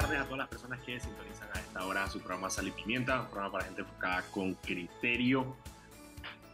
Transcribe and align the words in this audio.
tardes 0.00 0.18
a 0.18 0.24
todas 0.24 0.38
las 0.38 0.48
personas 0.48 0.80
que 0.80 0.98
sintonizan 0.98 1.48
a 1.52 1.60
esta 1.60 1.86
hora 1.86 2.06
su 2.08 2.20
programa 2.20 2.48
Sal 2.48 2.68
y 2.68 2.70
Pimienta, 2.70 3.20
un 3.20 3.26
programa 3.26 3.52
para 3.52 3.64
gente 3.64 3.82
enfocada 3.82 4.22
con 4.30 4.54
criterio. 4.54 5.56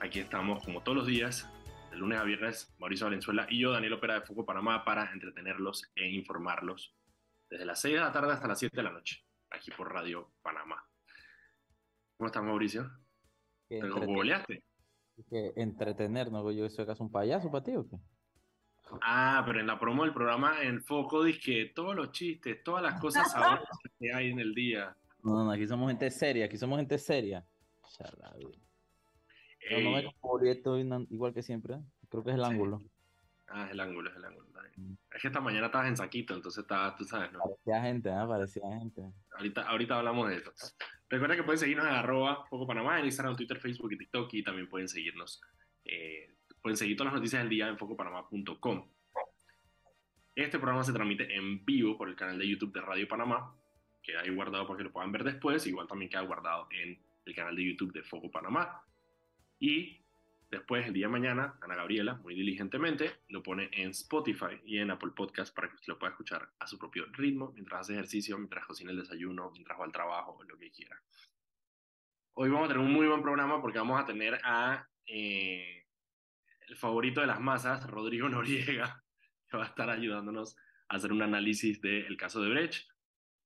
Aquí 0.00 0.18
estamos 0.18 0.64
como 0.64 0.82
todos 0.82 0.98
los 0.98 1.06
días, 1.06 1.48
de 1.92 1.96
lunes 1.96 2.18
a 2.18 2.24
viernes, 2.24 2.74
Mauricio 2.80 3.06
Valenzuela 3.06 3.46
y 3.48 3.60
yo, 3.60 3.70
Daniel 3.70 3.92
Opera 3.92 4.14
de 4.14 4.20
Foco 4.22 4.44
Panamá, 4.44 4.84
para 4.84 5.12
entretenerlos 5.12 5.92
e 5.94 6.08
informarlos 6.08 6.96
desde 7.48 7.66
las 7.66 7.80
6 7.82 7.94
de 7.94 8.00
la 8.00 8.12
tarde 8.12 8.32
hasta 8.32 8.48
las 8.48 8.58
7 8.58 8.76
de 8.76 8.82
la 8.82 8.90
noche, 8.90 9.24
aquí 9.50 9.70
por 9.70 9.92
Radio 9.92 10.32
Panamá. 10.42 10.84
¿Cómo 12.16 12.26
estás, 12.26 12.42
Mauricio? 12.42 12.90
¿Te 13.68 13.88
googleaste? 13.88 14.64
que 15.30 15.52
entretenernos, 15.54 16.52
yo 16.54 16.68
soy 16.68 16.82
acaso 16.82 17.04
un 17.04 17.12
payaso 17.12 17.48
para 17.50 17.62
ti 17.62 17.76
o 17.76 17.88
qué? 17.88 17.96
Ah, 19.02 19.42
pero 19.46 19.60
en 19.60 19.66
la 19.66 19.78
promo 19.78 20.04
del 20.04 20.12
programa 20.14 20.62
en 20.62 20.82
Foco 20.82 21.24
dice 21.24 21.40
que 21.40 21.64
todos 21.74 21.94
los 21.96 22.12
chistes, 22.12 22.62
todas 22.62 22.82
las 22.82 23.00
cosas 23.00 23.30
sabrosas 23.30 23.68
que 23.98 24.12
hay 24.12 24.30
en 24.30 24.38
el 24.38 24.54
día. 24.54 24.96
No, 25.22 25.44
no, 25.44 25.50
aquí 25.50 25.66
somos 25.66 25.88
gente 25.88 26.10
seria, 26.10 26.44
aquí 26.46 26.56
somos 26.56 26.78
gente 26.78 26.98
seria. 26.98 27.44
Charla, 27.96 28.32
güey. 28.40 28.60
No, 29.70 29.80
no 29.80 29.96
me 29.96 30.04
confundí, 30.04 30.50
estoy 30.50 30.88
igual 31.10 31.34
que 31.34 31.42
siempre. 31.42 31.74
¿eh? 31.74 31.80
Creo 32.08 32.22
que 32.22 32.30
es 32.30 32.36
el 32.36 32.44
Sí. 32.44 32.50
ángulo. 32.50 32.82
Ah, 33.48 33.66
es 33.66 33.72
el 33.72 33.80
ángulo, 33.80 34.10
es 34.10 34.16
el 34.16 34.24
ángulo. 34.24 34.46
Mm. 34.76 34.92
Es 35.10 35.22
que 35.22 35.28
esta 35.28 35.40
mañana 35.40 35.66
estabas 35.66 35.88
en 35.88 35.96
saquito, 35.96 36.34
entonces 36.34 36.62
estaba, 36.62 36.94
tú 36.96 37.04
sabes, 37.04 37.32
¿no? 37.32 37.40
Parecía 37.40 37.82
gente, 37.82 38.10
¿ah? 38.10 38.26
Parecía 38.28 38.62
gente. 38.78 39.10
Ahorita, 39.36 39.62
ahorita 39.62 39.98
hablamos 39.98 40.28
de 40.28 40.36
eso. 40.36 40.52
Recuerda 41.08 41.34
que 41.36 41.42
pueden 41.44 41.58
seguirnos 41.58 41.86
en 41.86 41.92
arroba 41.94 42.44
Foco 42.46 42.66
Panamá, 42.66 42.98
en 43.00 43.06
Instagram, 43.06 43.36
Twitter, 43.36 43.58
Facebook 43.58 43.92
y 43.92 43.98
TikTok, 43.98 44.34
y 44.34 44.42
también 44.42 44.68
pueden 44.68 44.88
seguirnos, 44.88 45.40
eh, 45.84 46.35
pueden 46.66 46.76
seguir 46.76 46.96
todas 46.96 47.12
las 47.12 47.20
noticias 47.20 47.42
del 47.42 47.48
día 47.48 47.68
en 47.68 47.78
focopanamá.com. 47.78 48.88
Este 50.34 50.58
programa 50.58 50.82
se 50.82 50.92
transmite 50.92 51.32
en 51.32 51.64
vivo 51.64 51.96
por 51.96 52.08
el 52.08 52.16
canal 52.16 52.40
de 52.40 52.48
YouTube 52.48 52.72
de 52.72 52.80
Radio 52.80 53.06
Panamá, 53.06 53.54
queda 54.02 54.22
ahí 54.22 54.34
guardado 54.34 54.66
para 54.66 54.78
que 54.78 54.82
lo 54.82 54.90
puedan 54.90 55.12
ver 55.12 55.22
después, 55.22 55.64
igual 55.68 55.86
también 55.86 56.10
queda 56.10 56.22
guardado 56.22 56.66
en 56.72 57.00
el 57.24 57.34
canal 57.36 57.54
de 57.54 57.66
YouTube 57.66 57.92
de 57.92 58.02
Foco 58.02 58.32
Panamá. 58.32 58.82
Y 59.60 60.00
después, 60.50 60.84
el 60.88 60.92
día 60.92 61.06
de 61.06 61.12
mañana, 61.12 61.56
Ana 61.60 61.76
Gabriela, 61.76 62.14
muy 62.14 62.34
diligentemente, 62.34 63.12
lo 63.28 63.44
pone 63.44 63.70
en 63.72 63.90
Spotify 63.90 64.60
y 64.64 64.78
en 64.78 64.90
Apple 64.90 65.12
Podcast 65.14 65.54
para 65.54 65.68
que 65.68 65.76
usted 65.76 65.92
lo 65.92 66.00
pueda 66.00 66.10
escuchar 66.10 66.48
a 66.58 66.66
su 66.66 66.80
propio 66.80 67.06
ritmo, 67.12 67.52
mientras 67.54 67.82
hace 67.82 67.92
ejercicio, 67.92 68.36
mientras 68.38 68.66
cocina 68.66 68.90
el 68.90 68.98
desayuno, 68.98 69.52
mientras 69.52 69.78
va 69.78 69.84
al 69.84 69.92
trabajo, 69.92 70.42
lo 70.42 70.58
que 70.58 70.72
quiera. 70.72 71.00
Hoy 72.34 72.50
vamos 72.50 72.64
a 72.64 72.72
tener 72.72 72.84
un 72.84 72.92
muy 72.92 73.06
buen 73.06 73.22
programa 73.22 73.62
porque 73.62 73.78
vamos 73.78 74.00
a 74.00 74.04
tener 74.04 74.40
a 74.42 74.88
eh, 75.06 75.85
el 76.66 76.76
favorito 76.76 77.20
de 77.20 77.26
las 77.26 77.40
masas, 77.40 77.88
Rodrigo 77.88 78.28
Noriega, 78.28 79.02
que 79.48 79.56
va 79.56 79.64
a 79.64 79.68
estar 79.68 79.90
ayudándonos 79.90 80.56
a 80.88 80.96
hacer 80.96 81.12
un 81.12 81.22
análisis 81.22 81.80
del 81.80 82.16
caso 82.16 82.40
de 82.40 82.50
Brecht, 82.50 82.88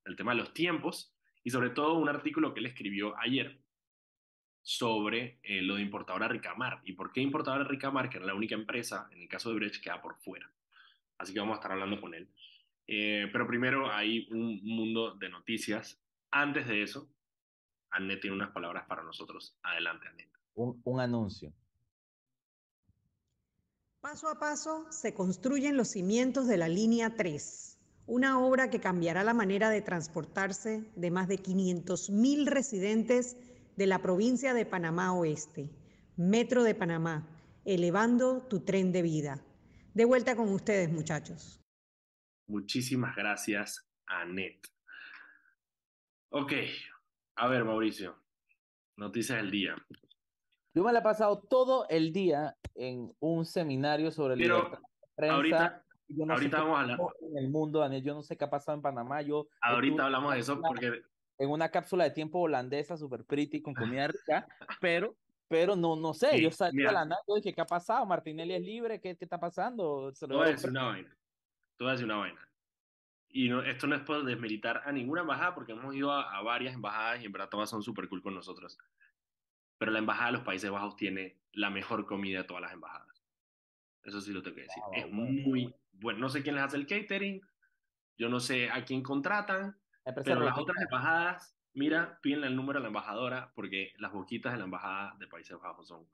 el 0.05 0.17
tema 0.17 0.33
de 0.33 0.39
los 0.39 0.53
tiempos 0.53 1.15
y 1.43 1.51
sobre 1.51 1.71
todo 1.71 1.95
un 1.95 2.09
artículo 2.09 2.53
que 2.53 2.61
él 2.61 2.67
escribió 2.67 3.19
ayer 3.19 3.61
sobre 4.63 5.41
eh, 5.43 5.63
lo 5.63 5.77
de 5.77 5.83
importadora 5.83 6.29
Ricamar 6.29 6.81
y 6.85 6.93
por 6.93 7.13
qué 7.13 7.21
importadora 7.21 7.65
Ricamar, 7.65 8.11
que 8.11 8.19
era 8.19 8.27
la 8.27 8.35
única 8.35 8.55
empresa 8.55 9.09
en 9.11 9.23
el 9.23 9.29
caso 9.29 9.51
de 9.51 9.57
Brecht, 9.57 9.83
queda 9.83 10.03
por 10.03 10.17
fuera. 10.17 10.51
Así 11.19 11.33
que 11.33 11.41
vamos 11.41 11.55
a 11.55 11.57
estar 11.57 11.73
hablando 11.73 12.01
con 12.01 12.15
él. 12.15 12.29
Eh, 12.87 13.29
pero 13.33 13.47
primero 13.47 13.91
hay 13.91 14.27
un 14.31 14.61
mundo 14.65 15.15
de 15.15 15.29
noticias. 15.29 16.03
Antes 16.31 16.67
de 16.67 16.83
eso, 16.83 17.11
Annette 17.91 18.23
tiene 18.23 18.37
unas 18.37 18.51
palabras 18.51 18.87
para 18.87 19.03
nosotros. 19.03 19.57
Adelante, 19.63 20.09
Annette. 20.09 20.33
Un, 20.55 20.81
un 20.85 21.01
anuncio. 21.01 21.53
Paso 24.01 24.31
a 24.31 24.39
paso 24.39 24.87
se 24.91 25.13
construyen 25.13 25.77
los 25.77 25.89
cimientos 25.89 26.47
de 26.47 26.57
la 26.57 26.69
línea 26.69 27.17
3, 27.17 27.79
una 28.07 28.41
obra 28.41 28.71
que 28.71 28.81
cambiará 28.81 29.25
la 29.25 29.35
manera 29.35 29.69
de 29.69 29.83
transportarse 29.83 30.91
de 30.97 31.11
más 31.11 31.29
de 31.29 31.37
500.000 31.37 32.47
residentes 32.47 33.37
de 33.77 33.87
la 33.87 34.01
provincia 34.01 34.55
de 34.55 34.65
Panamá 34.65 35.13
Oeste. 35.13 35.69
Metro 36.17 36.63
de 36.63 36.75
Panamá, 36.75 37.29
elevando 37.67 38.41
tu 38.49 38.61
tren 38.61 38.91
de 38.91 39.03
vida. 39.03 39.45
De 39.93 40.07
vuelta 40.07 40.35
con 40.35 40.49
ustedes, 40.49 40.91
muchachos. 40.91 41.61
Muchísimas 42.47 43.15
gracias, 43.15 43.87
Annette. 44.07 44.67
Ok, 46.31 46.53
a 47.37 47.49
ver, 47.49 47.65
Mauricio. 47.67 48.17
Noticias 48.97 49.37
del 49.37 49.51
día. 49.51 49.77
Yo 50.75 50.85
me 50.85 50.93
la 50.93 51.01
he 51.01 51.03
pasado 51.03 51.41
todo 51.41 51.87
el 51.89 52.13
día 52.13 52.57
en 52.75 53.15
un 53.19 53.45
seminario 53.45 54.11
sobre 54.11 54.37
Pero 54.37 54.57
libertad 54.57 54.79
de 54.79 55.17
prensa. 55.17 55.35
ahorita, 55.35 55.85
yo 56.09 56.27
no 56.27 56.27
sé 56.27 56.33
ahorita 56.33 56.57
qué 56.57 56.63
vamos 56.63 56.79
a 56.79 56.81
hablar. 56.83 56.99
en 57.23 57.39
el 57.39 57.51
mundo, 57.51 57.81
Daniel. 57.81 58.03
Yo 58.03 58.15
no 58.15 58.23
sé 58.23 58.37
qué 58.37 58.45
ha 58.45 58.51
pasado 58.51 58.77
en 58.77 58.83
Panamá. 58.83 59.23
Yo 59.23 59.49
Ahorita 59.61 60.05
hablamos 60.05 60.33
de 60.35 60.41
eso 60.41 60.61
porque 60.61 61.03
en 61.39 61.51
una 61.51 61.71
cápsula 61.71 62.05
de 62.05 62.11
tiempo 62.11 62.39
holandesa 62.41 62.97
super 62.97 63.25
pretty 63.25 63.63
con 63.63 63.75
comida 63.75 64.09
rica, 64.09 64.47
pero, 64.81 65.17
pero 65.49 65.75
no, 65.75 65.97
no 65.97 66.15
sé. 66.15 66.37
Sí, 66.37 66.43
Yo 66.43 66.51
salí 66.51 66.77
mira. 66.77 66.91
de 66.91 66.95
la 66.95 67.05
nada 67.05 67.23
y 67.27 67.35
dije, 67.37 67.55
¿qué 67.55 67.61
ha 67.61 67.67
pasado? 67.67 68.07
Martinelli 68.07 68.55
es 68.55 68.63
libre, 68.63 69.01
¿qué, 69.01 69.17
qué 69.17 69.25
está 69.25 69.41
pasando? 69.41 70.13
Se 70.15 70.27
lo 70.27 70.37
voy 70.37 70.49
a 70.53 70.69
una 70.69 70.85
vaina. 70.85 71.17
Te 71.77 71.85
voy 71.85 71.89
a 71.89 71.93
decir 71.93 72.05
una 72.05 72.17
vaina. 72.17 72.47
Y 73.33 73.49
no, 73.49 73.63
esto 73.63 73.87
no 73.87 73.95
es 73.95 74.03
por 74.03 74.25
desmeritar 74.25 74.83
a 74.85 74.93
ninguna 74.93 75.21
embajada, 75.23 75.55
porque 75.55 75.73
hemos 75.73 75.95
ido 75.95 76.11
a, 76.13 76.37
a 76.37 76.43
varias 76.43 76.75
embajadas 76.75 77.23
y 77.23 77.27
en 77.27 77.33
verdad 77.33 77.49
todas 77.49 77.71
son 77.71 77.83
súper 77.83 78.09
cool 78.09 78.23
con 78.23 78.35
nosotros. 78.35 78.77
Pero 79.81 79.93
la 79.93 79.99
embajada 79.99 80.27
de 80.27 80.33
los 80.33 80.43
Países 80.43 80.71
Bajos 80.71 80.95
tiene 80.95 81.39
la 81.53 81.71
mejor 81.71 82.05
comida 82.05 82.41
de 82.41 82.45
todas 82.45 82.61
las 82.61 82.75
embajadas. 82.75 83.25
Eso 84.05 84.21
sí 84.21 84.31
lo 84.31 84.43
tengo 84.43 84.57
que 84.57 84.65
decir. 84.65 84.83
Ah, 84.85 84.91
es 84.99 85.05
bueno. 85.11 85.49
muy 85.49 85.75
bueno. 85.93 86.19
No 86.19 86.29
sé 86.29 86.43
quién 86.43 86.55
les 86.55 86.65
hace 86.65 86.77
el 86.77 86.87
catering, 86.87 87.41
yo 88.19 88.29
no 88.29 88.41
sé 88.41 88.69
a 88.69 88.85
quién 88.85 89.03
contratan, 89.03 89.81
pero 90.23 90.41
las 90.41 90.59
otras 90.59 90.77
embajadas, 90.83 91.57
mira, 91.73 92.19
pídenle 92.21 92.49
el 92.49 92.57
número 92.57 92.79
a 92.79 92.83
la 92.83 92.89
embajadora, 92.89 93.53
porque 93.55 93.95
las 93.97 94.13
boquitas 94.13 94.53
de 94.53 94.59
la 94.59 94.65
embajada 94.65 95.17
de 95.19 95.27
Países 95.27 95.59
Bajos 95.59 95.89
son 95.89 96.07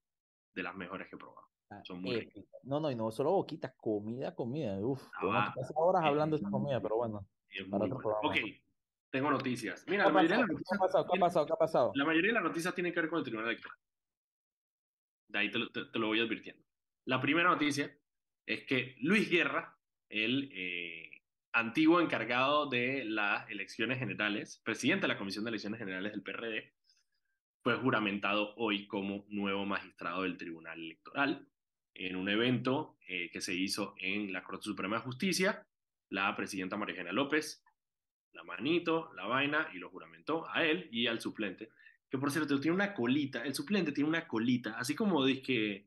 de 0.54 0.62
las 0.62 0.76
mejores 0.76 1.08
que 1.08 1.16
he 1.16 1.18
probado. 1.18 1.48
Ah, 1.70 1.80
son 1.82 2.02
muy 2.02 2.20
ricas. 2.20 2.36
épico. 2.36 2.58
No, 2.62 2.78
no, 2.78 2.88
y 2.88 2.94
no 2.94 3.10
solo 3.10 3.32
boquitas, 3.32 3.74
comida, 3.76 4.32
comida. 4.32 4.78
Uf, 4.78 5.02
Ah, 5.20 5.52
horas 5.74 6.04
hablando 6.04 6.38
de 6.38 6.48
comida, 6.48 6.80
pero 6.80 6.98
bueno. 6.98 7.26
Para 7.68 7.84
otro 7.86 7.98
bueno. 7.98 8.18
Ok, 8.22 8.36
tengo 9.16 9.30
noticias. 9.30 9.84
Mira, 9.88 10.04
¿Qué 10.04 10.08
la 10.08 10.14
mayoría, 10.14 10.36
de 10.36 10.42
las 10.42 10.48
¿Qué 10.48 10.52
ha 10.52 10.58
noticias 10.58 10.78
pasado? 10.80 11.04
¿Qué 11.04 11.08
ha 11.08 11.10
tienen- 11.12 11.20
pasado? 11.26 11.46
¿Qué 11.46 11.52
ha 11.52 11.56
pasado? 11.56 11.92
la 11.94 12.04
mayoría 12.04 12.28
de 12.30 12.34
las 12.34 12.42
noticias 12.44 12.74
tienen 12.74 12.92
que 12.92 13.00
ver 13.00 13.10
con 13.10 13.18
el 13.18 13.24
Tribunal 13.24 13.50
Electoral. 13.50 13.78
De 15.28 15.38
ahí 15.38 15.50
te 15.50 15.58
lo, 15.58 15.70
te- 15.70 15.84
te 15.86 15.98
lo 15.98 16.06
voy 16.08 16.20
advirtiendo. 16.20 16.62
La 17.06 17.20
primera 17.20 17.48
noticia 17.50 17.96
es 18.46 18.64
que 18.64 18.96
Luis 19.00 19.28
Guerra, 19.30 19.76
el 20.08 20.50
eh, 20.52 21.22
antiguo 21.52 22.00
encargado 22.00 22.68
de 22.68 23.04
las 23.04 23.48
elecciones 23.50 23.98
generales, 23.98 24.60
presidente 24.64 25.02
de 25.02 25.08
la 25.08 25.18
Comisión 25.18 25.44
de 25.44 25.50
Elecciones 25.50 25.78
Generales 25.78 26.12
del 26.12 26.22
PRD, 26.22 26.74
fue 27.62 27.76
juramentado 27.78 28.54
hoy 28.56 28.86
como 28.86 29.24
nuevo 29.28 29.64
magistrado 29.66 30.22
del 30.22 30.36
Tribunal 30.36 30.78
Electoral 30.78 31.48
en 31.94 32.14
un 32.16 32.28
evento 32.28 32.98
eh, 33.08 33.30
que 33.32 33.40
se 33.40 33.54
hizo 33.54 33.94
en 33.98 34.32
la 34.32 34.44
Corte 34.44 34.64
Suprema 34.64 34.96
de 34.96 35.02
Justicia. 35.02 35.66
La 36.10 36.36
presidenta 36.36 36.76
María 36.76 36.92
Eugenia 36.94 37.12
López, 37.12 37.64
la 38.36 38.44
manito, 38.44 39.10
la 39.14 39.26
vaina, 39.26 39.68
y 39.74 39.78
lo 39.78 39.90
juramentó 39.90 40.46
a 40.48 40.64
él 40.64 40.88
y 40.92 41.06
al 41.08 41.20
suplente, 41.20 41.70
que 42.08 42.18
por 42.18 42.30
cierto 42.30 42.60
tiene 42.60 42.74
una 42.74 42.94
colita, 42.94 43.42
el 43.44 43.54
suplente 43.54 43.90
tiene 43.92 44.08
una 44.08 44.28
colita, 44.28 44.78
así 44.78 44.94
como 44.94 45.24
que, 45.44 45.86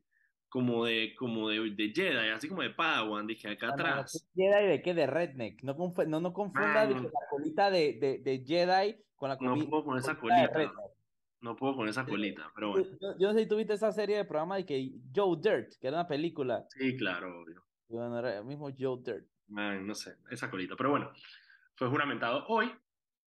como 0.49 0.85
de, 0.85 1.13
como 1.15 1.47
de, 1.49 1.69
de 1.71 1.93
Jedi, 1.95 2.29
así 2.29 2.47
como 2.49 2.63
de 2.63 2.71
Padawan, 2.71 3.27
dije 3.27 3.47
acá 3.47 3.67
Ah, 3.67 3.69
no, 3.69 3.73
atrás. 3.75 4.27
¿qué 4.35 4.43
Jedi 4.43 4.67
de 4.67 4.81
qué? 4.81 4.93
De 4.93 5.07
redneck. 5.07 5.63
No, 5.63 5.77
conf- 5.77 6.07
no, 6.07 6.19
no 6.19 6.33
confunda 6.33 6.85
Mano. 6.87 6.95
que 6.95 7.07
la 7.07 7.27
colita 7.29 7.69
de, 7.69 7.93
de, 7.93 8.17
de 8.17 8.43
Jedi 8.45 8.97
con 9.16 9.29
la 9.29 9.37
No 9.39 9.55
comi- 9.55 9.69
puedo 9.69 9.83
con 9.85 9.97
esa 9.99 10.16
colita 10.19 10.51
colita, 10.51 10.73
no 11.41 11.55
puedo 11.55 11.75
con 11.75 11.87
esa 11.87 12.05
colita, 12.05 12.51
pero 12.55 12.71
bueno, 12.71 12.87
Yo, 12.99 13.17
yo 13.19 13.27
no 13.27 13.33
sé 13.33 13.41
si 13.41 13.47
tuviste 13.47 13.73
esa 13.73 13.91
serie 13.91 14.17
de 14.17 14.25
programa 14.25 14.57
de 14.57 14.66
que 14.66 14.91
Joe 15.16 15.37
Dirt, 15.41 15.73
que 15.79 15.87
era 15.87 15.97
una 15.99 16.07
película. 16.07 16.66
sí, 16.69 16.97
claro, 16.97 17.41
obvio. 17.43 17.63
Bueno, 17.87 18.19
era 18.19 18.39
el 18.39 18.45
mismo 18.45 18.69
Joe 18.77 18.99
Dirt. 19.03 19.25
Man, 19.47 19.85
no 19.87 19.95
sé, 19.95 20.16
esa 20.29 20.49
colita, 20.51 20.75
pero 20.75 20.89
bueno, 20.91 21.11
fue 21.79 21.87
juramentado 21.87 22.46
hoy 22.49 22.70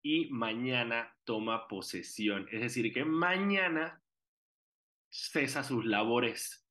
y 0.04 0.30
mañana 0.30 1.16
toma 1.24 1.70
posesión, 1.70 2.50
es 2.52 2.60
decir, 2.60 2.92
que 2.94 3.06
mañana 3.06 4.04
cesa 5.10 5.64
sus 5.64 5.86
labores 5.86 6.68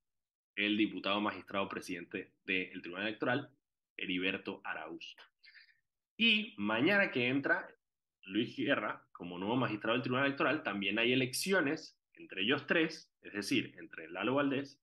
el 0.56 0.76
diputado 0.76 1.22
magistrado 1.22 1.70
presidente 1.70 2.34
del 2.44 2.82
Tribunal 2.82 3.06
Electoral, 3.06 3.50
Heriberto 3.96 4.60
Arauz. 4.62 5.16
Y 6.18 6.54
mañana 6.58 7.10
que 7.10 7.28
entra 7.28 7.74
Luis 8.24 8.54
Guerra 8.54 9.08
como 9.10 9.38
nuevo 9.38 9.56
magistrado 9.56 9.94
del 9.94 10.02
Tribunal 10.02 10.26
Electoral, 10.26 10.62
también 10.62 10.98
hay 10.98 11.14
elecciones 11.14 11.98
entre 12.12 12.42
ellos 12.42 12.66
tres, 12.66 13.10
es 13.22 13.32
decir, 13.32 13.74
entre 13.78 14.10
Lalo 14.10 14.34
Valdés, 14.34 14.78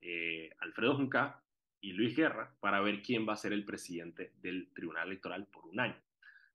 eh, 0.00 0.50
Alfredo 0.58 0.96
Junca 0.96 1.43
y 1.84 1.92
Luis 1.92 2.16
Guerra, 2.16 2.56
para 2.60 2.80
ver 2.80 3.02
quién 3.02 3.28
va 3.28 3.34
a 3.34 3.36
ser 3.36 3.52
el 3.52 3.66
presidente 3.66 4.32
del 4.40 4.72
Tribunal 4.72 5.08
Electoral 5.08 5.46
por 5.46 5.66
un 5.66 5.78
año. 5.80 6.00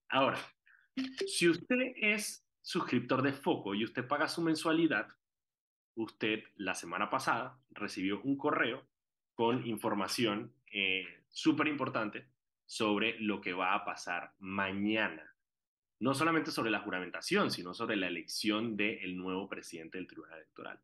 Ahora, 0.10 0.40
si 1.28 1.48
usted 1.48 1.94
es 1.98 2.44
suscriptor 2.64 3.22
de 3.22 3.32
Foco 3.32 3.76
y 3.76 3.84
usted 3.84 4.08
paga 4.08 4.28
su 4.28 4.42
mensualidad, 4.42 5.08
usted 5.94 6.44
la 6.56 6.74
semana 6.74 7.12
pasada 7.12 7.60
recibió 7.70 8.22
un 8.22 8.38
correo 8.38 8.88
con 9.36 9.68
información 9.68 10.52
eh, 10.72 11.06
súper 11.30 11.68
importante 11.68 12.28
sobre 12.66 13.20
lo 13.20 13.40
que 13.40 13.54
va 13.54 13.76
a 13.76 13.86
pasar 13.86 14.34
mañana. 14.40 15.26
no 16.02 16.14
solamente 16.14 16.50
sobre 16.50 16.72
la 16.72 16.80
juramentación, 16.80 17.52
sino 17.52 17.74
sobre 17.74 17.98
la 17.98 18.08
elección 18.08 18.78
del 18.78 19.18
nuevo 19.18 19.50
presidente 19.50 19.98
del 19.98 20.08
Tribunal 20.08 20.38
Electoral. 20.38 20.80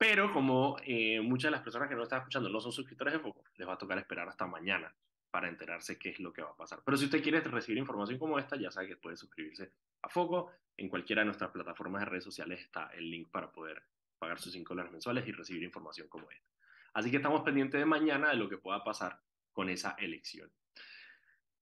Pero 0.00 0.32
como 0.32 0.78
eh, 0.82 1.20
muchas 1.20 1.50
de 1.50 1.56
las 1.56 1.60
personas 1.60 1.86
que 1.86 1.94
no 1.94 2.04
están 2.04 2.20
escuchando 2.20 2.48
no 2.48 2.58
son 2.58 2.72
suscriptores 2.72 3.12
de 3.12 3.20
Foco, 3.20 3.44
les 3.58 3.68
va 3.68 3.74
a 3.74 3.78
tocar 3.78 3.98
esperar 3.98 4.26
hasta 4.26 4.46
mañana 4.46 4.90
para 5.30 5.46
enterarse 5.46 5.98
qué 5.98 6.08
es 6.08 6.20
lo 6.20 6.32
que 6.32 6.40
va 6.40 6.52
a 6.52 6.56
pasar. 6.56 6.80
Pero 6.82 6.96
si 6.96 7.04
usted 7.04 7.22
quiere 7.22 7.40
recibir 7.40 7.76
información 7.76 8.18
como 8.18 8.38
esta, 8.38 8.56
ya 8.56 8.70
sabe 8.70 8.88
que 8.88 8.96
puede 8.96 9.18
suscribirse 9.18 9.74
a 10.00 10.08
Foco. 10.08 10.52
En 10.78 10.88
cualquiera 10.88 11.20
de 11.20 11.26
nuestras 11.26 11.50
plataformas 11.50 12.00
de 12.00 12.06
redes 12.06 12.24
sociales 12.24 12.62
está 12.62 12.86
el 12.94 13.10
link 13.10 13.30
para 13.30 13.52
poder 13.52 13.82
pagar 14.18 14.38
sus 14.38 14.54
5 14.54 14.72
dólares 14.72 14.90
mensuales 14.90 15.28
y 15.28 15.32
recibir 15.32 15.62
información 15.64 16.08
como 16.08 16.30
esta. 16.30 16.48
Así 16.94 17.10
que 17.10 17.18
estamos 17.18 17.42
pendientes 17.42 17.78
de 17.78 17.84
mañana 17.84 18.30
de 18.30 18.36
lo 18.36 18.48
que 18.48 18.56
pueda 18.56 18.82
pasar 18.82 19.20
con 19.52 19.68
esa 19.68 19.96
elección. 19.98 20.50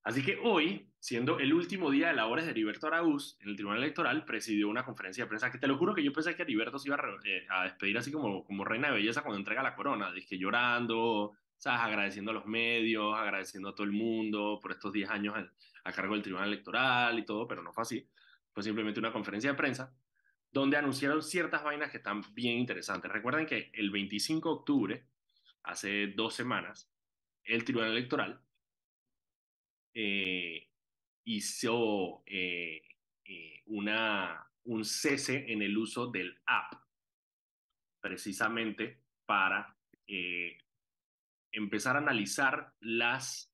Así 0.03 0.25
que 0.25 0.39
hoy, 0.43 0.91
siendo 1.01 1.39
el 1.39 1.53
último 1.53 1.91
día 1.91 2.09
de 2.09 2.15
labores 2.15 2.45
de 2.45 2.53
Heriberto 2.53 2.87
Araúz 2.87 3.37
en 3.41 3.51
el 3.51 3.57
Tribunal 3.57 3.83
Electoral, 3.83 4.25
presidió 4.25 4.69
una 4.69 4.85
conferencia 4.85 5.25
de 5.25 5.29
prensa 5.29 5.51
que 5.51 5.59
te 5.59 5.67
lo 5.67 5.77
juro 5.77 5.95
que 5.95 6.03
yo 6.03 6.13
pensé 6.13 6.35
que 6.35 6.43
Heriberto 6.43 6.79
se 6.79 6.89
iba 6.89 6.97
a, 6.97 7.19
eh, 7.25 7.47
despedir 7.65 7.99
así 7.99 8.11
como, 8.11 8.45
como 8.45 8.65
reina 8.65 8.89
de 8.89 8.95
belleza 8.95 9.23
cuando 9.23 9.39
entrega 9.39 9.63
la 9.63 9.75
corona, 9.75 10.13
dije 10.13 10.39
llorando, 10.39 11.35
¿sabes? 11.59 11.81
agradeciendo 11.81 12.31
a 12.31 12.35
los 12.35 12.47
medios, 12.47 13.19
agradeciendo 13.19 13.71
a 13.71 13.75
todo 13.75 13.85
el 13.85 13.93
mundo 13.93 14.59
por 14.63 14.73
estos 14.73 14.93
10 14.93 15.11
años 15.11 15.35
a 15.85 15.93
cargo 15.93 16.15
del 16.15 16.23
Tribunal 16.23 16.49
Electoral 16.49 17.19
y 17.19 17.25
todo, 17.25 17.47
pero 17.47 17.63
no 17.63 17.73
fue 17.73 17.83
así. 17.83 18.09
Fue 18.53 18.63
simplemente 18.63 19.01
una 19.01 19.13
conferencia 19.13 19.51
de 19.51 19.57
prensa 19.57 19.95
donde 20.51 20.77
anunciaron 20.77 21.23
ciertas 21.23 21.63
vainas 21.63 21.91
que 21.91 21.99
están 21.99 22.23
bien 22.33 22.59
interesantes. 22.59 23.11
Recuerden 23.13 23.47
que 23.47 23.71
el 23.75 23.91
25 23.91 24.49
de 24.49 24.55
octubre, 24.55 25.07
hace 25.63 26.09
dos 26.09 26.35
semanas, 26.35 26.91
el 27.45 27.65
Tribunal 27.65 27.93
Electoral 27.93 28.41
eh, 30.01 30.69
hizo 31.25 32.23
eh, 32.25 32.83
eh, 33.25 33.63
un 33.67 34.85
cese 34.85 35.53
en 35.53 35.61
el 35.61 35.77
uso 35.77 36.07
del 36.07 36.41
app, 36.47 36.73
precisamente 38.01 39.01
para 39.27 39.77
empezar 41.51 41.97
a 41.97 41.99
analizar 41.99 42.75
las 42.79 43.53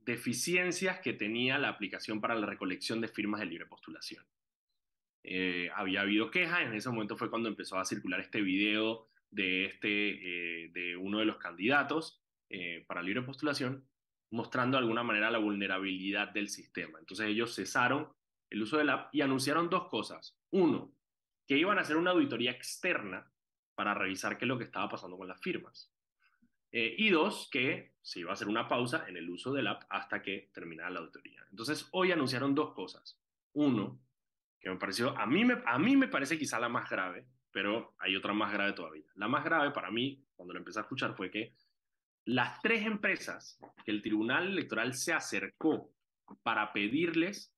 deficiencias 0.00 0.98
que 0.98 1.12
tenía 1.12 1.58
la 1.58 1.68
aplicación 1.68 2.20
para 2.20 2.34
la 2.34 2.46
recolección 2.46 3.00
de 3.00 3.06
firmas 3.06 3.38
de 3.38 3.46
libre 3.46 3.66
postulación. 3.66 4.26
había 5.76 6.00
habido 6.00 6.32
quejas, 6.32 6.62
en 6.62 6.74
ese 6.74 6.90
momento 6.90 7.16
fue 7.16 7.30
cuando 7.30 7.48
empezó 7.48 7.78
a 7.78 7.84
circular 7.84 8.18
este 8.18 8.42
video 8.42 9.06
de, 9.30 9.66
este, 9.66 10.70
de 10.72 10.96
uno 10.96 11.20
de 11.20 11.26
los 11.26 11.38
candidatos 11.38 12.20
para 12.88 13.02
libre 13.02 13.22
postulación, 13.22 13.86
mostrando 14.36 14.76
de 14.76 14.82
alguna 14.82 15.02
manera 15.02 15.30
la 15.30 15.38
vulnerabilidad 15.38 16.28
del 16.28 16.48
sistema. 16.48 16.98
Entonces 16.98 17.26
ellos 17.26 17.54
cesaron 17.54 18.12
el 18.50 18.62
uso 18.62 18.76
del 18.76 18.90
app 18.90 19.12
y 19.12 19.22
anunciaron 19.22 19.68
dos 19.68 19.88
cosas. 19.88 20.38
Uno, 20.50 20.92
que 21.46 21.56
iban 21.56 21.78
a 21.78 21.80
hacer 21.80 21.96
una 21.96 22.10
auditoría 22.10 22.50
externa 22.50 23.28
para 23.74 23.94
revisar 23.94 24.36
qué 24.36 24.44
es 24.44 24.48
lo 24.48 24.58
que 24.58 24.64
estaba 24.64 24.88
pasando 24.88 25.16
con 25.16 25.26
las 25.26 25.40
firmas. 25.40 25.90
Eh, 26.70 26.94
y 26.98 27.10
dos, 27.10 27.48
que 27.50 27.94
se 28.02 28.20
iba 28.20 28.30
a 28.30 28.34
hacer 28.34 28.48
una 28.48 28.68
pausa 28.68 29.06
en 29.08 29.16
el 29.16 29.30
uso 29.30 29.52
del 29.52 29.66
app 29.66 29.84
hasta 29.88 30.22
que 30.22 30.50
terminara 30.52 30.90
la 30.90 31.00
auditoría. 31.00 31.46
Entonces 31.50 31.88
hoy 31.92 32.12
anunciaron 32.12 32.54
dos 32.54 32.74
cosas. 32.74 33.18
Uno, 33.54 33.98
que 34.60 34.68
me 34.68 34.76
pareció, 34.76 35.16
a 35.16 35.26
mí 35.26 35.44
me, 35.44 35.62
a 35.64 35.78
mí 35.78 35.96
me 35.96 36.08
parece 36.08 36.38
quizá 36.38 36.60
la 36.60 36.68
más 36.68 36.90
grave, 36.90 37.26
pero 37.50 37.94
hay 37.98 38.16
otra 38.16 38.34
más 38.34 38.52
grave 38.52 38.74
todavía. 38.74 39.06
La 39.14 39.28
más 39.28 39.44
grave 39.44 39.70
para 39.70 39.90
mí, 39.90 40.22
cuando 40.34 40.52
lo 40.52 40.58
empecé 40.58 40.80
a 40.80 40.82
escuchar, 40.82 41.14
fue 41.14 41.30
que 41.30 41.54
las 42.26 42.60
tres 42.60 42.84
empresas 42.84 43.58
que 43.84 43.92
el 43.92 44.02
Tribunal 44.02 44.48
Electoral 44.48 44.94
se 44.94 45.12
acercó 45.12 45.92
para 46.42 46.72
pedirles 46.72 47.56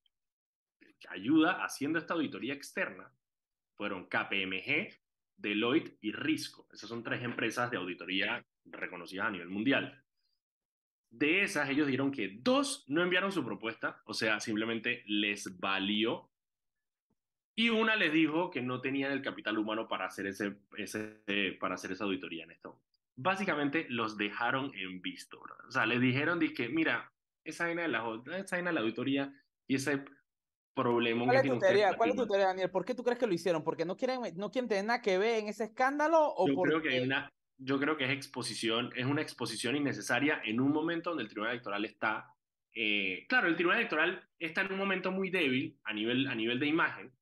ayuda 1.08 1.64
haciendo 1.64 1.98
esta 1.98 2.14
auditoría 2.14 2.54
externa 2.54 3.10
fueron 3.76 4.06
KPMG, 4.06 5.00
Deloitte 5.36 5.96
y 6.00 6.12
Risco. 6.12 6.66
Esas 6.72 6.88
son 6.88 7.02
tres 7.02 7.22
empresas 7.22 7.70
de 7.70 7.76
auditoría 7.76 8.44
reconocidas 8.64 9.26
a 9.26 9.30
nivel 9.30 9.48
mundial. 9.48 10.02
De 11.10 11.42
esas, 11.42 11.70
ellos 11.70 11.86
dijeron 11.86 12.10
que 12.10 12.38
dos 12.40 12.84
no 12.88 13.02
enviaron 13.02 13.32
su 13.32 13.44
propuesta, 13.44 14.02
o 14.04 14.12
sea, 14.12 14.40
simplemente 14.40 15.04
les 15.06 15.58
valió. 15.58 16.30
Y 17.54 17.70
una 17.70 17.96
les 17.96 18.12
dijo 18.12 18.50
que 18.50 18.60
no 18.60 18.80
tenían 18.80 19.12
el 19.12 19.22
capital 19.22 19.56
humano 19.56 19.88
para 19.88 20.06
hacer, 20.06 20.26
ese, 20.26 20.50
para 21.58 21.76
hacer 21.76 21.92
esa 21.92 22.04
auditoría 22.04 22.44
en 22.44 22.50
momento 22.50 22.87
básicamente 23.18 23.86
los 23.90 24.16
dejaron 24.16 24.72
en 24.74 25.02
visto. 25.02 25.40
O 25.66 25.70
sea, 25.70 25.84
les 25.86 26.00
dijeron 26.00 26.38
que, 26.38 26.68
mira, 26.68 27.12
esa 27.44 27.64
vaina 27.64 27.82
de 27.82 27.88
la, 27.88 28.04
esa 28.36 28.56
de 28.56 28.72
la 28.72 28.80
auditoría 28.80 29.32
y 29.66 29.74
ese 29.74 30.04
problema 30.74 31.24
¿Cuál 31.24 31.36
es 31.36 31.42
tu 31.42 31.58
teoría? 31.58 31.94
¿Cuál 31.96 32.10
es 32.10 32.16
tu 32.16 32.26
teoría, 32.26 32.46
Daniel? 32.46 32.70
¿Por 32.70 32.84
qué 32.84 32.94
tú 32.94 33.02
crees 33.02 33.18
que 33.18 33.26
lo 33.26 33.34
hicieron? 33.34 33.64
¿Porque 33.64 33.84
no 33.84 33.96
quieren, 33.96 34.20
no 34.36 34.50
quieren 34.50 34.68
tener 34.68 34.84
nada 34.84 35.02
que 35.02 35.18
ver 35.18 35.40
en 35.40 35.48
ese 35.48 35.64
escándalo? 35.64 36.32
O 36.36 36.46
yo, 36.46 36.54
creo 36.62 36.80
que 36.80 36.90
hay 36.90 37.00
una, 37.00 37.28
yo 37.56 37.80
creo 37.80 37.96
que 37.96 38.04
es 38.04 38.10
exposición, 38.10 38.92
es 38.94 39.04
una 39.04 39.20
exposición 39.20 39.74
innecesaria 39.74 40.40
en 40.44 40.60
un 40.60 40.70
momento 40.70 41.10
donde 41.10 41.24
el 41.24 41.28
Tribunal 41.28 41.54
Electoral 41.54 41.84
está... 41.84 42.32
Eh, 42.72 43.26
claro, 43.28 43.48
el 43.48 43.56
Tribunal 43.56 43.80
Electoral 43.80 44.28
está 44.38 44.60
en 44.60 44.72
un 44.72 44.78
momento 44.78 45.10
muy 45.10 45.30
débil 45.30 45.76
a 45.82 45.92
nivel, 45.92 46.28
a 46.28 46.36
nivel 46.36 46.60
de 46.60 46.66
imagen 46.66 47.12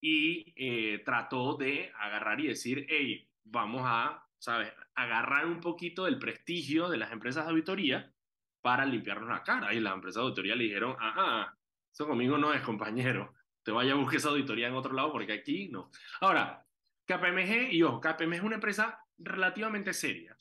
y 0.00 0.54
eh, 0.56 1.02
trató 1.04 1.56
de 1.56 1.92
agarrar 1.98 2.40
y 2.40 2.46
decir, 2.46 2.86
hey, 2.88 3.28
vamos 3.44 3.82
a, 3.84 4.24
¿sabes? 4.38 4.72
agarrar 4.94 5.46
un 5.46 5.60
poquito 5.60 6.04
del 6.04 6.18
prestigio 6.18 6.88
de 6.88 6.96
las 6.96 7.12
empresas 7.12 7.44
de 7.44 7.50
auditoría 7.50 8.12
para 8.60 8.84
limpiarnos 8.84 9.28
la 9.28 9.44
cara. 9.44 9.72
Y 9.72 9.80
las 9.80 9.94
empresas 9.94 10.16
de 10.16 10.22
auditoría 10.22 10.56
le 10.56 10.64
dijeron, 10.64 10.96
ah, 10.98 11.54
eso 11.92 12.06
conmigo 12.06 12.36
no 12.36 12.52
es, 12.52 12.62
compañero. 12.62 13.34
Te 13.62 13.70
vaya 13.70 13.92
a 13.92 13.96
buscar 13.96 14.16
esa 14.16 14.28
auditoría 14.30 14.68
en 14.68 14.74
otro 14.74 14.92
lado 14.92 15.12
porque 15.12 15.32
aquí 15.32 15.68
no. 15.68 15.90
Ahora, 16.20 16.64
KPMG, 17.06 17.72
y 17.72 17.82
ojo, 17.82 18.00
KPMG 18.00 18.34
es 18.34 18.42
una 18.42 18.56
empresa 18.56 18.98
relativamente 19.18 19.92
seria. 19.92 20.36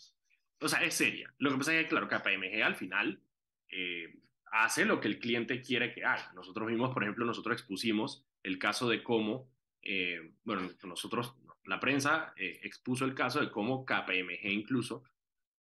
O 0.60 0.68
sea, 0.68 0.84
es 0.84 0.96
seria. 0.96 1.32
Lo 1.38 1.52
que 1.52 1.58
pasa 1.58 1.76
es 1.76 1.84
que, 1.84 1.90
claro, 1.90 2.08
KPMG 2.08 2.64
al 2.64 2.76
final 2.76 3.22
eh, 3.70 4.20
hace 4.52 4.86
lo 4.86 5.00
que 5.00 5.08
el 5.08 5.20
cliente 5.20 5.62
quiere 5.62 5.94
que 5.94 6.04
haga. 6.04 6.32
Nosotros 6.34 6.68
vimos, 6.68 6.94
por 6.94 7.04
ejemplo, 7.04 7.26
nosotros 7.26 7.54
expusimos 7.54 8.26
el 8.44 8.58
caso 8.58 8.90
de 8.90 9.04
cómo, 9.04 9.52
eh, 9.84 10.34
bueno, 10.44 10.70
nosotros 10.84 11.36
la 11.68 11.80
prensa 11.80 12.34
eh, 12.36 12.60
expuso 12.64 13.06
el 13.06 13.14
caso 13.14 13.40
de 13.40 13.52
cómo 13.52 13.86
KPMG 13.86 14.46
incluso 14.46 15.04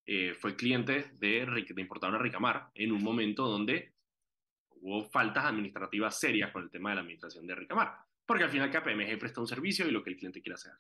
eh, 0.06 0.36
fue 0.36 0.56
cliente 0.56 1.12
de, 1.18 1.46
de 1.46 1.82
importadora 1.82 2.20
Ricamar 2.20 2.70
en 2.76 2.92
un 2.92 3.04
momento 3.04 3.48
donde 3.48 3.94
hubo 4.70 5.04
faltas 5.04 5.46
administrativas 5.46 6.20
serias 6.20 6.52
con 6.52 6.64
el 6.64 6.70
tema 6.70 6.90
de 6.90 6.96
la 6.96 7.02
administración 7.02 7.48
de 7.48 7.56
Ricamar, 7.56 7.98
porque 8.26 8.44
al 8.44 8.52
final 8.52 8.70
KPMG 8.70 9.18
presta 9.18 9.42
un 9.42 9.48
servicio 9.48 9.88
y 9.88 9.92
lo 9.92 10.04
que 10.04 10.12
el 10.12 10.18
cliente 10.18 10.42
quiere 10.42 10.56
hacer. 10.56 10.74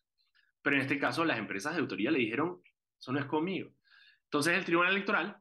Pero 0.61 0.75
en 0.75 0.83
este 0.83 0.99
caso 0.99 1.25
las 1.25 1.39
empresas 1.39 1.73
de 1.73 1.81
autoría 1.81 2.11
le 2.11 2.19
dijeron, 2.19 2.61
eso 2.99 3.11
no 3.11 3.19
es 3.19 3.25
conmigo. 3.25 3.71
Entonces 4.25 4.55
el 4.55 4.65
Tribunal 4.65 4.91
Electoral 4.91 5.37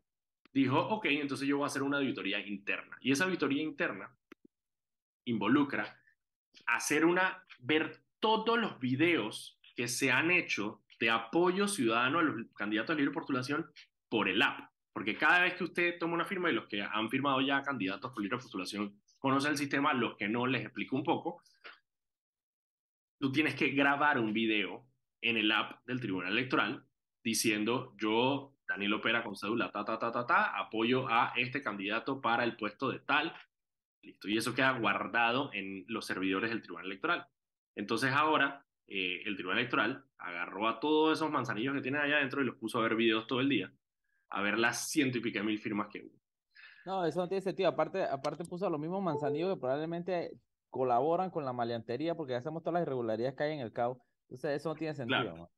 dijo, 0.52 0.78
ok, 0.78 1.06
entonces 1.06 1.46
yo 1.46 1.58
voy 1.58 1.64
a 1.64 1.66
hacer 1.66 1.82
una 1.82 1.98
auditoría 1.98 2.38
interna. 2.46 2.96
Y 3.00 3.12
esa 3.12 3.24
auditoría 3.24 3.62
interna 3.62 4.16
involucra 5.24 6.00
hacer 6.66 7.04
una, 7.04 7.44
ver 7.58 8.02
todos 8.18 8.58
los 8.58 8.78
videos 8.78 9.58
que 9.74 9.88
se 9.88 10.10
han 10.10 10.30
hecho 10.30 10.82
de 11.00 11.10
apoyo 11.10 11.68
ciudadano 11.68 12.18
a 12.20 12.22
los 12.22 12.46
candidatos 12.54 12.94
a 12.94 12.98
libre 12.98 13.12
postulación 13.12 13.70
por 14.08 14.28
el 14.28 14.40
app. 14.42 14.70
Porque 14.92 15.16
cada 15.16 15.40
vez 15.40 15.54
que 15.54 15.64
usted 15.64 15.98
toma 15.98 16.14
una 16.14 16.24
firma 16.24 16.50
y 16.50 16.54
los 16.54 16.66
que 16.66 16.82
han 16.82 17.10
firmado 17.10 17.40
ya 17.40 17.62
candidatos 17.62 18.12
por 18.12 18.22
libre 18.22 18.38
postulación 18.38 19.00
conocen 19.18 19.52
el 19.52 19.58
sistema, 19.58 19.92
los 19.92 20.16
que 20.16 20.28
no 20.28 20.46
les 20.46 20.62
explico 20.62 20.96
un 20.96 21.02
poco, 21.02 21.42
tú 23.18 23.32
tienes 23.32 23.54
que 23.54 23.70
grabar 23.70 24.18
un 24.18 24.32
video 24.32 24.86
en 25.20 25.36
el 25.36 25.50
app 25.50 25.84
del 25.86 26.00
Tribunal 26.00 26.32
Electoral 26.32 26.84
diciendo 27.24 27.94
yo, 27.98 28.54
Daniel 28.68 28.94
Opera 28.94 29.24
con 29.24 29.34
cédula, 29.34 29.72
ta, 29.72 29.84
ta, 29.84 29.98
ta, 29.98 30.12
ta, 30.12 30.26
ta, 30.26 30.58
apoyo 30.58 31.08
a 31.08 31.32
este 31.36 31.62
candidato 31.62 32.20
para 32.20 32.44
el 32.44 32.56
puesto 32.56 32.90
de 32.90 33.00
tal. 33.00 33.34
Listo. 34.02 34.28
Y 34.28 34.36
eso 34.36 34.54
queda 34.54 34.78
guardado 34.78 35.50
en 35.54 35.84
los 35.88 36.06
servidores 36.06 36.50
del 36.50 36.60
Tribunal 36.60 36.86
Electoral. 36.86 37.26
Entonces 37.74 38.12
ahora 38.12 38.63
eh, 38.86 39.22
el 39.24 39.34
Tribunal 39.34 39.60
Electoral 39.60 40.04
agarró 40.18 40.68
a 40.68 40.80
todos 40.80 41.18
esos 41.18 41.30
manzanillos 41.30 41.74
que 41.74 41.80
tienen 41.80 42.00
allá 42.00 42.16
adentro 42.16 42.42
y 42.42 42.44
los 42.44 42.56
puso 42.56 42.78
a 42.78 42.82
ver 42.82 42.94
videos 42.94 43.26
todo 43.26 43.40
el 43.40 43.48
día, 43.48 43.72
a 44.30 44.42
ver 44.42 44.58
las 44.58 44.90
ciento 44.90 45.18
y 45.18 45.20
pico 45.20 45.42
mil 45.42 45.58
firmas 45.58 45.88
que 45.90 46.02
hubo. 46.02 46.18
No, 46.84 47.04
eso 47.04 47.20
no 47.20 47.28
tiene 47.28 47.40
sentido. 47.40 47.68
Aparte, 47.68 48.04
aparte 48.04 48.44
puso 48.44 48.66
a 48.66 48.70
los 48.70 48.78
mismos 48.78 49.02
manzanillos 49.02 49.54
que 49.54 49.60
probablemente 49.60 50.32
colaboran 50.68 51.30
con 51.30 51.44
la 51.44 51.52
maleantería 51.52 52.14
porque 52.14 52.34
hacemos 52.34 52.62
todas 52.62 52.74
las 52.74 52.82
irregularidades 52.82 53.36
que 53.36 53.44
hay 53.44 53.52
en 53.52 53.60
el 53.60 53.72
CAO. 53.72 54.04
Entonces, 54.28 54.56
eso 54.60 54.68
no 54.68 54.74
tiene 54.74 54.94
sentido. 54.94 55.50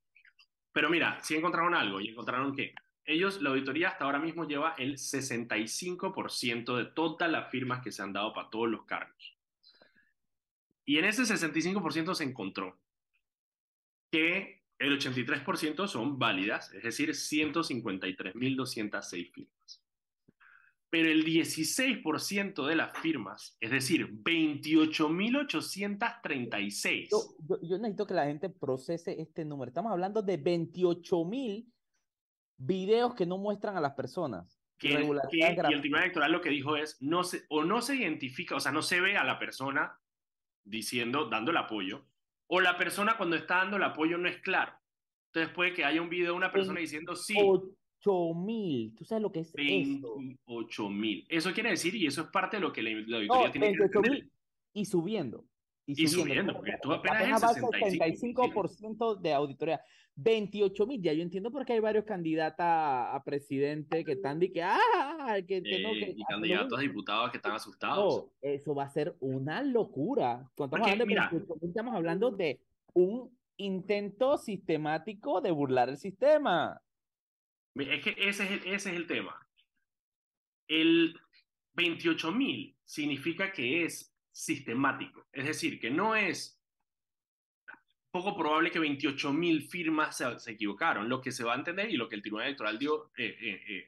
Pero 0.73 0.91
mira, 0.91 1.19
sí 1.23 1.35
encontraron 1.35 1.75
algo 1.75 2.01
y 2.01 2.09
encontraron 2.09 2.55
que 2.55 2.75
ellos, 3.05 3.41
la 3.41 3.51
auditoría 3.51 3.89
hasta 3.89 4.05
ahora 4.05 4.19
mismo 4.19 4.47
lleva 4.47 4.75
el 4.79 4.97
65% 4.97 6.77
de 6.77 6.85
todas 6.87 7.31
las 7.31 7.51
firmas 7.51 7.83
que 7.83 7.93
se 7.93 8.03
han 8.03 8.13
dado 8.13 8.33
para 8.35 8.51
todos 8.51 8.69
los 8.69 8.85
cargos. 8.85 9.37
Y 10.85 10.99
en 10.99 11.07
ese 11.07 11.23
65% 11.23 12.15
se 12.15 12.25
encontró 12.25 12.79
que 14.17 14.65
el 14.79 14.99
83% 14.99 15.87
son 15.89 16.19
válidas, 16.19 16.73
es 16.73 16.83
decir, 16.83 17.11
153.206 17.11 19.31
firmas. 19.31 19.85
Pero 20.89 21.11
el 21.11 21.23
16% 21.23 22.67
de 22.67 22.77
las 22.77 22.99
firmas, 22.99 23.59
es 23.61 23.71
decir, 23.71 24.11
28.836. 24.23 27.09
Yo, 27.11 27.19
yo, 27.41 27.61
yo 27.61 27.77
necesito 27.77 28.07
que 28.07 28.15
la 28.15 28.25
gente 28.25 28.49
procese 28.49 29.21
este 29.21 29.45
número. 29.45 29.69
Estamos 29.69 29.93
hablando 29.93 30.23
de 30.23 30.43
28.000 30.43 31.71
videos 32.57 33.15
que 33.15 33.27
no 33.27 33.37
muestran 33.37 33.77
a 33.77 33.83
las 33.83 33.93
personas. 33.93 34.59
Que, 34.79 34.89
que, 34.89 35.03
y 35.33 35.43
el 35.43 35.81
Tribunal 35.81 36.05
Electoral 36.05 36.33
lo 36.33 36.41
que 36.41 36.49
dijo 36.49 36.75
es, 36.77 36.97
no 37.03 37.23
se, 37.23 37.45
o 37.51 37.65
no 37.65 37.83
se 37.83 37.97
identifica, 37.97 38.57
o 38.57 38.61
sea, 38.61 38.73
no 38.73 38.81
se 38.81 39.03
ve 39.03 39.19
a 39.19 39.25
la 39.25 39.39
persona 39.39 40.01
diciendo, 40.65 41.29
dando 41.29 41.51
el 41.51 41.59
apoyo, 41.59 42.07
o 42.49 42.61
la 42.61 42.77
persona 42.77 43.17
cuando 43.17 43.37
está 43.37 43.57
dando 43.57 43.77
el 43.77 43.83
apoyo 43.83 44.19
no 44.19 44.29
es 44.29 44.39
claro. 44.41 44.73
Entonces 45.33 45.55
puede 45.55 45.75
que 45.75 45.85
haya 45.85 46.01
un 46.01 46.09
video 46.09 46.33
de 46.33 46.37
una 46.37 46.53
persona 46.53 46.81
diciendo 46.81 47.15
sí. 47.15 47.37
8 47.39 48.35
mil. 48.35 48.95
¿Tú 48.95 49.05
sabes 49.05 49.23
lo 49.23 49.33
que 49.33 49.41
es 49.41 49.53
28 49.53 50.89
mil. 50.89 51.27
Eso 51.29 51.53
quiere 51.53 51.71
decir, 51.71 51.95
y 51.95 52.07
eso 52.07 52.23
es 52.23 52.29
parte 52.29 52.57
de 52.57 52.63
lo 52.63 52.73
que 52.73 52.83
la, 52.83 52.91
auditoría 52.91 53.51
tiene 53.51 53.77
que 53.77 53.83
entender. 53.83 54.31
Y 54.73 54.85
subiendo. 54.85 55.45
Y, 55.89 56.09
subiendo, 56.09 56.53
porque 56.55 56.75
tú 56.83 56.93
apenas, 56.93 57.43
apenas 57.43 57.57
el 57.57 58.13
65%, 58.13 59.21
de 59.21 59.33
auditoría. 59.33 59.81
28 60.17 60.87
mil, 60.87 61.03
ya 61.03 61.13
yo 61.13 61.23
entiendo 61.23 61.51
por 61.53 61.67
qué 61.67 61.75
hay 61.75 61.81
varios 61.81 62.05
candidatos 62.05 62.57
a, 62.61 63.23
presidente 63.25 64.03
que 64.03 64.13
están 64.13 64.41
de 64.41 64.51
que, 64.51 64.63
ah, 64.63 65.37
que, 65.47 65.63
que 65.63 65.83
no, 65.83 65.93
que, 65.93 66.15
y 66.17 66.25
candidatos 66.25 66.79
a 66.79 66.83
diputados 66.83 67.31
que 67.31 67.37
están 67.37 67.53
asustados. 67.53 68.25
No, 68.25 68.33
eso 68.41 68.75
va 68.75 68.85
a 68.85 68.89
ser 68.89 69.15
una 69.21 69.63
locura. 69.63 70.51
Cuando 70.55 70.77
estamos, 70.77 71.05
hablando 71.05 71.41
de, 71.61 71.67
estamos 71.69 71.95
hablando 71.95 72.31
de 72.31 72.61
un 72.95 73.39
intento 73.59 74.39
sistemático 74.39 75.43
de 75.43 75.51
burlar 75.51 75.91
el 75.91 75.99
sistema. 75.99 76.81
Es 77.75 78.03
que 78.03 78.17
ese 78.17 78.45
es 78.45 78.51
el, 78.51 78.59
ese 78.73 78.91
es 78.91 78.97
el 78.97 79.07
tema. 79.07 79.39
El 80.67 81.15
28 81.75 82.33
mil 82.33 82.75
significa 82.85 83.53
que 83.53 83.85
es 83.85 84.15
sistemático, 84.33 85.27
es 85.33 85.47
decir, 85.47 85.79
que 85.79 85.91
no 85.91 86.15
es 86.15 86.56
poco 88.17 88.37
probable 88.37 88.71
que 88.71 88.79
28 88.79 89.33
mil 89.33 89.63
firmas 89.63 90.17
se, 90.17 90.51
equivocaron. 90.51 91.09
Lo 91.09 91.21
que 91.21 91.33
se 91.33 91.45
va 91.45 91.53
a 91.53 91.57
entender 91.57 91.91
y 91.91 91.97
lo 91.97 92.09
que 92.09 92.15
el 92.15 92.23
Tribunal 92.23 92.47
Electoral 92.47 92.79
dio, 92.79 93.11
eh, 93.17 93.37
eh, 93.41 93.63
eh, 93.69 93.87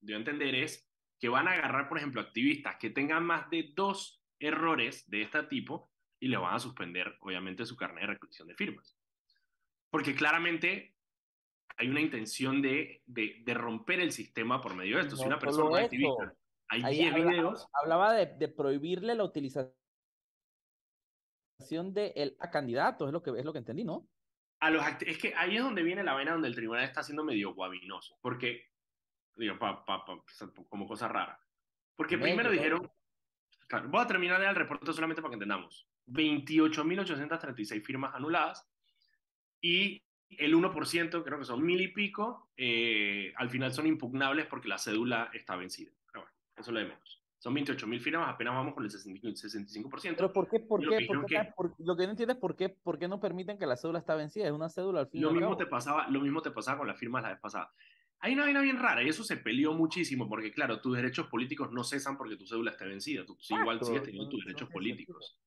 dio 0.00 0.16
a 0.16 0.18
entender 0.18 0.54
es 0.54 0.86
que 1.18 1.28
van 1.28 1.48
a 1.48 1.52
agarrar, 1.52 1.88
por 1.88 1.96
ejemplo, 1.96 2.20
activistas 2.20 2.76
que 2.76 2.90
tengan 2.90 3.24
más 3.24 3.48
de 3.48 3.72
dos 3.74 4.22
errores 4.38 5.08
de 5.08 5.22
este 5.22 5.42
tipo 5.44 5.90
y 6.20 6.28
le 6.28 6.36
van 6.36 6.54
a 6.54 6.58
suspender, 6.58 7.16
obviamente, 7.20 7.64
su 7.64 7.76
carnet 7.76 8.02
de 8.02 8.06
recolección 8.08 8.48
de 8.48 8.54
firmas. 8.54 8.96
Porque 9.90 10.14
claramente 10.14 10.94
hay 11.78 11.88
una 11.88 12.00
intención 12.00 12.60
de, 12.60 13.02
de, 13.06 13.42
de 13.42 13.54
romper 13.54 14.00
el 14.00 14.12
sistema 14.12 14.60
por 14.60 14.74
medio 14.74 14.96
de 14.96 15.02
esto. 15.02 15.16
si 15.16 15.24
una 15.24 15.38
persona 15.38 15.78
es 15.78 15.84
activista, 15.86 16.34
hay 16.68 16.82
10 16.82 17.14
videos. 17.14 17.66
Hablaba 17.72 18.12
de, 18.12 18.26
de 18.26 18.48
prohibirle 18.48 19.14
la 19.14 19.24
utilización 19.24 19.72
de 21.68 22.12
el 22.16 22.36
a 22.40 22.50
candidato, 22.50 23.06
es 23.06 23.12
lo 23.12 23.22
que, 23.22 23.30
es 23.38 23.44
lo 23.44 23.52
que 23.52 23.58
entendí, 23.58 23.84
¿no? 23.84 24.08
A 24.60 24.70
los 24.70 24.84
es 25.00 25.18
que 25.18 25.34
ahí 25.34 25.56
es 25.56 25.62
donde 25.62 25.82
viene 25.82 26.02
la 26.02 26.14
vena 26.14 26.32
donde 26.32 26.48
el 26.48 26.54
tribunal 26.54 26.84
está 26.84 27.02
siendo 27.02 27.24
medio 27.24 27.52
guabinoso, 27.54 28.18
porque, 28.22 28.70
digo, 29.34 29.58
pa, 29.58 29.84
pa, 29.84 30.04
como 30.68 30.86
cosa 30.86 31.08
rara. 31.08 31.38
Porque 31.94 32.18
primero 32.18 32.50
dijeron, 32.50 32.90
claro, 33.68 33.88
voy 33.88 34.02
a 34.02 34.06
terminar 34.06 34.42
el 34.42 34.54
reporte 34.54 34.92
solamente 34.92 35.20
para 35.20 35.30
que 35.30 35.36
entendamos, 35.36 35.88
28.836 36.06 37.82
firmas 37.82 38.14
anuladas 38.14 38.66
y 39.60 40.02
el 40.30 40.54
1%, 40.54 41.24
creo 41.24 41.38
que 41.38 41.44
son 41.44 41.64
mil 41.64 41.80
y 41.80 41.88
pico, 41.88 42.50
eh, 42.56 43.32
al 43.36 43.50
final 43.50 43.72
son 43.72 43.86
impugnables 43.86 44.46
porque 44.46 44.68
la 44.68 44.78
cédula 44.78 45.30
está 45.32 45.56
vencida. 45.56 45.92
Pero 46.06 46.22
bueno, 46.22 46.36
eso 46.56 46.72
lo 46.72 46.78
de 46.80 46.86
menos. 46.86 47.22
Son 47.46 47.54
28 47.54 47.86
mil 47.86 48.00
firmas, 48.00 48.28
apenas 48.28 48.54
vamos 48.54 48.74
con 48.74 48.82
el 48.82 48.90
65%. 48.90 50.16
Pero 50.16 50.32
¿por 50.32 50.48
qué? 50.48 50.58
¿Por 50.58 50.80
qué? 50.80 51.06
Lo, 51.08 51.24
que, 51.24 51.38
lo 51.78 51.96
que 51.96 52.04
no 52.04 52.10
entiendo 52.10 52.32
es 52.32 52.40
por 52.40 52.56
qué, 52.56 52.70
por 52.70 52.98
qué 52.98 53.06
no 53.06 53.20
permiten 53.20 53.56
que 53.56 53.66
la 53.66 53.76
cédula 53.76 54.00
está 54.00 54.16
vencida. 54.16 54.46
Es 54.46 54.50
una 54.50 54.68
cédula 54.68 55.02
al 55.02 55.06
fin 55.06 55.22
lo 55.22 55.30
mismo 55.30 55.56
te 55.56 55.66
pasaba 55.66 56.08
Lo 56.08 56.20
mismo 56.20 56.42
te 56.42 56.50
pasaba 56.50 56.78
con 56.78 56.88
las 56.88 56.98
firmas 56.98 57.22
la 57.22 57.28
vez 57.28 57.38
pasada. 57.38 57.72
Hay 58.18 58.32
una 58.32 58.42
vaina 58.42 58.60
bien 58.62 58.80
rara 58.80 59.00
y 59.04 59.08
eso 59.10 59.22
se 59.22 59.36
peleó 59.36 59.74
muchísimo 59.74 60.28
porque, 60.28 60.50
claro, 60.50 60.80
tus 60.80 60.96
derechos 60.96 61.28
políticos 61.28 61.70
no 61.70 61.84
cesan 61.84 62.16
porque 62.16 62.34
tu 62.34 62.48
cédula 62.48 62.72
esté 62.72 62.84
vencida. 62.84 63.24
Tú 63.24 63.38
igual 63.50 63.80
sigues 63.80 64.02
teniendo 64.02 64.28
tus 64.28 64.44
derechos 64.44 64.68
políticos. 64.68 65.38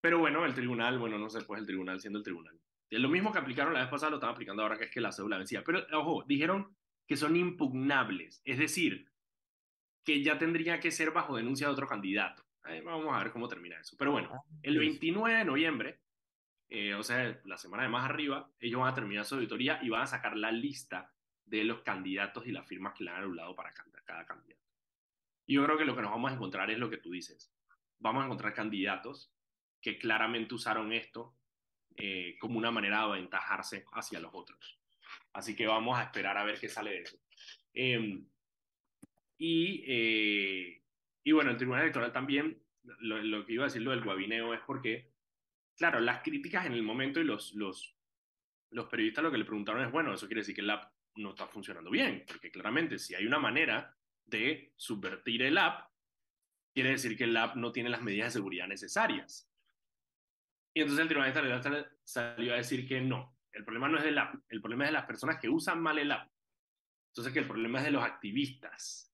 Pero 0.00 0.20
bueno, 0.20 0.46
el 0.46 0.54
tribunal, 0.54 1.00
bueno, 1.00 1.18
no 1.18 1.28
sé, 1.28 1.40
pues 1.40 1.60
el 1.60 1.66
tribunal 1.66 2.00
siendo 2.00 2.20
el 2.20 2.24
tribunal. 2.24 2.56
Lo 2.88 3.08
mismo 3.08 3.32
que 3.32 3.40
aplicaron 3.40 3.74
la 3.74 3.80
vez 3.80 3.88
pasada 3.88 4.10
lo 4.10 4.18
están 4.18 4.30
aplicando 4.30 4.62
ahora, 4.62 4.78
que 4.78 4.84
es 4.84 4.92
que 4.92 5.00
la 5.00 5.10
cédula 5.10 5.38
vencía. 5.38 5.64
Pero, 5.64 5.84
ojo, 5.92 6.22
dijeron 6.28 6.76
que 7.08 7.16
son 7.16 7.34
impugnables. 7.34 8.42
Es 8.44 8.58
decir, 8.60 9.09
que 10.10 10.22
ya 10.24 10.36
tendría 10.38 10.80
que 10.80 10.90
ser 10.90 11.12
bajo 11.12 11.36
denuncia 11.36 11.68
de 11.68 11.72
otro 11.72 11.86
candidato. 11.86 12.44
vamos 12.84 13.14
a 13.14 13.22
ver 13.22 13.30
cómo 13.30 13.46
termina 13.46 13.78
eso. 13.78 13.96
Pero 13.96 14.10
bueno, 14.10 14.30
ah, 14.32 14.42
el 14.62 14.76
29 14.76 15.38
de 15.38 15.44
noviembre, 15.44 16.00
eh, 16.68 16.94
o 16.94 17.02
sea, 17.04 17.40
la 17.44 17.56
semana 17.56 17.84
de 17.84 17.90
más 17.90 18.04
arriba, 18.04 18.50
ellos 18.58 18.80
van 18.80 18.90
a 18.90 18.94
terminar 18.94 19.24
su 19.24 19.36
auditoría 19.36 19.78
y 19.82 19.88
van 19.88 20.02
a 20.02 20.06
sacar 20.08 20.36
la 20.36 20.50
lista 20.50 21.12
de 21.44 21.62
los 21.62 21.82
candidatos 21.82 22.44
y 22.46 22.50
las 22.50 22.66
firmas 22.66 22.94
que 22.94 23.04
le 23.04 23.10
han 23.10 23.22
anulado 23.22 23.54
para 23.54 23.72
cada 24.04 24.26
candidato. 24.26 24.60
Y 25.46 25.54
yo 25.54 25.64
creo 25.64 25.78
que 25.78 25.84
lo 25.84 25.94
que 25.94 26.02
nos 26.02 26.10
vamos 26.10 26.32
a 26.32 26.34
encontrar 26.34 26.70
es 26.72 26.78
lo 26.78 26.90
que 26.90 26.98
tú 26.98 27.12
dices. 27.12 27.52
Vamos 28.00 28.22
a 28.22 28.26
encontrar 28.26 28.52
candidatos 28.52 29.32
que 29.80 29.96
claramente 29.96 30.54
usaron 30.54 30.92
esto 30.92 31.36
eh, 31.96 32.36
como 32.40 32.58
una 32.58 32.72
manera 32.72 32.98
de 32.98 33.04
aventajarse 33.04 33.84
hacia 33.92 34.18
los 34.18 34.32
otros. 34.34 34.80
Así 35.32 35.54
que 35.54 35.68
vamos 35.68 35.96
a 35.98 36.02
esperar 36.02 36.36
a 36.36 36.44
ver 36.44 36.58
qué 36.58 36.68
sale 36.68 36.90
de 36.90 37.02
eso. 37.02 37.16
Eh, 37.74 38.24
y, 39.42 39.82
eh, 39.86 40.82
y 41.24 41.32
bueno, 41.32 41.50
el 41.50 41.56
Tribunal 41.56 41.84
Electoral 41.84 42.12
también, 42.12 42.62
lo, 42.98 43.46
que 43.46 43.54
iba 43.54 43.64
a 43.64 43.68
decir 43.68 43.80
lo 43.80 43.90
del 43.90 44.04
guabineo 44.04 44.52
es 44.52 44.60
porque, 44.66 45.14
claro, 45.78 45.98
las 45.98 46.22
críticas 46.22 46.66
en 46.66 46.74
el 46.74 46.82
momento 46.82 47.20
y 47.20 47.24
los, 47.24 47.54
los, 47.54 47.96
los 48.70 48.86
periodistas 48.88 49.24
lo 49.24 49.30
que 49.30 49.38
le 49.38 49.46
preguntaron 49.46 49.82
es, 49.82 49.90
bueno, 49.90 50.12
eso 50.12 50.26
quiere 50.26 50.42
decir 50.42 50.54
que 50.54 50.60
el 50.60 50.68
app 50.68 50.92
no 51.16 51.30
está 51.30 51.46
funcionando 51.46 51.90
bien, 51.90 52.22
porque 52.28 52.50
claramente 52.50 52.98
si 52.98 53.14
hay 53.14 53.26
una 53.26 53.38
manera 53.38 53.96
de 54.26 54.74
subvertir 54.76 55.40
el 55.40 55.56
app, 55.56 55.88
quiere 56.74 56.90
decir 56.90 57.16
que 57.16 57.24
el 57.24 57.36
app 57.38 57.56
no 57.56 57.72
tiene 57.72 57.88
las 57.88 58.02
medidas 58.02 58.34
de 58.34 58.40
seguridad 58.40 58.68
necesarias. 58.68 59.50
Y 60.74 60.82
entonces 60.82 61.00
el 61.02 61.08
Tribunal 61.08 61.34
Electoral 61.34 61.96
salió 62.04 62.52
a 62.52 62.58
decir 62.58 62.86
que 62.86 63.00
no, 63.00 63.38
el 63.52 63.64
problema 63.64 63.88
no 63.88 63.96
es 63.96 64.04
del 64.04 64.18
app, 64.18 64.34
el 64.50 64.60
problema 64.60 64.84
es 64.84 64.90
de 64.90 64.98
las 64.98 65.06
personas 65.06 65.40
que 65.40 65.48
usan 65.48 65.80
mal 65.80 65.98
el 65.98 66.12
app. 66.12 66.30
Entonces 67.08 67.32
que 67.32 67.38
el 67.38 67.48
problema 67.48 67.78
es 67.78 67.86
de 67.86 67.90
los 67.90 68.04
activistas. 68.04 69.09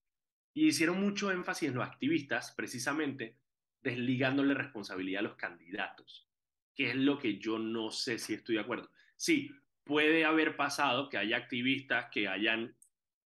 Y 0.57 0.69
hicieron 0.69 0.99
mucho 0.99 1.29
énfasis 1.29 1.69
en 1.69 1.75
los 1.75 1.87
activistas, 1.87 2.51
precisamente 2.57 3.37
desligándole 3.83 4.55
responsabilidad 4.55 5.19
a 5.19 5.27
los 5.27 5.35
candidatos, 5.35 6.27
que 6.73 6.89
es 6.89 6.95
lo 6.95 7.19
que 7.19 7.37
yo 7.37 7.59
no 7.59 7.91
sé 7.91 8.17
si 8.17 8.33
estoy 8.33 8.55
de 8.55 8.61
acuerdo. 8.61 8.89
Sí, 9.15 9.51
puede 9.83 10.25
haber 10.25 10.55
pasado 10.55 11.09
que 11.09 11.19
haya 11.19 11.37
activistas 11.37 12.07
que 12.11 12.27
hayan 12.27 12.75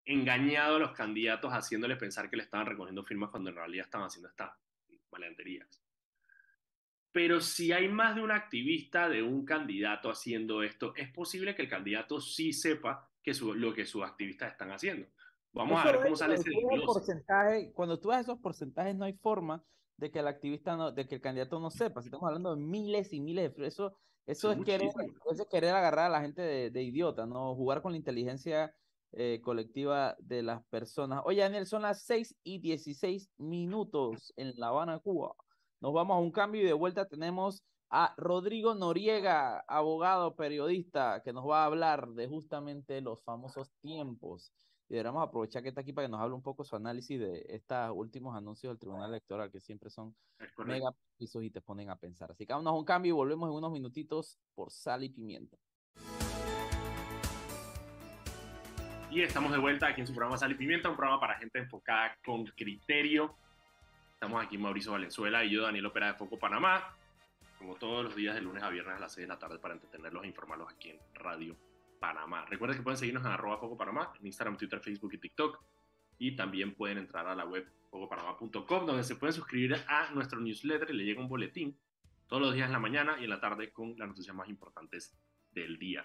engañado 0.05 0.75
a 0.75 0.79
los 0.81 0.91
candidatos 0.91 1.53
haciéndoles 1.53 1.99
pensar 1.99 2.29
que 2.29 2.37
le 2.37 2.43
estaban 2.43 2.67
recogiendo 2.67 3.05
firmas 3.05 3.31
cuando 3.31 3.51
en 3.51 3.55
realidad 3.55 3.85
estaban 3.85 4.09
haciendo 4.09 4.29
estas 4.29 4.51
maleanterías. 5.13 5.81
Pero 7.13 7.41
si 7.41 7.71
hay 7.71 7.87
más 7.87 8.17
de 8.17 8.23
un 8.23 8.33
activista 8.33 9.09
de 9.09 9.23
un 9.23 9.45
candidato 9.45 10.11
haciendo 10.11 10.65
esto, 10.65 10.97
es 10.97 11.09
posible 11.13 11.55
que 11.55 11.63
el 11.63 11.69
candidato 11.69 12.21
sí 12.21 12.53
sepa 12.53 13.09
que 13.23 13.35
lo 13.55 13.73
que 13.73 13.87
sus 13.87 14.03
activistas 14.03 14.51
están 14.51 14.73
haciendo. 14.73 15.07
Vamos 15.53 15.81
a 15.81 15.93
ver 15.93 16.03
cómo 16.03 16.17
sale 16.17 16.37
ese 16.37 16.51
porcentaje. 16.87 17.73
Cuando 17.73 17.99
tú 17.99 18.09
ves 18.09 18.21
esos 18.21 18.39
porcentajes, 18.39 18.95
no 18.95 19.05
hay 19.05 19.15
forma 19.15 19.63
de 19.97 20.11
que 20.11 20.21
el 20.21 20.29
activista, 20.29 20.77
no, 20.77 20.93
de 20.93 21.07
que 21.07 21.17
el 21.17 21.21
candidato 21.21 21.59
no 21.61 21.71
sepa. 21.71 22.01
Si 22.01 22.09
estamos 22.09 22.27
hablando 22.27 22.55
de 22.55 22.63
miles 22.63 23.13
y 23.13 23.21
miles 23.21 23.55
de... 23.55 23.67
Eso, 23.67 23.97
eso, 24.27 24.53
es, 24.53 24.65
querer, 24.65 24.89
eso 25.31 25.43
es 25.43 25.49
querer 25.51 25.75
agarrar 25.75 26.07
a 26.07 26.11
la 26.11 26.21
gente 26.21 26.41
de, 26.41 26.71
de 26.71 26.83
idiota, 26.83 27.27
¿no? 27.27 27.55
Jugar 27.55 27.83
con 27.83 27.93
la 27.93 27.99
inteligencia 27.99 28.75
eh, 29.13 29.41
colectiva 29.43 30.17
de 30.21 30.43
las 30.43 30.65
personas. 30.67 31.23
Oye, 31.25 31.41
Daniel, 31.41 31.67
son 31.67 31.83
las 31.83 32.05
6 32.05 32.37
y 32.45 32.61
16 32.61 33.31
minutos 33.39 34.33
en 34.37 34.53
La 34.57 34.69
Habana, 34.69 35.01
Cuba. 35.01 35.35
Nos 35.81 35.93
vamos 35.93 36.15
a 36.15 36.21
un 36.21 36.31
cambio 36.31 36.63
y 36.63 36.67
de 36.67 36.73
vuelta 36.73 37.09
tenemos 37.09 37.65
a 37.91 38.15
Rodrigo 38.17 38.75
Noriega, 38.77 39.65
abogado, 39.67 40.37
periodista, 40.37 41.23
que 41.25 41.33
nos 41.33 41.45
va 41.49 41.63
a 41.63 41.67
hablar 41.67 42.11
de 42.11 42.29
justamente 42.29 43.01
los 43.01 43.21
famosos 43.25 43.73
tiempos 43.81 44.53
y 44.91 44.95
deberíamos 44.95 45.23
aprovechar 45.23 45.63
que 45.63 45.69
está 45.69 45.83
aquí 45.83 45.93
para 45.93 46.09
que 46.09 46.11
nos 46.11 46.21
hable 46.21 46.35
un 46.35 46.43
poco 46.43 46.65
su 46.65 46.75
análisis 46.75 47.21
de 47.21 47.47
estos 47.49 47.93
últimos 47.95 48.37
anuncios 48.37 48.73
del 48.73 48.79
Tribunal 48.81 49.11
Electoral, 49.11 49.49
que 49.49 49.61
siempre 49.61 49.89
son 49.89 50.17
mega 50.67 50.91
pisos 51.17 51.45
y 51.45 51.51
te 51.51 51.61
ponen 51.61 51.91
a 51.91 51.97
pensar. 51.97 52.33
Así 52.33 52.45
que 52.45 52.53
vámonos 52.53 52.73
a 52.73 52.77
un 52.77 52.85
cambio 52.85 53.11
y 53.11 53.13
volvemos 53.13 53.49
en 53.49 53.55
unos 53.55 53.71
minutitos 53.71 54.37
por 54.53 54.73
sal 54.73 55.05
y 55.05 55.11
pimienta. 55.11 55.57
Y 59.13 59.23
estamos 59.23 59.53
de 59.53 59.59
vuelta 59.59 59.87
aquí 59.87 60.01
en 60.01 60.09
su 60.09 60.13
programa 60.13 60.37
Sal 60.37 60.51
y 60.51 60.57
Pimienta, 60.57 60.89
un 60.89 60.97
programa 60.97 61.21
para 61.21 61.39
gente 61.39 61.61
enfocada 61.61 62.17
con 62.25 62.45
criterio. 62.47 63.37
Estamos 64.15 64.45
aquí 64.45 64.59
Mauricio 64.59 64.91
Valenzuela 64.91 65.45
y 65.45 65.51
yo, 65.51 65.63
Daniel 65.63 65.87
Opera 65.87 66.09
de 66.09 66.15
Foco 66.15 66.37
Panamá, 66.37 66.97
como 67.59 67.77
todos 67.77 68.03
los 68.05 68.17
días 68.17 68.35
de 68.35 68.41
lunes 68.41 68.63
a 68.65 68.71
viernes 68.71 68.97
a 68.97 68.99
las 68.99 69.13
6 69.13 69.29
de 69.29 69.33
la 69.33 69.39
tarde 69.39 69.61
para 69.61 69.75
entretenerlos 69.75 70.25
e 70.25 70.27
informarlos 70.27 70.69
aquí 70.73 70.91
en 70.91 70.99
Radio 71.15 71.70
Panamá. 72.01 72.45
Recuerden 72.47 72.79
que 72.79 72.83
pueden 72.83 72.99
seguirnos 72.99 73.25
en 73.25 73.31
arroba 73.31 73.59
Foco 73.59 73.77
Panamá, 73.77 74.13
en 74.19 74.27
Instagram, 74.27 74.57
Twitter, 74.57 74.81
Facebook 74.81 75.13
y 75.15 75.19
TikTok. 75.19 75.63
y 76.19 76.37
también 76.37 76.75
pueden 76.75 76.99
entrar 76.99 77.27
a 77.29 77.35
la 77.35 77.47
web 77.47 77.67
focopanamá.com 77.91 78.87
donde 78.87 79.05
se 79.05 79.17
pueden 79.17 79.33
suscribir 79.33 79.75
a 79.89 80.11
nuestro 80.13 80.39
newsletter 80.39 80.91
y 80.91 80.93
le 80.93 81.05
llega 81.05 81.21
un 81.21 81.29
boletín 81.29 81.79
todos 82.27 82.43
los 82.43 82.55
días 82.55 82.67
en 82.67 82.73
la 82.73 82.79
mañana 82.79 83.17
y 83.19 83.25
en 83.25 83.31
la 83.31 83.41
tarde 83.41 83.73
con 83.73 83.99
las 83.99 84.09
noticias 84.09 84.37
más 84.37 84.49
importantes 84.49 85.17
del 85.51 85.79
día. 85.79 86.05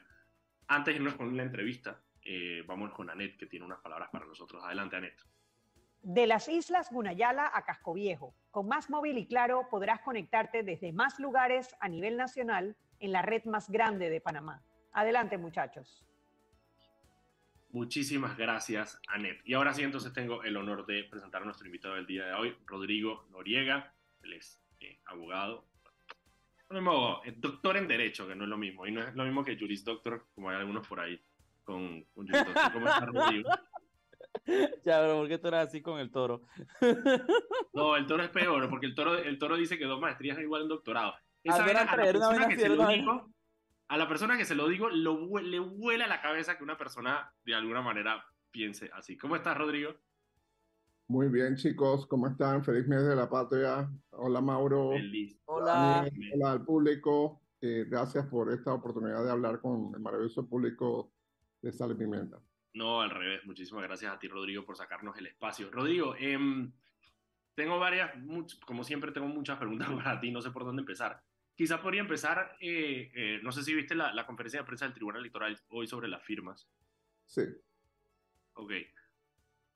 Antes 0.67 0.93
de 0.93 0.99
irnos 0.99 1.15
con 1.15 1.35
la 1.35 1.43
entrevista, 1.43 2.01
eh, 2.23 2.63
vamos 2.65 2.91
con 2.93 3.09
Anet, 3.09 3.37
que 3.37 3.45
tiene 3.45 3.65
unas 3.65 3.79
palabras 3.81 4.09
para 4.11 4.25
nosotros. 4.25 4.63
Adelante, 4.63 4.95
Anet. 4.95 5.15
De 6.01 6.27
las 6.27 6.47
islas 6.47 6.91
Gunayala 6.91 7.51
a 7.53 7.63
Casco 7.65 7.93
Viejo, 7.93 8.33
con 8.51 8.67
Más 8.67 8.89
Móvil 8.89 9.17
y 9.17 9.27
Claro 9.27 9.67
podrás 9.69 10.01
conectarte 10.01 10.63
desde 10.63 10.93
más 10.93 11.19
lugares 11.19 11.75
a 11.79 11.89
nivel 11.89 12.15
nacional 12.15 12.75
en 12.99 13.11
la 13.11 13.21
red 13.21 13.43
más 13.45 13.69
grande 13.69 14.09
de 14.09 14.21
Panamá. 14.21 14.63
Adelante, 14.95 15.37
muchachos. 15.37 16.01
Muchísimas 17.71 18.37
gracias, 18.37 18.99
Anet. 19.09 19.41
Y 19.43 19.53
ahora 19.53 19.73
sí, 19.73 19.83
entonces 19.83 20.13
tengo 20.13 20.41
el 20.43 20.55
honor 20.55 20.85
de 20.85 21.03
presentar 21.03 21.41
a 21.41 21.45
nuestro 21.45 21.67
invitado 21.67 21.95
del 21.95 22.07
día 22.07 22.25
de 22.25 22.33
hoy, 22.33 22.55
Rodrigo 22.65 23.27
Noriega. 23.29 23.93
Él 24.23 24.33
es 24.33 24.61
eh, 24.79 24.97
abogado, 25.05 25.65
no 26.69 26.81
mismo, 26.81 27.21
doctor 27.37 27.75
en 27.75 27.89
Derecho, 27.89 28.25
que 28.25 28.35
no 28.35 28.45
es 28.45 28.49
lo 28.49 28.57
mismo. 28.57 28.87
Y 28.87 28.91
no 28.93 29.01
es 29.01 29.13
lo 29.13 29.25
mismo 29.25 29.43
que 29.43 29.57
Juris 29.57 29.83
Doctor, 29.83 30.27
como 30.33 30.49
hay 30.49 30.55
algunos 30.55 30.87
por 30.87 31.01
ahí 31.01 31.21
con, 31.65 32.03
con 32.13 32.27
Juris 32.27 32.45
Doctor. 32.45 32.73
¿Cómo 32.73 32.87
está, 32.87 33.05
Rodrigo? 33.05 33.49
Ya, 34.83 34.99
pero 34.99 35.15
¿por 35.15 35.27
qué 35.29 35.37
tú 35.37 35.47
eras 35.47 35.69
así 35.69 35.81
con 35.81 35.97
el 35.99 36.11
toro? 36.11 36.43
No, 37.73 37.95
el 37.95 38.05
toro 38.05 38.23
es 38.23 38.29
peor, 38.29 38.69
porque 38.69 38.85
el 38.85 38.95
toro, 38.95 39.17
el 39.17 39.39
toro 39.39 39.57
dice 39.57 39.77
que 39.77 39.85
dos 39.85 39.99
maestrías 39.99 40.37
es 40.37 40.43
igual 40.43 40.61
a 40.61 40.63
un 40.63 40.69
doctorado. 40.69 41.13
A, 41.47 41.65
ver, 41.65 41.77
a, 41.77 41.85
la 41.85 41.95
persona 41.95 42.47
que 42.47 42.57
se 42.57 42.69
lo 42.69 42.87
digo, 42.87 43.34
a 43.87 43.97
la 43.97 44.07
persona 44.07 44.37
que 44.37 44.45
se 44.45 44.55
lo 44.55 44.67
digo, 44.67 44.89
lo, 44.89 45.39
le 45.39 45.59
vuela 45.59 46.07
la 46.07 46.21
cabeza 46.21 46.57
que 46.57 46.63
una 46.63 46.77
persona 46.77 47.31
de 47.43 47.55
alguna 47.55 47.81
manera 47.81 48.25
piense 48.51 48.89
así. 48.93 49.17
¿Cómo 49.17 49.35
estás, 49.35 49.57
Rodrigo? 49.57 49.95
Muy 51.07 51.29
bien, 51.29 51.55
chicos, 51.55 52.07
¿cómo 52.07 52.27
están? 52.27 52.63
Feliz 52.63 52.87
mes 52.87 53.05
de 53.05 53.15
la 53.15 53.29
patria. 53.29 53.87
Hola, 54.11 54.41
Mauro. 54.41 54.91
Feliz. 54.91 55.39
Hola. 55.45 56.09
Hola 56.33 56.51
al 56.51 56.65
público. 56.65 57.41
Eh, 57.61 57.85
gracias 57.87 58.25
por 58.25 58.51
esta 58.51 58.73
oportunidad 58.73 59.23
de 59.23 59.31
hablar 59.31 59.59
con 59.61 59.91
el 59.93 59.99
maravilloso 59.99 60.47
público 60.47 61.13
de 61.61 61.71
Sal 61.71 61.91
y 61.91 61.95
Pimienta. 61.95 62.39
No, 62.73 63.01
al 63.01 63.11
revés. 63.11 63.45
Muchísimas 63.45 63.83
gracias 63.83 64.13
a 64.13 64.19
ti, 64.19 64.27
Rodrigo, 64.27 64.65
por 64.65 64.77
sacarnos 64.77 65.15
el 65.17 65.27
espacio. 65.27 65.69
Rodrigo, 65.71 66.15
eh, 66.17 66.37
tengo 67.55 67.79
varias, 67.79 68.11
como 68.65 68.83
siempre, 68.83 69.11
tengo 69.11 69.27
muchas 69.27 69.57
preguntas 69.57 69.87
para 70.03 70.19
ti. 70.19 70.31
No 70.31 70.41
sé 70.41 70.51
por 70.51 70.65
dónde 70.65 70.81
empezar. 70.81 71.23
Quizá 71.55 71.81
podría 71.81 72.01
empezar, 72.01 72.57
eh, 72.59 73.11
eh, 73.15 73.39
no 73.41 73.51
sé 73.51 73.63
si 73.63 73.73
viste 73.73 73.95
la, 73.95 74.13
la 74.13 74.25
conferencia 74.25 74.59
de 74.59 74.65
prensa 74.65 74.85
del 74.85 74.93
Tribunal 74.93 75.21
Electoral 75.21 75.57
hoy 75.69 75.87
sobre 75.87 76.07
las 76.07 76.23
firmas. 76.23 76.67
Sí. 77.25 77.43
Ok 78.53 78.71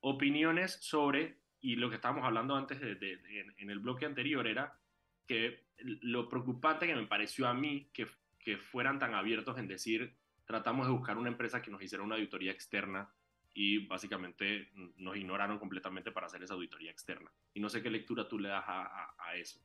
opiniones 0.01 0.77
sobre, 0.81 1.39
y 1.62 1.75
lo 1.75 1.89
que 1.89 1.95
estábamos 1.95 2.25
hablando 2.25 2.55
antes 2.55 2.79
de, 2.79 3.19
en, 3.57 3.69
el 3.69 3.79
bloque 3.79 4.05
anterior 4.05 4.48
era 4.48 4.79
que 5.27 5.65
lo 5.77 6.29
preocupante 6.29 6.88
que 6.88 6.95
me 6.95 7.07
pareció 7.07 7.48
a 7.48 7.53
mí 7.53 7.89
que, 7.93 8.07
que 8.39 8.57
fueran 8.57 9.00
tan 9.00 9.13
abiertos 9.13 9.57
en 9.57 9.67
decir, 9.67 10.15
tratamos 10.45 10.88
de 10.88 10.93
buscar 10.93 11.17
una 11.17 11.29
empresa 11.29 11.62
que 11.62 11.71
nos 11.71 11.81
hiciera 11.81 12.03
una 12.03 12.15
auditoría 12.15 12.51
externa 12.51 13.13
y 13.53 13.86
básicamente 13.88 14.69
nos 14.98 15.17
ignoraron 15.17 15.59
completamente 15.59 16.12
para 16.12 16.27
hacer 16.27 16.43
esa 16.43 16.53
auditoría 16.53 16.91
externa. 16.91 17.31
Y 17.53 17.59
no 17.59 17.69
sé 17.69 17.81
qué 17.81 17.89
lectura 17.89 18.27
tú 18.27 18.39
le 18.39 18.50
das 18.50 18.63
a, 18.65 19.15
a, 19.17 19.36
eso. 19.36 19.59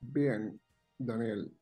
Bien, 0.00 0.60
Daniel, 0.98 1.52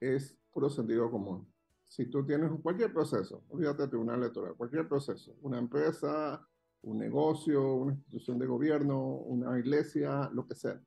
es 0.00 0.36
puro 0.52 0.70
sentido 0.70 1.10
común. 1.10 1.46
Si 1.84 2.06
tú 2.06 2.24
tienes 2.24 2.50
cualquier 2.62 2.92
proceso, 2.92 3.44
olvídate 3.48 3.82
de 3.82 3.88
tribunal 3.88 4.20
electoral, 4.20 4.54
cualquier 4.56 4.88
proceso, 4.88 5.36
una 5.42 5.58
empresa, 5.58 6.46
un 6.82 6.98
negocio, 6.98 7.74
una 7.74 7.92
institución 7.92 8.38
de 8.38 8.46
gobierno, 8.46 8.98
una 8.98 9.58
iglesia, 9.58 10.28
lo 10.32 10.46
que 10.46 10.54
sea. 10.54 10.80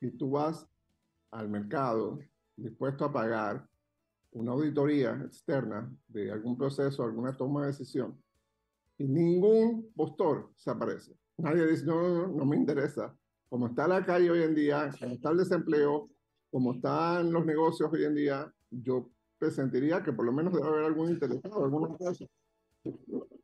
Y 0.00 0.10
tú 0.12 0.30
vas 0.30 0.66
al 1.30 1.48
mercado 1.48 2.18
dispuesto 2.56 3.04
a 3.04 3.12
pagar 3.12 3.68
una 4.32 4.52
auditoría 4.52 5.20
externa 5.24 5.90
de 6.06 6.30
algún 6.30 6.56
proceso, 6.56 7.02
alguna 7.02 7.36
toma 7.36 7.62
de 7.62 7.68
decisión, 7.68 8.22
y 8.98 9.04
ningún 9.06 9.92
postor 9.94 10.50
se 10.56 10.70
aparece. 10.70 11.16
Nadie 11.36 11.66
dice, 11.66 11.86
no, 11.86 12.02
no, 12.02 12.26
no, 12.26 12.28
no 12.28 12.44
me 12.44 12.56
interesa. 12.56 13.16
Como 13.48 13.68
está 13.68 13.86
la 13.86 14.04
calle 14.04 14.30
hoy 14.30 14.42
en 14.42 14.54
día, 14.54 14.90
como 14.98 15.14
está 15.14 15.30
el 15.30 15.38
desempleo, 15.38 16.10
como 16.50 16.74
están 16.74 17.32
los 17.32 17.44
negocios 17.44 17.90
hoy 17.92 18.04
en 18.04 18.14
día, 18.14 18.52
yo 18.70 19.10
presentiría 19.38 20.02
que 20.02 20.12
por 20.12 20.24
lo 20.24 20.32
menos 20.32 20.52
debe 20.52 20.66
haber 20.66 20.84
algún 20.84 21.10
interesado, 21.10 21.64
alguna 21.64 21.96
cosa 21.96 22.24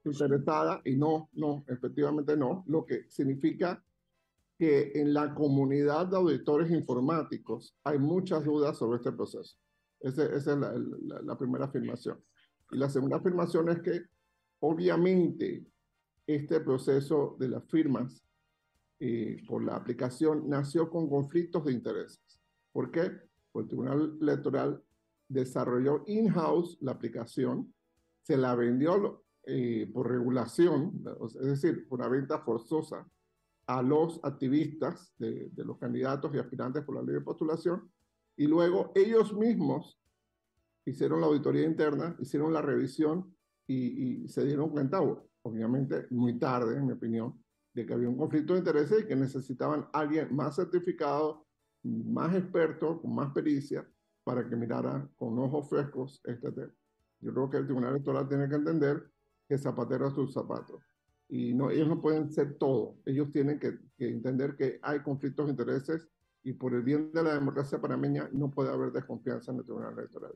interesada 0.04 0.80
y 0.84 0.96
no, 0.96 1.28
no, 1.32 1.64
efectivamente 1.68 2.36
no, 2.36 2.64
lo 2.66 2.84
que 2.84 3.08
significa 3.10 3.82
que 4.58 4.92
en 4.94 5.12
la 5.12 5.34
comunidad 5.34 6.06
de 6.06 6.16
auditores 6.16 6.70
informáticos 6.70 7.76
hay 7.84 7.98
muchas 7.98 8.44
dudas 8.44 8.78
sobre 8.78 8.98
este 8.98 9.12
proceso. 9.12 9.56
esa 10.00 10.24
es 10.24 10.46
la, 10.46 10.74
la, 11.22 11.36
primera 11.36 11.64
afirmación. 11.64 12.22
Y 12.70 12.78
la 12.78 12.88
segunda 12.88 13.16
afirmación 13.16 13.68
es 13.70 13.80
que 13.80 14.02
obviamente 14.60 15.66
este 16.26 16.60
proceso 16.60 17.36
de 17.38 17.48
las 17.48 17.64
firmas 17.68 18.24
eh, 19.00 19.42
por 19.46 19.62
la 19.64 19.76
aplicación 19.76 20.48
nació 20.48 20.88
con 20.88 21.08
conflictos 21.08 21.64
de 21.64 21.72
intereses. 21.72 22.40
¿Por 22.74 22.90
qué? 22.90 23.08
Porque 23.52 23.66
el 23.66 23.68
Tribunal 23.68 24.18
Electoral 24.20 24.82
desarrolló 25.28 26.02
in-house 26.08 26.76
la 26.80 26.90
aplicación, 26.90 27.72
se 28.20 28.36
la 28.36 28.56
vendió 28.56 29.22
eh, 29.44 29.88
por 29.94 30.10
regulación, 30.10 31.04
es 31.22 31.46
decir, 31.46 31.86
por 31.88 32.00
una 32.00 32.08
venta 32.08 32.40
forzosa 32.40 33.08
a 33.68 33.80
los 33.80 34.18
activistas 34.24 35.14
de, 35.18 35.52
los 35.54 35.78
candidatos 35.78 36.34
y 36.34 36.38
aspirantes 36.38 36.82
por 36.82 36.96
la 36.96 37.02
ley 37.02 37.14
de 37.14 37.20
postulación, 37.20 37.88
y 38.36 38.48
luego 38.48 38.90
ellos 38.96 39.32
mismos 39.34 40.00
hicieron 40.84 41.20
la 41.20 41.28
auditoría 41.28 41.64
interna, 41.64 42.16
hicieron 42.18 42.52
la 42.52 42.60
revisión 42.60 43.32
y, 43.68 44.26
se 44.26 44.44
dieron 44.44 44.70
cuenta, 44.70 45.00
obviamente 45.42 46.08
muy 46.10 46.40
tarde, 46.40 46.76
en 46.76 46.86
mi 46.86 46.92
opinión, 46.92 47.40
de 47.72 47.86
que 47.86 47.94
había 47.94 48.08
un 48.08 48.18
conflicto 48.18 48.52
de 48.52 48.58
intereses 48.58 49.04
y 49.04 49.06
que 49.06 49.14
necesitaban 49.14 49.86
alguien 49.92 50.34
más 50.34 50.56
certificado, 50.56 51.43
más 51.84 52.34
experto, 52.34 53.00
con 53.00 53.14
más 53.14 53.32
pericia, 53.32 53.86
para 54.24 54.48
que 54.48 54.56
mirara 54.56 55.06
con 55.16 55.38
ojos 55.38 55.68
frescos 55.68 56.20
este 56.24 56.50
tema. 56.50 56.72
Yo 57.20 57.32
creo 57.32 57.50
que 57.50 57.56
el 57.58 57.64
Tribunal 57.66 57.90
Electoral 57.90 58.28
tiene 58.28 58.48
que 58.48 58.54
entender 58.56 59.10
que 59.48 59.58
zapatero 59.58 60.06
a 60.06 60.10
sus 60.10 60.32
zapatos. 60.32 60.82
Y 61.28 61.54
no, 61.54 61.70
ellos 61.70 61.88
no 61.88 62.00
pueden 62.00 62.30
ser 62.30 62.58
todo. 62.58 62.96
Ellos 63.04 63.30
tienen 63.32 63.58
que, 63.58 63.78
entender 63.98 64.56
que 64.56 64.78
hay 64.82 65.00
conflictos 65.00 65.46
de 65.46 65.52
intereses 65.52 66.08
y 66.42 66.52
por 66.52 66.74
el 66.74 66.82
bien 66.82 67.12
de 67.12 67.22
la 67.22 67.34
democracia 67.34 67.80
panameña 67.80 68.28
no 68.32 68.50
puede 68.50 68.70
haber 68.70 68.92
desconfianza 68.92 69.52
en 69.52 69.58
el 69.58 69.64
Tribunal 69.64 69.94
Electoral. 69.98 70.32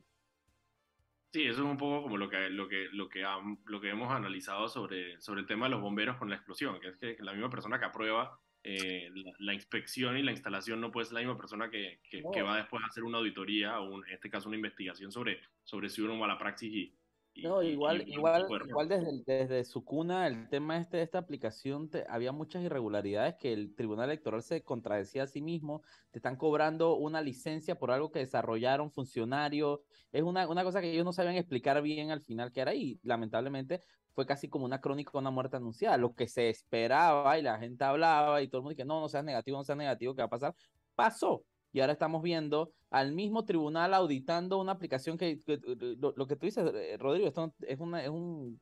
Sí, 1.31 1.43
eso 1.45 1.63
es 1.63 1.71
un 1.71 1.77
poco 1.77 2.05
como 2.05 2.17
lo 2.17 2.31
que, 2.31 2.49
lo 2.49 2.69
que, 2.69 2.89
lo 2.93 3.09
que, 3.09 3.23
lo 3.67 3.81
que 3.81 3.91
hemos 3.91 4.11
analizado 4.11 4.67
sobre, 4.69 5.21
sobre 5.21 5.43
el 5.43 5.47
tema 5.47 5.67
de 5.67 5.73
los 5.73 5.83
bomberos 5.83 6.17
con 6.17 6.31
la 6.31 6.37
explosión, 6.37 6.81
que 6.81 6.89
es 6.89 6.97
que 6.97 7.23
la 7.23 7.33
misma 7.33 7.51
persona 7.51 7.79
que 7.79 7.85
aprueba 7.85 8.41
eh, 8.65 9.11
la, 9.39 9.55
inspección 9.55 10.17
y 10.19 10.23
la 10.23 10.33
instalación 10.33 10.81
no 10.81 10.91
puede 10.91 11.07
ser 11.07 11.15
la 11.15 11.21
misma 11.21 11.39
persona 11.39 11.71
que, 11.71 12.01
que, 12.11 12.43
va 12.43 12.57
después 12.57 12.83
a 12.83 12.87
hacer 12.87 13.05
una 13.05 13.19
auditoría 13.19 13.81
o 13.81 14.05
en 14.05 14.13
este 14.13 14.29
caso 14.29 14.49
una 14.49 14.57
investigación 14.57 15.13
sobre, 15.13 15.41
sobre 15.63 15.89
si 15.89 16.03
hubo 16.03 16.11
una 16.11 16.21
mala 16.21 16.39
praxis 16.39 16.75
y, 16.75 16.95
no, 17.43 17.63
igual, 17.63 18.03
igual, 18.09 18.47
igual 18.67 18.89
desde, 18.89 19.23
desde 19.25 19.65
su 19.65 19.85
cuna, 19.85 20.27
el 20.27 20.49
tema 20.49 20.79
este 20.79 20.97
de 20.97 21.05
esta 21.05 21.19
aplicación, 21.19 21.89
había 22.09 22.33
muchas 22.33 22.65
irregularidades 22.65 23.37
que 23.37 23.53
el 23.53 23.77
Tribunal 23.77 24.07
Electoral 24.07 24.43
se 24.43 24.65
contradecía 24.65 25.23
a 25.23 25.27
sí 25.29 25.41
mismo, 25.41 25.83
te 26.11 26.19
están 26.19 26.37
cobrando 26.37 26.97
una 26.97 27.23
licencia 27.23 27.79
por 27.79 27.93
algo 27.93 28.11
que 28.11 28.19
desarrollaron 28.19 28.91
funcionarios, 28.91 29.81
es 30.11 30.23
una, 30.23 30.49
una 30.49 30.65
cosa 30.65 30.81
que 30.81 30.91
ellos 30.91 31.05
no 31.05 31.13
sabían 31.13 31.37
explicar 31.37 31.81
bien 31.81 32.11
al 32.11 32.23
final 32.23 32.51
que 32.51 32.61
era 32.61 32.75
y 32.75 32.99
lamentablemente 33.05 33.83
fue 34.19 34.27
casi 34.27 34.49
como 34.49 34.65
una 34.65 34.81
crónica 34.81 35.13
de 35.13 35.19
una 35.19 35.31
muerte 35.31 35.59
anunciada, 35.59 35.97
lo 35.97 36.13
que 36.13 36.27
se 36.27 36.49
esperaba 36.49 37.39
y 37.39 37.43
la 37.43 37.57
gente 37.57 37.85
hablaba 37.85 38.43
y 38.43 38.49
todo 38.49 38.59
el 38.59 38.63
mundo 38.65 38.77
que 38.77 38.85
no, 38.85 39.01
no 39.01 39.09
seas 39.09 39.23
negativo, 39.23 39.59
no 39.59 39.63
seas 39.63 39.79
negativo, 39.79 40.13
¿qué 40.13 40.23
va 40.23 40.27
a 40.27 40.29
pasar? 40.29 40.57
Pasó, 40.97 41.45
y 41.73 41.79
ahora 41.79 41.93
estamos 41.93 42.21
viendo 42.21 42.73
al 42.91 43.13
mismo 43.13 43.45
tribunal 43.45 43.95
auditando 43.95 44.59
una 44.59 44.73
aplicación 44.73 45.17
que, 45.17 45.39
lo, 45.47 46.27
que 46.27 46.35
tú 46.35 46.47
dices, 46.47 46.69
eh, 46.75 46.97
Rodrigo, 46.99 47.29
esto 47.29 47.55
es, 47.61 47.79
una, 47.79 48.03
es 48.03 48.09
un, 48.09 48.61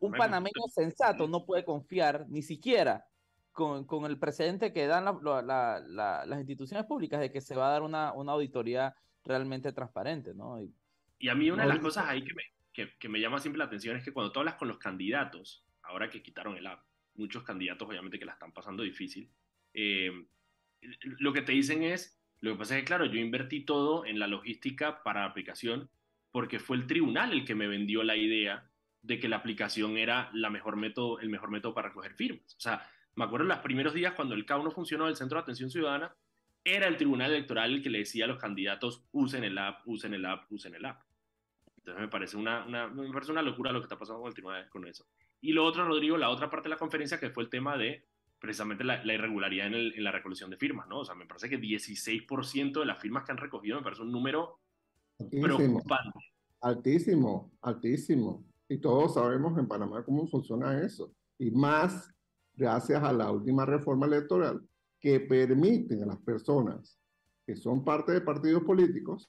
un 0.00 0.12
panameño 0.14 0.66
sensato, 0.74 1.28
no 1.28 1.46
puede 1.46 1.64
confiar 1.64 2.26
ni 2.28 2.42
siquiera 2.42 3.06
con, 3.52 3.84
con 3.84 4.04
el 4.04 4.18
precedente 4.18 4.72
que 4.72 4.88
dan 4.88 5.04
las 5.04 6.38
instituciones 6.38 6.86
públicas 6.86 7.20
de 7.20 7.30
que 7.30 7.40
se 7.40 7.54
va 7.54 7.68
a 7.68 7.70
dar 7.70 7.82
una, 7.82 8.12
una 8.14 8.32
auditoría 8.32 8.96
realmente 9.22 9.72
transparente, 9.72 10.34
¿no? 10.34 10.60
Y, 10.60 10.74
y 11.20 11.28
a 11.28 11.36
mí 11.36 11.52
una 11.52 11.62
de 11.62 11.68
las 11.68 11.78
cosas 11.78 12.06
ahí 12.08 12.24
que 12.24 12.34
me, 12.34 12.42
que, 12.72 13.08
me 13.08 13.20
llama 13.20 13.40
siempre 13.40 13.58
la 13.58 13.64
atención 13.64 13.96
es 13.96 14.04
que 14.04 14.12
cuando 14.12 14.32
tú 14.32 14.40
hablas 14.40 14.54
con 14.54 14.68
los 14.68 14.78
candidatos, 14.78 15.64
ahora 15.82 16.08
que 16.08 16.22
quitaron 16.22 16.56
el 16.56 16.66
app, 16.66 16.84
muchos 17.14 17.42
candidatos 17.42 17.88
obviamente 17.88 18.18
que 18.18 18.24
la 18.24 18.32
están 18.32 18.52
pasando 18.52 18.82
difícil, 18.82 19.30
eh, 19.74 20.26
lo 21.02 21.32
que 21.32 21.42
te 21.42 21.52
dicen 21.52 21.82
es, 21.82 22.18
lo 22.40 22.52
que 22.52 22.58
pasa 22.58 22.76
es 22.76 22.82
que, 22.82 22.86
claro, 22.86 23.04
yo 23.06 23.18
invertí 23.18 23.64
todo 23.64 24.06
en 24.06 24.18
la 24.18 24.26
logística 24.26 25.02
para 25.02 25.20
la 25.20 25.26
aplicación 25.26 25.90
porque 26.30 26.58
fue 26.58 26.76
el 26.76 26.86
tribunal 26.86 27.32
el 27.32 27.44
que 27.44 27.54
me 27.54 27.66
vendió 27.66 28.02
la 28.02 28.16
idea 28.16 28.70
de 29.02 29.18
que 29.18 29.28
la 29.28 29.36
aplicación 29.36 29.96
era 29.96 30.30
la 30.32 30.50
mejor 30.50 30.76
método, 30.76 31.18
el 31.20 31.28
mejor 31.28 31.50
método 31.50 31.74
para 31.74 31.88
recoger 31.88 32.14
firmas. 32.14 32.54
O 32.56 32.60
sea, 32.60 32.88
me 33.14 33.24
acuerdo 33.24 33.46
los 33.46 33.58
primeros 33.58 33.94
días 33.94 34.14
cuando 34.14 34.34
el 34.34 34.46
CAU 34.46 34.62
no 34.62 34.70
funcionó, 34.70 35.08
el 35.08 35.16
Centro 35.16 35.38
de 35.38 35.42
Atención 35.42 35.70
Ciudadana, 35.70 36.14
era 36.64 36.86
el 36.86 36.96
Tribunal 36.96 37.32
Electoral 37.32 37.72
el 37.72 37.82
que 37.82 37.90
le 37.90 38.00
decía 38.00 38.26
a 38.26 38.28
los 38.28 38.38
candidatos, 38.38 39.04
usen 39.12 39.44
el 39.44 39.58
app, 39.58 39.86
usen 39.86 40.14
el 40.14 40.24
app, 40.26 40.50
usen 40.52 40.74
el 40.74 40.84
app. 40.84 41.02
Entonces 41.90 42.06
me 42.06 42.10
parece 42.10 42.36
una, 42.36 42.64
una, 42.66 42.88
me 42.88 43.12
parece 43.12 43.32
una 43.32 43.42
locura 43.42 43.72
lo 43.72 43.80
que 43.80 43.84
está 43.84 43.98
pasando 43.98 44.22
con 44.22 44.32
el 44.54 44.68
con 44.68 44.86
eso. 44.86 45.06
Y 45.40 45.52
lo 45.52 45.64
otro, 45.64 45.84
Rodrigo, 45.84 46.16
la 46.16 46.30
otra 46.30 46.50
parte 46.50 46.68
de 46.68 46.74
la 46.74 46.78
conferencia 46.78 47.18
que 47.18 47.30
fue 47.30 47.42
el 47.42 47.50
tema 47.50 47.76
de 47.76 48.04
precisamente 48.38 48.84
la, 48.84 49.02
irregularidad 49.12 49.66
en, 49.66 49.74
el, 49.74 49.94
en, 49.94 50.04
la 50.04 50.12
recolección 50.12 50.50
de 50.50 50.56
firmas, 50.56 50.88
¿no? 50.88 51.00
O 51.00 51.04
sea, 51.04 51.14
me 51.14 51.26
parece 51.26 51.48
que 51.48 51.60
16% 51.60 52.80
de 52.80 52.86
las 52.86 53.00
firmas 53.00 53.24
que 53.24 53.32
han 53.32 53.38
recogido 53.38 53.76
me 53.76 53.82
parece 53.82 54.02
un 54.02 54.12
número 54.12 54.60
preocupante. 55.18 56.18
Altísimo, 56.60 57.52
altísimo. 57.60 58.44
Y 58.68 58.78
todos 58.78 59.14
sabemos 59.14 59.58
en 59.58 59.66
Panamá 59.66 60.04
cómo 60.04 60.26
funciona 60.26 60.80
eso. 60.80 61.12
Y 61.38 61.50
más 61.50 62.10
gracias 62.54 63.02
a 63.02 63.12
la 63.12 63.30
última 63.30 63.66
reforma 63.66 64.06
electoral 64.06 64.62
que 65.00 65.20
permite 65.20 66.02
a 66.02 66.06
las 66.06 66.18
personas 66.18 66.98
que 67.46 67.56
son 67.56 67.84
parte 67.84 68.12
de 68.12 68.20
partidos 68.20 68.62
políticos 68.62 69.28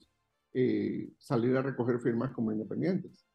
eh, 0.54 1.10
salir 1.18 1.56
a 1.56 1.62
recoger 1.62 2.00
firmas 2.00 2.32
como 2.32 2.52
independientes. 2.52 3.26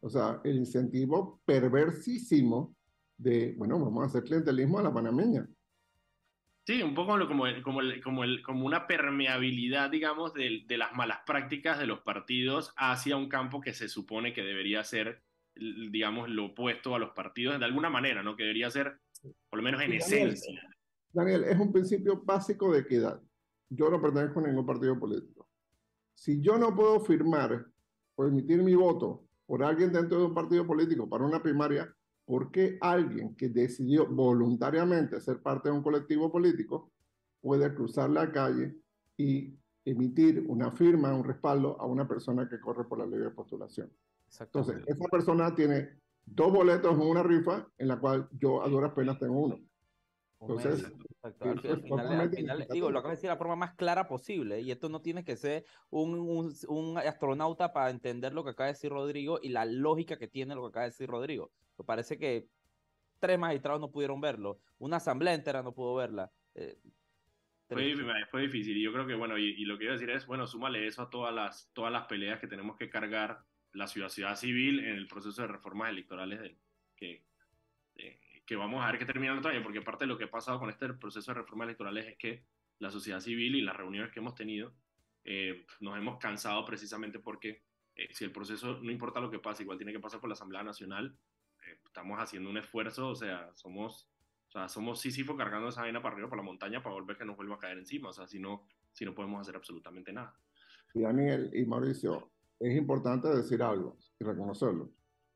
O 0.00 0.08
sea, 0.08 0.40
el 0.44 0.56
incentivo 0.56 1.40
perversísimo 1.44 2.74
de, 3.16 3.54
bueno, 3.56 3.78
vamos 3.78 4.02
a 4.02 4.06
hacer 4.06 4.24
clientelismo 4.24 4.78
a 4.78 4.82
la 4.82 4.94
panameña. 4.94 5.46
Sí, 6.66 6.82
un 6.82 6.94
poco 6.94 7.18
como, 7.26 7.44
como, 7.64 7.80
como, 8.02 8.22
como 8.44 8.66
una 8.66 8.86
permeabilidad, 8.86 9.90
digamos, 9.90 10.32
de, 10.34 10.62
de, 10.66 10.78
las 10.78 10.94
malas 10.94 11.18
prácticas 11.26 11.78
de 11.78 11.86
los 11.86 12.00
partidos 12.00 12.72
hacia 12.76 13.16
un 13.16 13.28
campo 13.28 13.60
que 13.60 13.74
se 13.74 13.88
supone 13.88 14.32
que 14.32 14.42
debería 14.42 14.84
ser, 14.84 15.22
digamos, 15.56 16.28
lo 16.30 16.46
opuesto 16.46 16.94
a 16.94 16.98
los 16.98 17.10
partidos 17.10 17.58
de 17.58 17.64
alguna 17.64 17.90
manera, 17.90 18.22
¿no? 18.22 18.36
Que 18.36 18.44
debería 18.44 18.70
ser, 18.70 19.00
por 19.48 19.58
lo 19.58 19.62
menos 19.62 19.82
en 19.82 19.94
esencia. 19.94 20.62
Daniel, 21.12 21.44
es 21.44 21.58
un 21.58 21.72
principio 21.72 22.22
básico 22.22 22.72
de 22.72 22.80
equidad. 22.80 23.20
Yo 23.68 23.90
no 23.90 24.00
pertenezco 24.00 24.40
a 24.40 24.46
ningún 24.46 24.66
partido 24.66 24.98
político. 24.98 25.39
Si 26.20 26.38
yo 26.42 26.58
no 26.58 26.74
puedo 26.74 27.00
firmar 27.00 27.64
o 28.14 28.26
emitir 28.26 28.62
mi 28.62 28.74
voto 28.74 29.24
por 29.46 29.64
alguien 29.64 29.90
dentro 29.90 30.18
de 30.18 30.26
un 30.26 30.34
partido 30.34 30.66
político 30.66 31.08
para 31.08 31.24
una 31.24 31.42
primaria, 31.42 31.90
¿por 32.26 32.50
qué 32.50 32.76
alguien 32.82 33.34
que 33.36 33.48
decidió 33.48 34.06
voluntariamente 34.06 35.18
ser 35.22 35.40
parte 35.40 35.70
de 35.70 35.76
un 35.76 35.82
colectivo 35.82 36.30
político 36.30 36.92
puede 37.40 37.74
cruzar 37.74 38.10
la 38.10 38.30
calle 38.30 38.76
y 39.16 39.58
emitir 39.86 40.44
una 40.46 40.70
firma, 40.70 41.14
un 41.14 41.24
respaldo 41.24 41.80
a 41.80 41.86
una 41.86 42.06
persona 42.06 42.46
que 42.46 42.60
corre 42.60 42.84
por 42.84 42.98
la 42.98 43.06
ley 43.06 43.18
de 43.18 43.30
postulación? 43.30 43.90
Entonces, 44.38 44.82
esa 44.86 45.04
persona 45.10 45.54
tiene 45.54 45.88
dos 46.26 46.52
boletos 46.52 46.92
en 46.92 47.00
una 47.00 47.22
rifa 47.22 47.66
en 47.78 47.88
la 47.88 47.98
cual 47.98 48.28
yo 48.38 48.62
a 48.62 48.68
duras 48.68 48.92
penas 48.92 49.18
tengo 49.18 49.40
uno. 49.40 49.58
Entonces, 50.40 50.90
al, 51.22 51.34
final, 52.34 52.66
digo, 52.70 52.90
lo 52.90 52.98
acabo 52.98 53.10
de 53.10 53.16
decir 53.16 53.28
de 53.28 53.34
la 53.34 53.38
forma 53.38 53.56
más 53.56 53.74
clara 53.74 54.08
posible, 54.08 54.60
y 54.60 54.70
esto 54.70 54.88
no 54.88 55.02
tiene 55.02 55.24
que 55.24 55.36
ser 55.36 55.64
un, 55.90 56.14
un, 56.18 56.54
un, 56.68 56.98
astronauta 56.98 57.72
para 57.72 57.90
entender 57.90 58.32
lo 58.32 58.42
que 58.42 58.50
acaba 58.50 58.68
de 58.68 58.72
decir 58.72 58.90
Rodrigo 58.90 59.38
y 59.42 59.50
la 59.50 59.66
lógica 59.66 60.16
que 60.16 60.28
tiene 60.28 60.54
lo 60.54 60.62
que 60.62 60.68
acaba 60.68 60.84
de 60.84 60.90
decir 60.90 61.08
Rodrigo. 61.08 61.52
Me 61.78 61.84
parece 61.84 62.18
que 62.18 62.46
tres 63.18 63.38
magistrados 63.38 63.80
no 63.80 63.90
pudieron 63.90 64.20
verlo, 64.20 64.58
una 64.78 64.96
asamblea 64.96 65.34
entera 65.34 65.62
no 65.62 65.74
pudo 65.74 65.94
verla. 65.94 66.32
Eh, 66.54 66.78
fue, 67.68 67.94
fue, 68.30 68.42
difícil, 68.42 68.76
y 68.76 68.82
yo 68.82 68.92
creo 68.92 69.06
que, 69.06 69.14
bueno, 69.14 69.38
y, 69.38 69.64
lo 69.64 69.78
que 69.78 69.84
iba 69.84 69.92
a 69.92 69.96
decir 69.96 70.10
es, 70.10 70.26
bueno, 70.26 70.46
súmale 70.46 70.86
eso 70.86 71.02
a 71.02 71.10
todas 71.10 71.32
las, 71.32 71.70
todas 71.72 71.92
las 71.92 72.06
peleas 72.06 72.40
que 72.40 72.48
tenemos 72.48 72.76
que 72.76 72.90
cargar 72.90 73.44
la 73.72 73.86
ciudad, 73.86 74.36
civil 74.36 74.80
en 74.80 74.96
el 74.96 75.06
proceso 75.06 75.42
de 75.42 75.48
reformas 75.48 75.90
electorales 75.90 76.40
del, 76.40 76.58
que, 76.96 77.22
que 78.50 78.56
vamos 78.56 78.82
a 78.82 78.90
ver 78.90 78.98
que 78.98 79.06
termina 79.06 79.32
el 79.32 79.38
otro 79.38 79.52
año, 79.52 79.62
porque 79.62 79.80
parte 79.80 80.02
de 80.02 80.08
lo 80.08 80.18
que 80.18 80.24
ha 80.24 80.30
pasado 80.30 80.58
con 80.58 80.68
este 80.70 80.92
proceso 80.94 81.30
de 81.30 81.38
reforma 81.38 81.62
electoral 81.62 81.96
es 81.98 82.16
que 82.16 82.42
la 82.80 82.90
sociedad 82.90 83.20
civil 83.20 83.54
y 83.54 83.62
las 83.62 83.76
reuniones 83.76 84.10
que 84.10 84.18
hemos 84.18 84.34
tenido 84.34 84.72
eh, 85.22 85.64
nos 85.78 85.96
hemos 85.96 86.18
cansado 86.18 86.64
precisamente 86.64 87.20
porque 87.20 87.62
eh, 87.94 88.08
si 88.10 88.24
el 88.24 88.32
proceso, 88.32 88.80
no 88.82 88.90
importa 88.90 89.20
lo 89.20 89.30
que 89.30 89.38
pase, 89.38 89.62
igual 89.62 89.78
tiene 89.78 89.92
que 89.92 90.00
pasar 90.00 90.18
por 90.18 90.28
la 90.28 90.32
Asamblea 90.32 90.64
Nacional, 90.64 91.16
eh, 91.64 91.78
estamos 91.84 92.18
haciendo 92.18 92.50
un 92.50 92.56
esfuerzo, 92.56 93.10
o 93.10 93.14
sea, 93.14 93.52
somos, 93.54 94.10
o 94.48 94.50
sea, 94.50 94.68
somos 94.68 95.00
Sísifo 95.00 95.36
cargando 95.36 95.68
esa 95.68 95.82
vaina 95.82 96.02
para 96.02 96.14
arriba, 96.14 96.28
por 96.28 96.38
la 96.38 96.42
montaña, 96.42 96.82
para 96.82 96.96
volver 96.96 97.16
que 97.16 97.24
nos 97.24 97.36
vuelva 97.36 97.54
a 97.54 97.58
caer 97.60 97.78
encima, 97.78 98.08
o 98.08 98.12
sea, 98.12 98.26
si 98.26 98.40
no, 98.40 98.66
si 98.90 99.04
no 99.04 99.14
podemos 99.14 99.42
hacer 99.42 99.54
absolutamente 99.54 100.12
nada. 100.12 100.34
Y 100.92 101.02
Daniel 101.02 101.52
y 101.54 101.64
Mauricio, 101.66 102.32
es 102.58 102.76
importante 102.76 103.28
decir 103.28 103.62
algo 103.62 103.96
y 104.18 104.24
reconocerlo. 104.24 104.90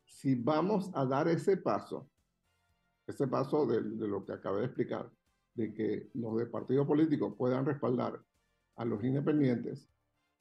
Si 0.04 0.34
vamos 0.34 0.90
a 0.96 1.04
dar 1.04 1.28
ese 1.28 1.56
paso, 1.58 2.10
ese 3.06 3.26
paso 3.28 3.66
de, 3.66 3.80
lo 3.82 4.24
que 4.24 4.32
acabé 4.32 4.60
de 4.60 4.66
explicar, 4.66 5.10
de 5.54 5.72
que 5.72 6.10
los 6.14 6.36
de 6.38 6.46
partidos 6.46 6.86
políticos 6.86 7.34
puedan 7.36 7.64
respaldar 7.64 8.20
a 8.76 8.84
los 8.84 9.02
independientes 9.04 9.88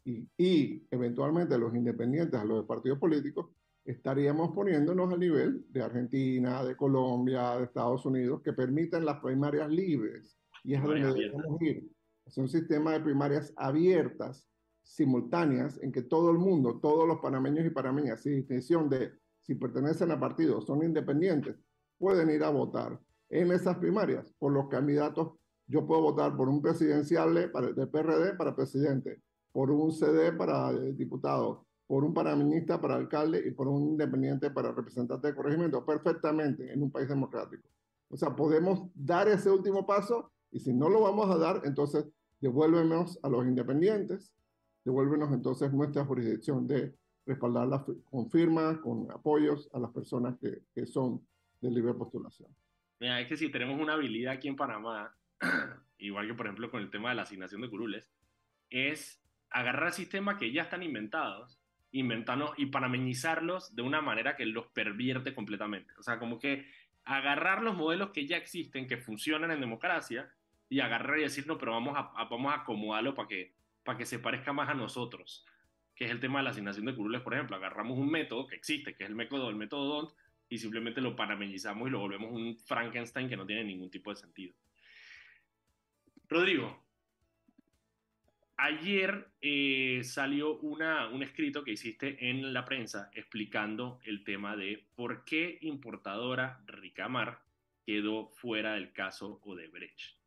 y, 0.06 0.28
y 0.38 0.88
eventualmente 0.92 1.58
los 1.58 1.76
independientes 1.76 2.40
a 2.40 2.46
los 2.46 2.62
de 2.62 2.68
partidos 2.68 3.00
políticos, 3.00 3.52
estaríamos 3.86 4.54
poniéndonos 4.54 5.12
al 5.12 5.20
nivel 5.20 5.66
de 5.70 5.82
Argentina, 5.82 6.64
de 6.64 6.76
Colombia, 6.76 7.58
de 7.58 7.66
Estados 7.66 8.06
Unidos, 8.06 8.42
que 8.42 8.54
permiten 8.54 9.06
las 9.06 9.20
primarias 9.20 9.70
libres. 9.70 10.38
Y 10.64 10.74
es 10.74 10.82
donde 10.82 11.14
debemos 11.14 11.62
ir. 11.62 11.90
Es 12.26 12.38
un 12.38 12.48
sistema 12.48 12.94
de 12.94 13.02
primarias 13.02 13.54
abiertas, 13.58 14.48
simultáneas, 14.82 15.82
en 15.82 15.92
que 15.92 16.04
todo 16.04 16.32
el 16.32 16.38
mundo, 16.38 16.80
todos 16.82 17.08
los 17.08 17.20
panameños 17.20 17.66
y 17.66 17.70
panameñas, 17.70 18.22
sin 18.22 18.36
distinción 18.36 18.90
de 18.90 19.12
si 19.42 19.56
pertenecen 19.56 20.12
a 20.12 20.20
partidos, 20.20 20.66
son 20.66 20.84
independientes, 20.84 21.58
pueden 21.98 22.30
ir 22.30 22.44
a 22.44 22.50
votar 22.50 23.00
en 23.30 23.52
esas 23.52 23.78
primarias 23.78 24.34
por 24.38 24.52
los 24.52 24.68
candidatos. 24.68 25.34
Yo 25.68 25.86
puedo 25.88 26.02
votar 26.02 26.36
por 26.36 26.50
un 26.50 26.62
presidencial 26.62 27.34
de 27.34 27.88
PRD 27.88 28.36
para 28.38 28.56
presidente, 28.56 29.22
por 29.52 29.72
un 29.72 29.92
CD 29.92 30.34
para 30.34 30.72
eh, 30.72 30.94
diputado, 30.94 31.66
por 31.88 32.04
un 32.04 32.14
panameñista 32.14 32.82
para 32.82 32.96
alcalde 32.96 33.44
y 33.46 33.52
por 33.52 33.68
un 33.68 33.84
independiente 33.84 34.52
para 34.52 34.72
representante 34.72 35.28
de 35.28 35.36
corregimiento, 35.36 35.86
perfectamente 35.86 36.72
en 36.72 36.82
un 36.82 36.92
país 36.92 37.08
democrático. 37.08 37.70
O 38.10 38.18
sea, 38.18 38.36
podemos 38.36 38.90
dar 38.94 39.28
ese 39.28 39.50
último 39.50 39.86
paso 39.86 40.32
y 40.52 40.60
si 40.60 40.74
no 40.74 40.90
lo 40.90 41.02
vamos 41.02 41.30
a 41.30 41.38
dar, 41.38 41.62
entonces 41.66 42.06
devuélvenos 42.40 43.20
a 43.24 43.30
los 43.30 43.46
independientes, 43.46 44.32
devuélvenos 44.84 45.32
entonces 45.32 45.72
nuestra 45.74 46.06
jurisdicción 46.06 46.68
de 46.68 46.96
respaldar 47.26 47.68
las, 47.68 47.84
con 48.10 48.30
firmas, 48.30 48.78
con 48.80 49.10
apoyos 49.12 49.70
a 49.74 49.80
las 49.80 49.92
personas 49.92 50.38
que, 50.40 50.64
que 50.74 50.86
son 50.86 51.26
de 51.64 51.72
libre 51.72 51.94
postulación. 51.94 52.50
Mira, 53.00 53.20
es 53.20 53.28
que 53.28 53.38
si 53.38 53.50
tenemos 53.50 53.80
una 53.80 53.94
habilidad 53.94 54.34
aquí 54.34 54.48
en 54.48 54.56
Panamá, 54.56 55.16
igual 55.98 56.28
que 56.28 56.34
por 56.34 56.46
ejemplo 56.46 56.70
con 56.70 56.82
el 56.82 56.90
tema 56.90 57.10
de 57.10 57.16
la 57.16 57.24
asignación 57.24 57.62
de 57.62 57.70
curules, 57.70 58.12
es 58.70 59.22
agarrar 59.50 59.92
sistemas 59.94 60.38
que 60.38 60.52
ya 60.52 60.64
están 60.64 60.84
inventados, 60.84 61.60
inventarlos 61.92 62.52
y 62.58 62.68
panameñizarlos 62.68 63.76
de 63.76 63.82
una 63.84 64.02
manera 64.02 64.36
que 64.36 64.46
los 64.46 64.68
pervierte 64.68 65.34
completamente. 65.34 65.94
O 66.00 66.04
sea, 66.04 66.20
como 66.20 66.40
que 66.40 66.68
agarrar 67.04 67.62
los 67.62 67.76
modelos 67.76 68.12
que 68.12 68.26
ya 68.26 68.38
existen, 68.38 68.88
que 68.88 68.98
funcionan 68.98 69.52
en 69.52 69.60
democracia, 69.60 70.32
y 70.70 70.80
agarrar 70.80 71.20
y 71.20 71.24
decir, 71.24 71.46
no, 71.46 71.60
pero 71.60 71.74
vamos 71.74 71.96
a, 71.96 72.24
vamos 72.26 72.52
a 72.52 72.62
acomodarlo 72.62 73.14
para 73.14 73.28
que, 73.28 73.54
para 73.84 73.98
que 73.98 74.08
se 74.08 74.18
parezca 74.18 74.54
más 74.54 74.70
a 74.70 74.74
nosotros, 74.74 75.46
que 75.94 76.06
es 76.06 76.12
el 76.12 76.20
tema 76.20 76.40
de 76.40 76.46
la 76.46 76.50
asignación 76.50 76.86
de 76.86 76.96
curules, 76.96 77.22
por 77.22 77.36
ejemplo. 77.36 77.56
Agarramos 77.56 77.98
un 78.00 78.10
método 78.10 78.48
que 78.48 78.56
existe, 78.56 78.96
que 78.96 79.04
es 79.04 79.10
el 79.10 79.16
método, 79.16 79.50
el 79.50 79.56
método 79.56 79.86
DONT, 79.86 80.14
y 80.54 80.60
simplemente 80.60 81.02
lo 81.02 81.16
panameñizamos 81.16 81.88
y 81.88 81.92
lo 81.92 81.98
volvemos 81.98 82.32
un 82.32 82.56
Frankenstein 82.56 83.28
que 83.28 83.36
no 83.36 83.44
tiene 83.44 83.64
ningún 83.64 83.90
tipo 83.90 84.12
de 84.12 84.18
sentido. 84.18 84.54
Rodrigo, 86.30 86.86
ayer 88.58 89.30
eh, 89.42 90.02
salió 90.04 90.60
una, 90.60 91.08
un 91.08 91.24
escrito 91.24 91.64
que 91.64 91.72
hiciste 91.72 92.30
en 92.30 92.54
la 92.54 92.66
prensa 92.66 93.10
explicando 93.16 94.00
el 94.04 94.24
tema 94.24 94.56
de 94.56 94.86
por 94.94 95.26
qué 95.26 95.58
importadora 95.62 96.64
Ricamar 96.68 97.40
quedó 97.84 98.28
fuera 98.28 98.76
del 98.76 98.94
caso 98.94 99.42
Odebrecht. 99.46 100.20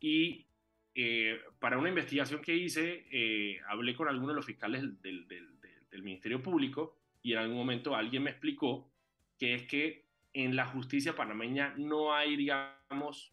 Y 0.00 0.46
eh, 0.94 1.38
para 1.58 1.76
una 1.76 1.90
investigación 1.90 2.40
que 2.40 2.56
hice, 2.56 3.06
eh, 3.10 3.60
hablé 3.68 3.94
con 3.94 4.08
algunos 4.08 4.30
de 4.30 4.36
los 4.36 4.46
fiscales 4.46 4.80
del, 5.02 5.28
del, 5.28 5.60
del 5.90 6.02
Ministerio 6.02 6.42
Público 6.42 6.96
y 7.22 7.32
en 7.34 7.40
algún 7.40 7.58
momento 7.58 7.94
alguien 7.94 8.22
me 8.22 8.30
explicó 8.30 8.93
que 9.38 9.54
es 9.54 9.62
que 9.66 10.04
en 10.32 10.56
la 10.56 10.66
justicia 10.66 11.14
panameña 11.14 11.74
no 11.76 12.14
hay, 12.14 12.36
digamos, 12.36 13.32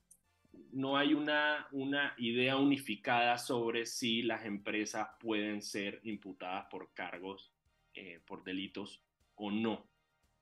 no 0.71 0.97
hay 0.97 1.13
una, 1.13 1.67
una 1.71 2.13
idea 2.17 2.57
unificada 2.57 3.37
sobre 3.37 3.85
si 3.85 4.21
las 4.21 4.45
empresas 4.45 5.07
pueden 5.19 5.61
ser 5.61 5.99
imputadas 6.03 6.67
por 6.69 6.93
cargos, 6.93 7.51
eh, 7.93 8.21
por 8.25 8.43
delitos 8.43 9.03
o 9.35 9.51
no. 9.51 9.87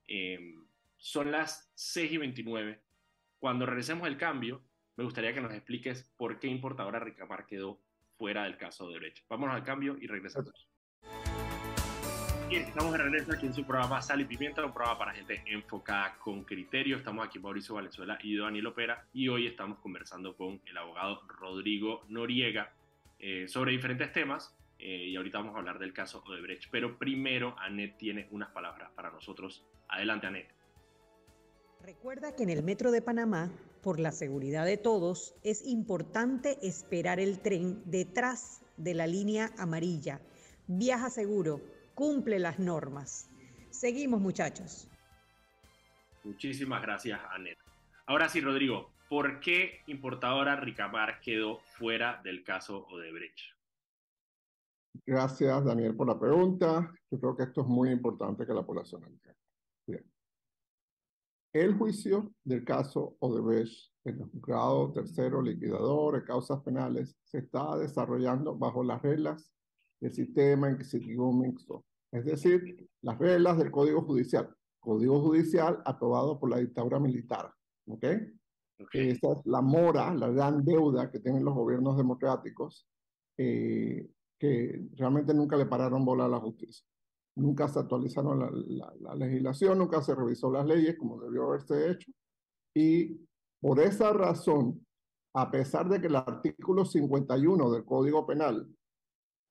Em, 0.06 0.64
son 0.96 1.32
las 1.32 1.70
6 1.74 2.12
y 2.12 2.16
29. 2.18 2.80
Cuando 3.38 3.66
regresemos 3.66 4.06
al 4.06 4.18
cambio, 4.18 4.62
me 4.96 5.04
gustaría 5.04 5.32
que 5.32 5.40
nos 5.40 5.52
expliques 5.52 6.02
por 6.16 6.38
qué 6.38 6.48
importadora 6.48 7.00
Ricamar 7.00 7.46
quedó 7.46 7.80
fuera 8.18 8.44
del 8.44 8.58
caso 8.58 8.88
de 8.88 8.94
derecho. 8.94 9.24
Vámonos 9.28 9.56
al 9.56 9.64
cambio 9.64 9.96
y 9.98 10.06
regresamos. 10.06 10.69
Estamos 12.50 12.90
de 12.90 12.98
regreso 12.98 13.32
aquí 13.32 13.46
en 13.46 13.54
su 13.54 13.64
programa 13.64 14.02
Sal 14.02 14.22
y 14.22 14.24
Pimienta, 14.24 14.64
un 14.64 14.72
programa 14.72 14.98
para 14.98 15.12
gente 15.12 15.40
enfocada 15.46 16.18
con 16.18 16.42
criterio. 16.42 16.96
Estamos 16.96 17.24
aquí 17.24 17.38
Mauricio 17.38 17.76
Valenzuela 17.76 18.18
y 18.24 18.36
Daniel 18.36 18.66
Opera 18.66 19.06
y 19.12 19.28
hoy 19.28 19.46
estamos 19.46 19.78
conversando 19.78 20.36
con 20.36 20.60
el 20.66 20.76
abogado 20.76 21.22
Rodrigo 21.28 22.02
Noriega 22.08 22.72
eh, 23.20 23.46
sobre 23.46 23.70
diferentes 23.70 24.12
temas 24.12 24.52
eh, 24.80 25.10
y 25.10 25.16
ahorita 25.16 25.38
vamos 25.38 25.54
a 25.54 25.58
hablar 25.58 25.78
del 25.78 25.92
caso 25.92 26.24
Odebrecht. 26.26 26.68
Pero 26.72 26.98
primero, 26.98 27.54
Anet 27.60 27.96
tiene 27.98 28.26
unas 28.32 28.50
palabras 28.50 28.90
para 28.96 29.12
nosotros. 29.12 29.64
Adelante, 29.88 30.26
Anet. 30.26 30.48
Recuerda 31.84 32.34
que 32.34 32.42
en 32.42 32.50
el 32.50 32.64
Metro 32.64 32.90
de 32.90 33.00
Panamá, 33.00 33.52
por 33.80 34.00
la 34.00 34.10
seguridad 34.10 34.66
de 34.66 34.76
todos, 34.76 35.36
es 35.44 35.64
importante 35.64 36.58
esperar 36.66 37.20
el 37.20 37.38
tren 37.38 37.80
detrás 37.84 38.62
de 38.76 38.94
la 38.94 39.06
línea 39.06 39.52
amarilla. 39.56 40.20
Viaja 40.66 41.10
seguro, 41.10 41.60
cumple 41.94 42.38
las 42.38 42.58
normas. 42.58 43.30
Seguimos, 43.70 44.20
muchachos. 44.20 44.88
Muchísimas 46.24 46.82
gracias, 46.82 47.20
Anet. 47.30 47.58
Ahora 48.06 48.28
sí, 48.28 48.40
Rodrigo, 48.40 48.90
¿por 49.08 49.40
qué 49.40 49.80
importadora 49.86 50.56
Ricamar 50.56 51.20
quedó 51.20 51.60
fuera 51.78 52.20
del 52.22 52.42
caso 52.44 52.86
Odebrecht? 52.88 53.38
Gracias, 55.06 55.64
Daniel, 55.64 55.94
por 55.94 56.08
la 56.08 56.18
pregunta. 56.18 56.92
Yo 57.10 57.20
creo 57.20 57.36
que 57.36 57.44
esto 57.44 57.62
es 57.62 57.66
muy 57.66 57.90
importante 57.90 58.46
que 58.46 58.52
la 58.52 58.66
población 58.66 59.04
entienda. 59.04 59.40
Bien. 59.86 60.04
El 61.52 61.74
juicio 61.74 62.32
del 62.44 62.64
caso 62.64 63.16
Odebrecht 63.20 63.92
en 64.04 64.20
el 64.20 64.30
juzgado 64.30 64.92
tercero 64.92 65.42
liquidador 65.42 66.14
de 66.14 66.24
causas 66.24 66.60
penales 66.62 67.16
se 67.24 67.38
está 67.38 67.76
desarrollando 67.76 68.56
bajo 68.56 68.82
las 68.82 69.02
reglas 69.02 69.52
del 70.00 70.12
sistema 70.12 70.70
inquisitivo 70.70 71.32
mixto, 71.32 71.84
es 72.12 72.24
decir, 72.24 72.88
las 73.02 73.18
reglas 73.18 73.58
del 73.58 73.70
Código 73.70 74.02
Judicial, 74.02 74.48
Código 74.80 75.20
Judicial 75.20 75.80
aprobado 75.84 76.38
por 76.40 76.50
la 76.50 76.58
dictadura 76.58 76.98
militar. 76.98 77.52
¿Ok? 77.86 78.04
okay. 78.82 79.10
Esa 79.10 79.32
es 79.32 79.46
la 79.46 79.60
mora, 79.60 80.14
la 80.14 80.28
gran 80.28 80.64
deuda 80.64 81.10
que 81.10 81.20
tienen 81.20 81.44
los 81.44 81.54
gobiernos 81.54 81.96
democráticos, 81.96 82.86
eh, 83.36 84.08
que 84.38 84.88
realmente 84.96 85.34
nunca 85.34 85.56
le 85.56 85.66
pararon 85.66 86.04
bola 86.04 86.24
a 86.24 86.28
la 86.28 86.40
justicia. 86.40 86.84
Nunca 87.36 87.68
se 87.68 87.78
actualizaron 87.78 88.38
la, 88.38 88.50
la, 88.50 88.94
la 89.00 89.14
legislación, 89.14 89.78
nunca 89.78 90.02
se 90.02 90.14
revisó 90.14 90.50
las 90.50 90.66
leyes 90.66 90.96
como 90.98 91.20
debió 91.20 91.44
haberse 91.44 91.90
hecho. 91.90 92.10
Y 92.74 93.20
por 93.60 93.80
esa 93.80 94.12
razón, 94.12 94.84
a 95.34 95.50
pesar 95.50 95.88
de 95.88 96.00
que 96.00 96.08
el 96.08 96.16
artículo 96.16 96.84
51 96.84 97.70
del 97.70 97.84
Código 97.84 98.26
Penal 98.26 98.66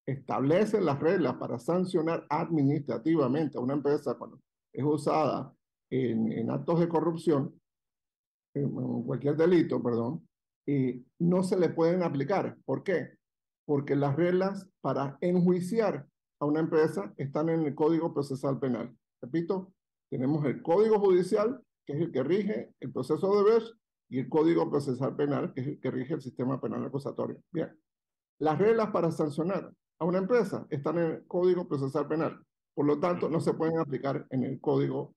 establece 0.05 0.81
las 0.81 0.99
reglas 0.99 1.35
para 1.35 1.59
sancionar 1.59 2.25
administrativamente 2.29 3.57
a 3.57 3.61
una 3.61 3.73
empresa 3.73 4.15
cuando 4.15 4.39
es 4.73 4.83
usada 4.83 5.53
en, 5.89 6.31
en 6.31 6.49
actos 6.51 6.79
de 6.79 6.89
corrupción, 6.89 7.59
en, 8.53 9.03
cualquier 9.03 9.35
delito, 9.35 9.81
perdón, 9.81 10.27
y 10.67 11.05
no 11.19 11.43
se 11.43 11.57
le 11.57 11.69
pueden 11.69 12.03
aplicar. 12.03 12.57
¿Por 12.65 12.83
qué? 12.83 13.17
Porque 13.65 13.95
las 13.95 14.15
reglas 14.15 14.67
para 14.81 15.17
enjuiciar 15.21 16.07
a 16.39 16.45
una 16.45 16.59
empresa 16.59 17.13
están 17.17 17.49
en 17.49 17.65
el 17.65 17.75
Código 17.75 18.13
Procesal 18.13 18.59
Penal. 18.59 18.95
Repito, 19.21 19.73
tenemos 20.09 20.45
el 20.45 20.61
Código 20.61 20.99
Judicial, 20.99 21.61
que 21.85 21.93
es 21.93 22.01
el 22.01 22.11
que 22.11 22.23
rige 22.23 22.73
el 22.79 22.91
proceso 22.91 23.35
de 23.37 23.51
ver, 23.51 23.63
y 24.09 24.19
el 24.19 24.29
Código 24.29 24.69
Procesal 24.69 25.15
Penal, 25.15 25.53
que 25.53 25.61
es 25.61 25.67
el 25.67 25.79
que 25.79 25.91
rige 25.91 26.15
el 26.15 26.21
sistema 26.21 26.59
penal 26.59 26.83
acusatorio. 26.83 27.41
Bien, 27.51 27.77
las 28.39 28.57
reglas 28.57 28.89
para 28.89 29.11
sancionar 29.11 29.71
a 29.99 30.05
una 30.05 30.19
empresa 30.19 30.65
están 30.69 30.97
en 30.97 31.11
el 31.11 31.27
Código 31.27 31.67
Procesal 31.67 32.07
Penal. 32.07 32.39
Por 32.73 32.85
lo 32.85 32.99
tanto, 32.99 33.29
no 33.29 33.41
se 33.41 33.53
pueden 33.53 33.77
aplicar 33.77 34.25
en 34.29 34.43
el 34.43 34.59
Código 34.61 35.15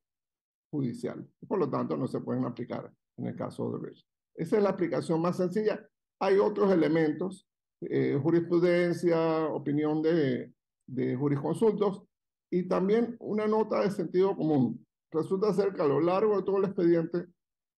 Judicial. 0.70 1.26
Por 1.46 1.58
lo 1.58 1.70
tanto, 1.70 1.96
no 1.96 2.08
se 2.08 2.20
pueden 2.20 2.44
aplicar 2.44 2.92
en 3.16 3.26
el 3.26 3.36
caso 3.36 3.62
de 3.64 3.76
Odebrecht. 3.76 4.06
Esa 4.34 4.56
es 4.56 4.62
la 4.62 4.70
aplicación 4.70 5.20
más 5.20 5.36
sencilla. 5.36 5.86
Hay 6.18 6.38
otros 6.38 6.72
elementos, 6.72 7.46
eh, 7.82 8.18
jurisprudencia, 8.20 9.46
opinión 9.46 10.02
de, 10.02 10.52
de 10.86 11.16
jurisconsultos 11.16 12.02
y 12.50 12.64
también 12.64 13.16
una 13.20 13.46
nota 13.46 13.80
de 13.82 13.90
sentido 13.90 14.36
común. 14.36 14.84
Resulta 15.10 15.52
ser 15.52 15.72
que 15.72 15.82
a 15.82 15.86
lo 15.86 16.00
largo 16.00 16.36
de 16.36 16.42
todo 16.42 16.58
el 16.58 16.64
expediente 16.64 17.26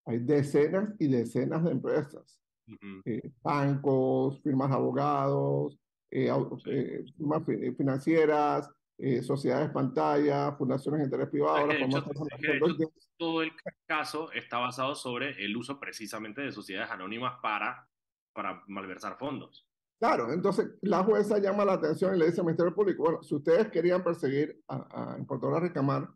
hay 0.06 0.20
decenas 0.20 0.94
y 1.00 1.08
decenas 1.08 1.64
de 1.64 1.72
empresas, 1.72 2.40
uh 2.68 2.72
-huh. 2.72 3.02
eh, 3.06 3.32
bancos, 3.42 4.42
firmas 4.42 4.70
de 4.70 4.76
abogados, 4.76 5.80
eh, 6.14 6.30
eh, 6.66 7.06
firmas 7.18 7.44
financieras, 7.76 8.70
eh, 9.00 9.24
sociedades 9.24 9.72
pantalla, 9.72 10.52
fundaciones 10.52 11.00
de 11.00 11.06
interés 11.06 11.30
privado. 11.30 11.68
de 11.68 11.82
hecho, 11.82 12.02
de 12.02 12.58
hecho, 12.58 12.90
todo 13.18 13.42
el 13.42 13.52
caso 13.88 14.32
está 14.32 14.60
basado 14.60 14.94
sobre 14.94 15.44
el 15.44 15.58
uso 15.58 15.80
precisamente 15.80 16.42
de 16.42 16.52
sociedades 16.52 16.92
anónimas 16.92 17.40
para, 17.42 17.90
para 18.32 18.64
malversar 18.68 19.18
fondos. 19.18 19.68
Claro, 20.00 20.32
entonces 20.32 20.68
la 20.82 21.04
jueza 21.04 21.40
llama 21.40 21.66
la 21.66 21.74
atención 21.74 22.16
y 22.16 22.20
le 22.20 22.28
dice 22.28 22.42
al 22.42 22.46
Ministerio 22.46 22.76
Público, 22.76 23.04
bueno, 23.04 23.24
si 23.24 23.34
ustedes 23.34 23.70
querían 23.70 24.04
perseguir 24.04 24.62
a, 24.68 25.14
a 25.14 25.18
importadora 25.18 25.62
Recamar 25.62 26.08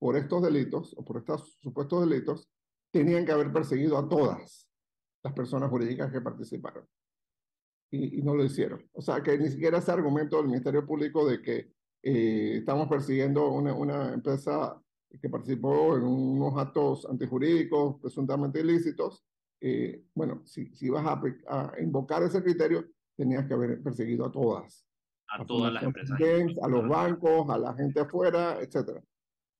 por 0.00 0.16
estos 0.16 0.42
delitos 0.42 0.94
o 0.96 1.04
por 1.04 1.18
estos 1.18 1.56
supuestos 1.60 2.08
delitos, 2.08 2.48
tenían 2.90 3.24
que 3.24 3.32
haber 3.32 3.52
perseguido 3.52 3.98
a 3.98 4.08
todas 4.08 4.68
las 5.22 5.32
personas 5.32 5.70
jurídicas 5.70 6.10
que 6.10 6.20
participaron. 6.20 6.88
Y, 7.94 8.18
y, 8.18 8.22
no 8.22 8.34
lo 8.34 8.44
hicieron. 8.44 8.84
O 8.92 9.00
sea, 9.00 9.22
que 9.22 9.38
ni 9.38 9.48
siquiera 9.48 9.78
ese 9.78 9.92
argumento 9.92 10.36
del 10.36 10.46
Ministerio 10.46 10.86
Público 10.86 11.26
de 11.28 11.40
que 11.40 11.70
eh, 12.02 12.58
estamos 12.58 12.88
persiguiendo 12.88 13.50
una, 13.50 13.72
una 13.74 14.12
empresa 14.12 14.80
que 15.20 15.28
participó 15.28 15.96
en 15.96 16.02
unos 16.02 16.56
actos 16.58 17.06
antijurídicos 17.06 18.00
presuntamente 18.00 18.60
ilícitos, 18.60 19.24
eh, 19.60 20.04
bueno, 20.14 20.42
si, 20.44 20.74
si 20.74 20.90
vas 20.90 21.06
a, 21.06 21.22
a, 21.48 21.72
invocar 21.80 22.22
ese 22.22 22.42
criterio, 22.42 22.84
tenías 23.16 23.46
que 23.46 23.54
haber 23.54 23.82
perseguido 23.82 24.26
a 24.26 24.32
todas. 24.32 24.86
A, 25.28 25.42
a 25.42 25.46
todas 25.46 25.72
las 25.72 25.82
empresas. 25.82 26.18
Games, 26.18 26.58
a 26.62 26.68
los 26.68 26.86
bancos, 26.88 27.48
a 27.48 27.56
la 27.56 27.74
gente 27.74 28.00
afuera, 28.00 28.58
etcétera. 28.60 29.02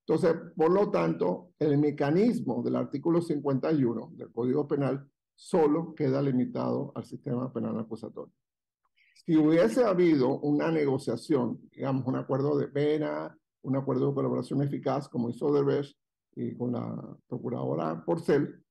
Entonces, 0.07 0.37
por 0.55 0.71
lo 0.71 0.91
tanto, 0.91 1.53
el 1.59 1.79
mecanismo 1.79 2.63
del 2.63 2.77
artículo 2.77 3.23
51 3.23 4.13
del 4.17 4.31
Código 4.33 4.69
Penal 4.69 5.09
solo 5.35 5.95
queda 5.95 6.23
limitado 6.23 6.93
al 6.95 7.05
sistema 7.05 7.53
penal 7.53 7.79
acusatorio. 7.79 8.33
Si 9.15 9.37
hubiese 9.37 9.85
habido 9.85 10.39
una 10.41 10.71
negociación, 10.71 11.61
digamos, 11.73 12.07
un 12.07 12.17
acuerdo 12.17 12.59
de 12.59 12.69
pena, 12.69 13.37
un 13.63 13.77
acuerdo 13.77 14.09
de 14.09 14.15
colaboración 14.15 14.63
eficaz, 14.63 15.09
como 15.09 15.31
hizo 15.31 15.53
Derbez 15.53 15.97
y 16.37 16.55
con 16.57 16.73
la 16.73 17.17
procuradora 17.27 18.05
Porcel, 18.05 18.63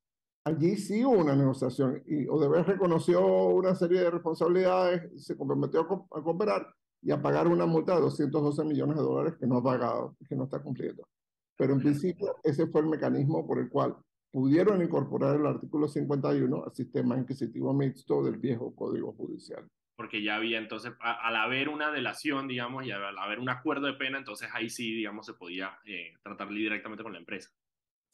allí 0.44 0.76
sí 0.76 1.04
hubo 1.04 1.18
una 1.18 1.36
negociación 1.36 2.04
y 2.06 2.28
Odebrecht 2.28 2.68
reconoció 2.68 3.26
una 3.48 3.76
serie 3.76 4.02
de 4.02 4.12
responsabilidades, 4.12 5.26
se 5.26 5.38
comprometió 5.38 5.82
a, 5.82 6.20
a 6.20 6.24
cooperar 6.24 6.68
y 7.02 7.12
a 7.12 7.22
pagar 7.22 7.48
una 7.48 7.66
multa 7.66 7.96
de 7.96 8.02
212 8.02 8.64
millones 8.64 8.98
de 8.98 9.04
dólares 9.04 9.36
que 9.40 9.48
no 9.48 9.58
ha 9.58 9.64
pagado, 9.64 10.16
que 10.28 10.36
no 10.36 10.46
está 10.46 10.62
cumpliendo. 10.62 11.08
Pero 11.58 11.74
en 11.74 11.80
principio 11.80 12.36
ese 12.44 12.68
fue 12.68 12.82
el 12.82 12.88
mecanismo 12.88 13.46
por 13.46 13.60
el 13.60 13.70
cual 13.70 13.96
pudieron 14.34 14.82
incorporar 14.82 15.36
el 15.36 15.46
artículo 15.46 15.88
51 15.88 16.64
al 16.66 16.74
sistema 16.74 17.16
inquisitivo 17.16 17.72
mixto 17.72 18.24
del 18.24 18.38
viejo 18.38 18.76
Código 18.76 19.14
Judicial. 19.14 19.70
Porque 19.96 20.24
ya 20.24 20.38
había 20.38 20.58
entonces, 20.58 20.94
a, 21.00 21.28
al 21.28 21.36
haber 21.36 21.70
una 21.70 21.92
delación, 21.92 22.48
digamos, 22.48 22.84
y 22.84 22.90
al 22.90 23.16
haber 23.16 23.40
un 23.40 23.50
acuerdo 23.50 23.86
de 23.86 23.94
pena, 23.94 24.18
entonces 24.18 24.50
ahí 24.52 24.72
sí, 24.72 24.92
digamos, 24.92 25.28
se 25.28 25.36
podía 25.36 25.78
eh, 25.86 26.16
tratar 26.24 26.50
directamente 26.50 27.04
con 27.04 27.14
la 27.14 27.20
empresa. 27.20 27.52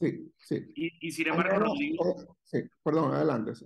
Sí, 0.02 0.30
sí. 0.36 0.74
Y, 0.76 1.08
y 1.08 1.12
sin 1.12 1.30
embargo, 1.30 1.58
no, 1.58 1.66
Rodrigo, 1.68 2.38
sí, 2.44 2.64
perdón, 2.84 3.14
adelante. 3.14 3.56
Sí. 3.56 3.66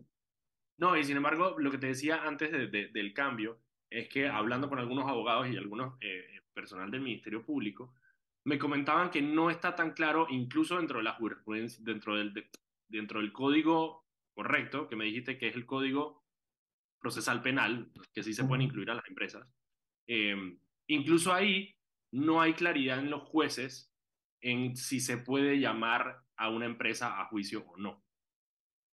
No, 0.78 0.96
y 0.96 1.04
sin 1.04 1.18
embargo, 1.18 1.56
lo 1.58 1.72
que 1.72 1.80
te 1.80 1.88
decía 1.88 2.24
antes 2.24 2.52
de, 2.52 2.68
de, 2.68 2.90
del 2.90 3.16
cambio 3.16 3.62
es 3.90 4.08
que 4.10 4.28
hablando 4.28 4.70
con 4.70 4.78
algunos 4.78 5.10
abogados 5.10 5.48
y 5.48 5.58
algunos 5.58 5.96
eh, 6.02 6.40
personal 6.54 6.92
del 6.92 7.02
Ministerio 7.02 7.44
Público, 7.44 7.96
me 8.46 8.60
comentaban 8.60 9.10
que 9.10 9.22
no 9.22 9.50
está 9.50 9.76
tan 9.76 9.92
claro, 9.92 10.28
incluso 10.30 10.78
dentro 10.78 10.98
de 10.98 11.04
la 11.04 11.14
jurisprudencia, 11.14 11.84
dentro 11.84 12.16
del, 12.16 12.34
de, 12.34 12.50
dentro 12.90 13.22
del 13.22 13.32
código 13.32 14.06
correcto, 14.34 14.88
que 14.88 14.96
me 14.96 15.06
dijiste 15.06 15.38
que 15.38 15.48
es 15.48 15.56
el 15.56 15.66
código 15.66 16.24
procesal 17.00 17.42
penal, 17.42 17.92
que 18.14 18.24
sí 18.24 18.34
se 18.34 18.44
pueden 18.44 18.64
incluir 18.64 18.90
a 18.90 18.96
las 18.96 19.08
empresas. 19.08 19.48
Eh, 20.08 20.36
incluso 20.88 21.34
ahí 21.34 21.76
no 22.12 22.42
hay 22.42 22.54
claridad 22.54 23.00
en 23.00 23.10
los 23.10 23.24
jueces 23.24 23.92
en 24.42 24.76
si 24.76 25.00
se 25.00 25.18
puede 25.18 25.60
llamar 25.60 26.22
a 26.36 26.50
una 26.50 26.66
empresa 26.66 27.22
a 27.22 27.28
juicio 27.28 27.66
o 27.68 27.78
no. 27.78 28.04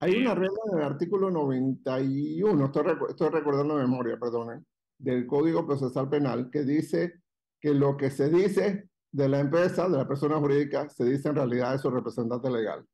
Hay 0.01 0.17
una 0.17 0.35
regla 0.35 0.59
en 0.73 0.79
el 0.79 0.85
artículo 0.85 1.31
91, 1.31 2.65
estoy, 2.65 2.85
estoy 3.11 3.29
recordando 3.29 3.77
de 3.77 3.83
memoria, 3.83 4.19
perdonen, 4.19 4.65
del 4.99 5.27
Código 5.27 5.67
Procesal 5.67 6.09
Penal, 6.09 6.49
que 6.51 6.63
dice 6.63 7.21
que 7.61 7.75
lo 7.75 7.97
que 7.97 8.11
se 8.11 8.31
dice 8.31 8.90
de 9.13 9.29
la 9.29 9.41
empresa, 9.41 9.89
de 9.89 9.97
la 9.97 10.07
persona 10.07 10.37
jurídica, 10.39 10.89
se 10.89 11.05
dice 11.05 11.29
en 11.29 11.37
realidad 11.37 11.73
de 11.73 11.79
su 11.79 11.91
representante 11.91 12.51
legal. 12.51 12.85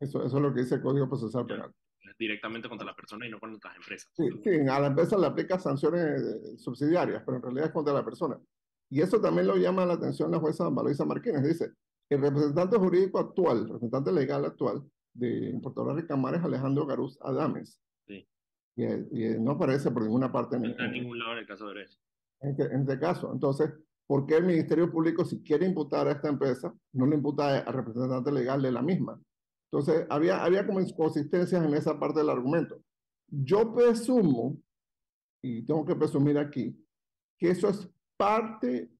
Eso, 0.00 0.24
eso 0.24 0.36
es 0.36 0.42
lo 0.42 0.54
que 0.54 0.60
dice 0.60 0.76
el 0.76 0.82
Código 0.82 1.08
Procesal 1.08 1.46
Penal. 1.46 1.72
Directamente 2.18 2.68
contra 2.68 2.86
la 2.86 2.94
persona 2.94 3.26
y 3.26 3.30
no 3.30 3.38
contra 3.38 3.70
las 3.70 3.78
empresas. 3.78 4.10
Sí, 4.16 4.28
sí, 4.42 4.50
a 4.68 4.80
la 4.80 4.86
empresa 4.88 5.18
le 5.18 5.26
aplica 5.26 5.58
sanciones 5.58 6.60
subsidiarias, 6.60 7.22
pero 7.24 7.36
en 7.36 7.42
realidad 7.42 7.66
es 7.66 7.72
contra 7.72 7.94
la 7.94 8.04
persona. 8.04 8.38
Y 8.90 9.02
eso 9.02 9.20
también 9.20 9.46
lo 9.46 9.56
llama 9.56 9.84
la 9.84 9.94
atención 9.94 10.30
la 10.30 10.38
jueza 10.38 10.68
Valoisa 10.68 11.04
Martínez. 11.04 11.42
Dice, 11.42 11.72
el 12.08 12.22
representante 12.22 12.78
jurídico 12.78 13.18
actual, 13.18 13.58
el 13.58 13.64
representante 13.64 14.12
legal 14.12 14.44
actual 14.44 14.82
de 15.12 15.50
importadora 15.50 15.94
Ricamar 15.94 16.36
es 16.36 16.42
Alejandro 16.42 16.86
Garuz 16.86 17.18
Adames. 17.20 17.80
Sí. 18.06 18.26
Y, 18.76 18.86
no 19.40 19.52
aparece 19.52 19.90
por 19.90 20.02
ninguna 20.02 20.32
parte. 20.32 20.58
No 20.58 20.68
está 20.68 20.86
en 20.86 20.92
ningún 20.92 21.18
lado 21.18 21.32
en 21.32 21.38
el 21.38 21.46
caso 21.46 21.68
de 21.68 21.74
derecho. 21.74 21.98
En 22.40 22.50
este, 22.50 22.62
en 22.64 22.80
este 22.80 22.98
caso. 22.98 23.32
Entonces, 23.32 23.72
¿por 24.08 24.26
qué 24.26 24.38
el 24.38 24.44
Ministerio 24.44 24.90
Público, 24.90 25.24
si 25.24 25.42
quiere 25.42 25.66
imputar 25.66 26.08
a 26.08 26.12
esta 26.12 26.28
empresa, 26.28 26.74
no 26.94 27.06
le 27.06 27.16
imputa 27.16 27.58
al 27.58 27.74
representante 27.74 28.32
legal 28.32 28.62
de 28.62 28.72
la 28.72 28.82
misma? 28.82 29.20
Entonces, 29.70 30.06
había, 30.08 30.42
había 30.42 30.66
como 30.66 30.80
inconsistencias 30.80 31.62
en 31.62 31.74
esa 31.74 32.00
parte 32.00 32.20
del 32.20 32.30
argumento. 32.30 32.82
Yo 33.28 33.74
presumo, 33.74 34.56
y 35.42 35.62
tengo 35.66 35.84
que 35.84 35.94
presumir 35.94 36.38
aquí, 36.38 36.74
que 37.38 37.50
eso 37.50 37.68
es 37.68 37.86
parte 38.16 38.90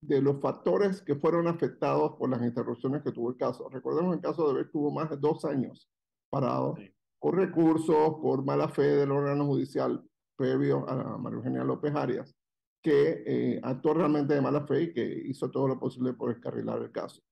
de 0.00 0.22
los 0.22 0.40
factores 0.40 1.02
que 1.02 1.16
fueron 1.16 1.48
afectados 1.48 2.14
por 2.16 2.30
las 2.30 2.40
interrupciones 2.40 3.02
que 3.02 3.10
tuvo 3.10 3.30
el 3.30 3.36
caso. 3.36 3.68
Recordemos 3.68 4.14
el 4.14 4.22
caso 4.22 4.54
de 4.54 4.64
que 4.64 4.78
hubo 4.78 4.92
más 4.92 5.10
de 5.10 5.16
dos 5.16 5.44
años 5.44 5.90
parado 6.30 6.76
por 7.18 7.34
recursos, 7.34 8.14
por 8.22 8.44
mala 8.44 8.68
fe 8.68 8.82
del 8.82 9.10
órgano 9.10 9.46
judicial 9.46 10.00
previo 10.36 10.88
a 10.88 11.18
María 11.18 11.38
Eugenia 11.38 11.64
López 11.64 11.92
Arias, 11.96 12.36
que 12.82 13.22
eh, 13.26 13.60
actuó 13.62 13.94
realmente 13.94 14.34
de 14.34 14.40
mala 14.40 14.66
fe 14.66 14.82
y 14.82 14.92
que 14.92 15.04
hizo 15.26 15.50
todo 15.50 15.68
lo 15.68 15.78
posible 15.78 16.12
por 16.14 16.30
escarrilar 16.30 16.80
el 16.82 16.92
caso. 16.92 17.22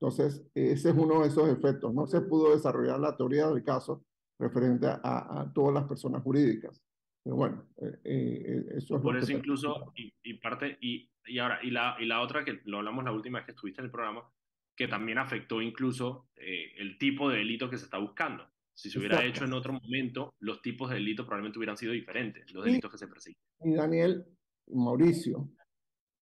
Entonces, 0.00 0.42
ese 0.54 0.90
es 0.90 0.96
uno 0.96 1.20
de 1.20 1.28
esos 1.28 1.48
efectos. 1.48 1.92
No 1.92 2.06
se 2.06 2.20
pudo 2.22 2.52
desarrollar 2.52 2.98
la 3.00 3.16
teoría 3.16 3.48
del 3.48 3.62
caso 3.62 4.04
referente 4.38 4.86
a, 4.86 4.98
a 5.40 5.52
todas 5.52 5.74
las 5.74 5.84
personas 5.84 6.22
jurídicas. 6.22 6.82
Pero 7.22 7.36
bueno, 7.36 7.68
eh, 7.76 8.00
eh, 8.04 8.64
eso 8.76 8.96
es 8.96 9.02
Por 9.02 9.16
eso 9.16 9.32
incluso, 9.32 9.92
y, 9.94 10.12
y, 10.22 10.34
parte, 10.34 10.78
y, 10.80 11.10
y 11.26 11.38
ahora, 11.38 11.60
y 11.62 11.70
la, 11.70 11.96
y 12.00 12.06
la 12.06 12.22
otra 12.22 12.44
que 12.44 12.60
lo 12.64 12.78
hablamos 12.78 13.04
la 13.04 13.12
última 13.12 13.38
vez 13.38 13.46
que 13.46 13.52
estuviste 13.52 13.82
en 13.82 13.86
el 13.86 13.90
programa, 13.90 14.26
que 14.74 14.88
también 14.88 15.18
afectó 15.18 15.60
incluso 15.60 16.30
eh, 16.36 16.72
el 16.78 16.96
tipo 16.96 17.28
de 17.28 17.38
delito 17.38 17.68
que 17.68 17.76
se 17.76 17.84
está 17.84 17.98
buscando. 17.98 18.48
Si 18.72 18.88
se 18.88 18.98
hubiera 18.98 19.22
hecho 19.22 19.44
en 19.44 19.52
otro 19.52 19.74
momento, 19.74 20.34
los 20.38 20.62
tipos 20.62 20.88
de 20.88 20.94
delitos 20.94 21.26
probablemente 21.26 21.58
hubieran 21.58 21.76
sido 21.76 21.92
diferentes, 21.92 22.50
los 22.54 22.64
delitos 22.64 22.90
que 22.90 22.96
se 22.96 23.06
persiguen. 23.06 23.36
Y 23.62 23.74
Daniel, 23.74 24.24
Mauricio, 24.72 25.48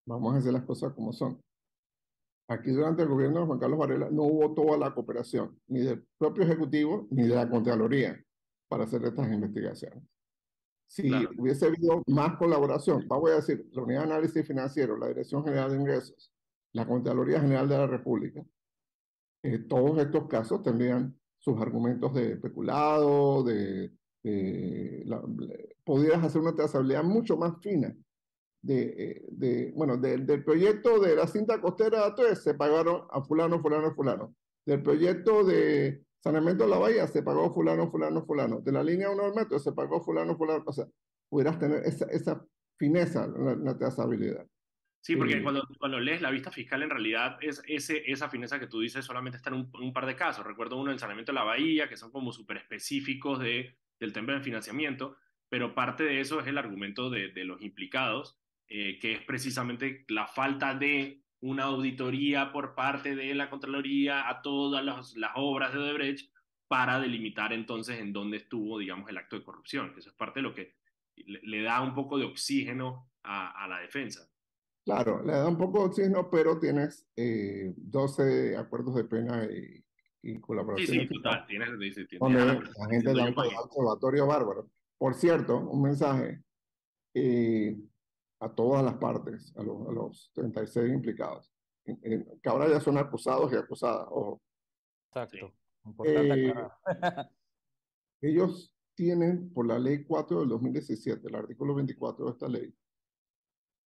vamos 0.07 0.35
a 0.35 0.39
hacer 0.39 0.53
las 0.53 0.65
cosas 0.65 0.93
como 0.95 1.13
son. 1.13 1.41
Aquí 2.51 2.71
durante 2.71 3.03
el 3.03 3.09
gobierno 3.09 3.41
de 3.41 3.47
Juan 3.47 3.59
Carlos 3.59 3.79
Varela 3.79 4.09
no 4.11 4.23
hubo 4.23 4.55
toda 4.55 4.79
la 4.79 4.95
cooperación, 4.95 5.61
ni 5.67 5.81
del 5.81 6.07
propio 6.17 6.45
Ejecutivo, 6.45 7.07
ni 7.11 7.25
de 7.25 7.35
la 7.35 7.49
Contraloría, 7.49 8.19
para 8.69 8.85
hacer 8.85 9.05
estas 9.05 9.31
investigaciones. 9.31 10.03
Si 10.87 11.13
hubiese 11.39 11.67
habido 11.67 12.03
más 12.07 12.39
colaboración, 12.39 13.05
vamos 13.07 13.31
a 13.31 13.35
decir, 13.35 13.69
la 13.73 13.83
Unidad 13.83 14.07
de 14.07 14.13
Análisis 14.13 14.47
Financiero, 14.47 14.97
la 14.97 15.09
Dirección 15.09 15.45
General 15.45 15.71
de 15.71 15.77
Ingresos, 15.77 16.33
la 16.73 16.87
Contraloría 16.87 17.41
General 17.41 17.69
de 17.69 17.77
la 17.77 17.87
República, 17.87 18.43
eh, 19.43 19.59
todos 19.59 19.99
estos 19.99 20.27
casos 20.27 20.63
tendrían 20.63 21.15
sus 21.39 21.61
argumentos 21.61 22.15
de 22.15 22.33
especulado, 22.33 23.45
de, 23.45 23.93
de 24.23 25.05
podrías 25.85 26.25
hacer 26.25 26.41
una 26.41 26.55
trazabilidad 26.55 27.05
mucho 27.05 27.37
más 27.37 27.61
fina 27.61 27.95
de, 28.63 28.83
eh, 28.83 29.25
de 29.31 29.73
bueno, 29.75 29.97
del 29.97 30.45
proyecto 30.45 30.99
de 31.01 31.17
la 31.17 31.27
cinta 31.27 31.61
costera 31.61 32.15
3 32.15 32.43
se 32.43 32.55
pagaron 32.55 33.07
a 33.11 33.23
fulano, 33.23 33.61
fulano, 33.61 33.95
fulano. 33.95 34.35
Del 34.67 34.83
proyecto 34.83 35.45
de 35.45 36.05
saneamiento 36.23 36.65
de 36.65 36.71
la 36.71 36.79
bahía 36.79 37.07
se 37.07 37.23
pagó 37.23 37.55
fulano, 37.55 37.91
fulano, 37.91 38.25
fulano. 38.27 38.61
De 38.61 38.73
la 38.73 38.83
línea 38.83 39.11
1 39.11 39.23
del 39.23 39.35
metro 39.35 39.59
se 39.59 39.73
pagó 39.73 40.03
fulano, 40.03 40.37
fulano. 40.37 40.65
O 40.67 40.73
sea, 40.73 40.87
pudieras 41.29 41.59
tener 41.59 41.83
esa, 41.85 42.07
esa 42.07 42.45
fineza, 42.77 43.27
la, 43.27 43.55
la 43.55 43.79
trazabilidad. 43.79 44.47
Sí, 45.01 45.17
porque 45.17 45.43
cuando, 45.43 45.67
cuando 45.79 46.01
lees 46.01 46.21
la 46.21 46.31
vista 46.31 46.51
fiscal, 46.51 46.83
en 46.83 46.91
realidad 46.91 47.39
es 47.41 47.63
ese, 47.67 48.03
esa 48.11 48.29
fineza 48.29 48.59
que 48.59 48.67
tú 48.67 48.81
dices 48.81 49.05
solamente 49.05 49.37
está 49.37 49.51
en 49.51 49.57
un, 49.57 49.71
un 49.81 49.93
par 49.93 50.07
de 50.07 50.17
casos. 50.17 50.45
Recuerdo 50.45 50.77
uno 50.77 50.91
del 50.91 50.99
saneamiento 50.99 51.33
de 51.33 51.37
la 51.37 51.45
bahía, 51.45 51.89
que 51.89 51.97
son 51.97 52.11
como 52.11 52.33
súper 52.33 52.59
específicos 52.59 53.39
de, 53.39 53.79
del 54.01 54.13
tema 54.13 54.35
de 54.35 54.41
financiamiento, 54.41 55.17
pero 55.49 55.75
parte 55.75 56.03
de 56.05 56.21
eso 56.21 56.41
es 56.41 56.47
el 56.47 56.59
argumento 56.59 57.09
de, 57.11 57.29
de 57.29 57.45
los 57.45 57.63
implicados, 57.63 58.39
eh, 58.69 58.99
que 58.99 59.13
es 59.13 59.23
precisamente 59.23 60.05
la 60.09 60.27
falta 60.27 60.75
de 60.75 61.23
una 61.41 61.65
auditoría 61.65 62.53
por 62.53 62.75
parte 62.75 63.15
de 63.15 63.35
la 63.35 63.49
Contraloría 63.49 64.29
a 64.29 64.43
todas 64.43 64.85
las, 64.85 65.17
las 65.17 65.33
obras 65.37 65.73
de 65.73 65.79
Odebrecht 65.79 66.31
para 66.67 67.01
delimitar 67.01 67.53
entonces 67.53 67.99
en 67.99 68.13
dónde 68.13 68.39
estuvo, 68.39 68.79
digamos, 68.79 69.09
el 69.09 69.17
acto 69.17 69.37
de 69.37 69.45
corrupción, 69.45 69.93
que 69.95 70.01
eso 70.01 70.11
es 70.11 70.17
parte 70.17 70.41
de 70.41 70.43
lo 70.43 70.55
que 70.55 70.75
le, 71.17 71.41
le 71.43 71.63
da 71.63 71.81
un 71.81 71.95
poco 71.95 72.19
de 72.19 72.25
oxígeno 72.25 73.11
a, 73.23 73.65
a, 73.65 73.69
la 73.69 73.79
defensa. 73.79 74.29
Claro, 74.85 75.25
le 75.25 75.33
da 75.33 75.49
un 75.49 75.57
poco 75.57 75.81
de 75.81 75.87
oxígeno, 75.87 76.29
pero 76.31 76.59
tienes 76.59 77.09
eh, 77.17 77.73
12 77.77 78.57
acuerdos 78.57 78.97
de 78.97 79.05
pena 79.05 79.45
y, 79.45 79.83
y 80.23 80.41
colaboración. 80.41 80.89
Sí, 80.89 81.01
sí, 81.01 81.09
total. 81.09 81.47
Tienes, 81.47 81.69
tienes, 81.79 82.09
tienes, 82.09 82.33
la 82.33 82.89
gente 82.91 83.15
da 83.15 83.25
un 83.25 83.39
observatorio 83.39 84.27
bárbaro. 84.27 84.71
Por 84.99 85.15
cierto, 85.15 85.59
un 85.59 85.83
mensaje. 85.83 86.43
Eh, 87.15 87.77
a 88.41 88.55
todas 88.55 88.85
las 88.85 88.95
partes, 88.95 89.53
a 89.57 89.63
los, 89.63 89.89
a 89.89 89.93
los 89.93 90.31
36 90.35 90.93
implicados, 90.93 91.53
que 91.85 92.49
ahora 92.49 92.69
ya 92.69 92.81
son 92.81 92.99
acusados 92.99 93.53
y 93.53 93.57
acusadas. 93.57 94.07
Ojo. 94.11 94.41
Exacto. 95.11 95.53
Eh, 96.05 96.55
ellos 98.21 98.75
tienen, 98.95 99.53
por 99.53 99.67
la 99.67 99.79
ley 99.79 100.05
4 100.05 100.41
del 100.41 100.49
2017, 100.51 101.29
el 101.29 101.35
artículo 101.35 101.75
24 101.75 102.25
de 102.25 102.31
esta 102.31 102.49
ley, 102.49 102.75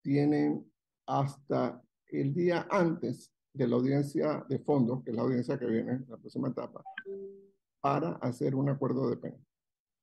tienen 0.01 0.69
hasta 1.05 1.81
el 2.07 2.33
día 2.33 2.67
antes 2.69 3.31
de 3.53 3.67
la 3.67 3.75
audiencia 3.75 4.45
de 4.49 4.59
fondo, 4.59 5.03
que 5.03 5.11
es 5.11 5.15
la 5.15 5.23
audiencia 5.23 5.57
que 5.57 5.65
viene 5.65 5.93
en 5.93 6.05
la 6.09 6.17
próxima 6.17 6.49
etapa, 6.49 6.83
para 7.79 8.13
hacer 8.13 8.55
un 8.55 8.69
acuerdo 8.69 9.09
de 9.09 9.17
pena 9.17 9.37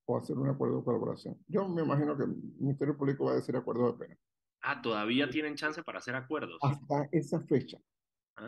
o 0.06 0.16
hacer 0.16 0.38
un 0.38 0.48
acuerdo 0.48 0.78
de 0.78 0.84
colaboración. 0.84 1.38
Yo 1.46 1.68
me 1.68 1.82
imagino 1.82 2.16
que 2.16 2.24
el 2.24 2.36
Ministerio 2.58 2.96
Público 2.96 3.24
va 3.26 3.32
a 3.32 3.36
decir 3.36 3.56
acuerdo 3.56 3.92
de 3.92 3.98
pena. 3.98 4.18
Ah, 4.62 4.80
todavía 4.82 5.28
tienen 5.30 5.54
chance 5.54 5.82
para 5.82 5.98
hacer 5.98 6.14
acuerdos. 6.14 6.58
Hasta 6.62 7.08
esa 7.12 7.40
fecha. 7.40 7.78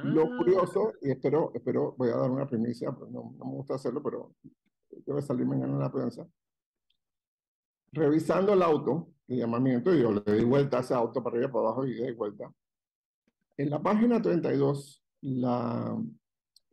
Lo 0.04 0.24
ah. 0.24 0.36
curioso, 0.38 0.92
y 1.02 1.10
espero, 1.10 1.52
espero, 1.54 1.94
voy 1.96 2.10
a 2.10 2.16
dar 2.16 2.30
una 2.30 2.46
primicia, 2.46 2.92
pues 2.92 3.10
no, 3.10 3.34
no 3.36 3.44
me 3.44 3.52
gusta 3.52 3.74
hacerlo, 3.74 4.02
pero 4.02 4.34
debe 4.90 5.22
salir 5.22 5.46
mañana 5.46 5.72
en 5.72 5.78
la 5.78 5.92
prensa. 5.92 6.26
Revisando 7.92 8.54
el 8.54 8.62
auto 8.62 9.08
de 9.26 9.36
llamamiento, 9.36 9.94
yo 9.94 10.12
le 10.12 10.32
di 10.34 10.44
vuelta 10.44 10.78
a 10.78 10.80
ese 10.80 10.94
auto 10.94 11.22
para 11.22 11.36
arriba, 11.36 11.52
para 11.52 11.66
abajo 11.66 11.86
y 11.86 11.94
di 11.94 12.12
vuelta. 12.12 12.50
En 13.56 13.70
la 13.70 13.82
página 13.82 14.20
32, 14.20 15.04
la 15.22 15.96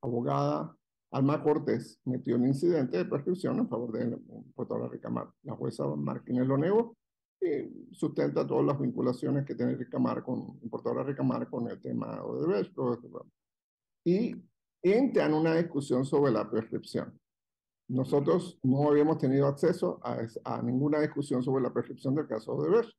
abogada 0.02 0.76
Alma 1.12 1.44
Cortés 1.44 2.00
metió 2.06 2.36
un 2.36 2.46
incidente 2.46 2.98
de 2.98 3.06
prescripción 3.06 3.58
en 3.60 3.68
favor 3.68 3.92
de 3.92 4.18
Puerto 4.56 4.88
Ricamar. 4.88 5.30
La 5.44 5.56
jueza 5.56 5.86
Martínez 5.88 6.48
lo 6.48 6.58
negó 6.58 6.96
eh, 7.42 7.72
sustenta 7.92 8.46
todas 8.46 8.66
las 8.66 8.80
vinculaciones 8.80 9.46
que 9.46 9.56
tiene 9.56 9.76
Ricamar 9.76 10.24
con, 10.24 10.60
importadora 10.62 11.04
Ricamar 11.04 11.50
con 11.50 11.70
el 11.70 11.82
tema 11.82 12.22
Odebrecht. 12.24 12.74
Y 14.06 14.36
entran 14.82 15.34
una 15.34 15.56
discusión 15.56 16.06
sobre 16.06 16.32
la 16.32 16.50
prescripción. 16.50 17.18
Nosotros 17.90 18.60
no 18.64 18.90
habíamos 18.90 19.18
tenido 19.18 19.48
acceso 19.48 20.00
a, 20.04 20.20
a 20.44 20.62
ninguna 20.62 21.00
discusión 21.00 21.42
sobre 21.42 21.64
la 21.64 21.74
prescripción 21.74 22.14
del 22.14 22.28
caso 22.28 22.54
Odebrecht. 22.54 22.92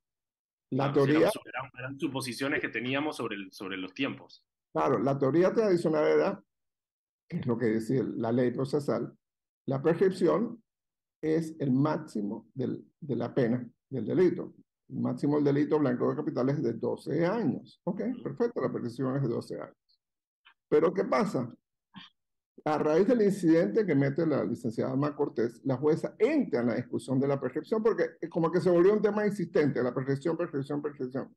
La 0.70 0.92
claro, 0.92 1.06
teoría... 1.06 1.30
Eran, 1.44 1.70
eran, 1.78 1.98
suposiciones 1.98 2.60
que 2.60 2.68
teníamos 2.68 3.16
sobre, 3.16 3.36
el, 3.36 3.52
sobre 3.52 3.76
los 3.76 3.92
tiempos. 3.92 4.44
Claro, 4.72 4.98
la 4.98 5.18
teoría 5.18 5.52
tradicional 5.52 6.06
era, 6.06 6.44
que 7.28 7.38
es 7.38 7.46
lo 7.46 7.58
que 7.58 7.66
dice 7.66 8.02
la 8.04 8.32
ley 8.32 8.52
procesal, 8.52 9.12
la 9.66 9.82
prescripción 9.82 10.62
es 11.22 11.56
el 11.60 11.72
máximo 11.72 12.48
del, 12.54 12.86
de 13.00 13.16
la 13.16 13.34
pena 13.34 13.70
del 13.90 14.06
delito. 14.06 14.54
El 14.88 15.00
máximo 15.00 15.36
del 15.36 15.44
delito 15.44 15.78
blanco 15.78 16.10
de 16.10 16.16
capitales 16.16 16.56
es 16.56 16.62
de 16.62 16.72
12 16.74 17.26
años. 17.26 17.80
Ok, 17.84 18.00
perfecto, 18.22 18.60
la 18.60 18.70
prescripción 18.70 19.16
es 19.16 19.22
de 19.22 19.28
12 19.28 19.60
años. 19.60 20.00
Pero 20.68 20.92
¿qué 20.94 21.04
pasa? 21.04 21.52
A 22.64 22.78
raíz 22.78 23.06
del 23.06 23.22
incidente 23.22 23.86
que 23.86 23.94
mete 23.94 24.26
la 24.26 24.44
licenciada 24.44 24.92
Alma 24.92 25.16
Cortés, 25.16 25.60
la 25.64 25.76
jueza 25.76 26.14
entra 26.18 26.60
en 26.60 26.66
la 26.66 26.74
discusión 26.74 27.18
de 27.18 27.26
la 27.26 27.40
prescripción 27.40 27.82
porque 27.82 28.04
como 28.28 28.50
que 28.50 28.60
se 28.60 28.70
volvió 28.70 28.92
un 28.92 29.00
tema 29.00 29.26
insistente, 29.26 29.82
la 29.82 29.94
prescripción, 29.94 30.36
prescripción, 30.36 30.82
prescripción. 30.82 31.34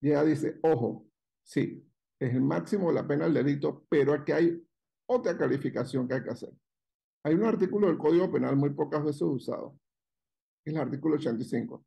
Y 0.00 0.08
ella 0.08 0.24
dice, 0.24 0.58
ojo, 0.62 1.06
sí, 1.42 1.84
es 2.18 2.34
el 2.34 2.40
máximo 2.40 2.88
de 2.88 2.94
la 2.94 3.06
pena 3.06 3.24
del 3.24 3.34
delito, 3.34 3.84
pero 3.88 4.14
aquí 4.14 4.32
hay 4.32 4.66
otra 5.06 5.36
calificación 5.36 6.08
que 6.08 6.14
hay 6.14 6.22
que 6.22 6.30
hacer. 6.30 6.50
Hay 7.24 7.34
un 7.34 7.44
artículo 7.44 7.88
del 7.88 7.98
Código 7.98 8.30
Penal 8.30 8.56
muy 8.56 8.70
pocas 8.70 9.04
veces 9.04 9.22
usado, 9.22 9.78
el 10.76 10.82
artículo 10.82 11.16
85. 11.16 11.84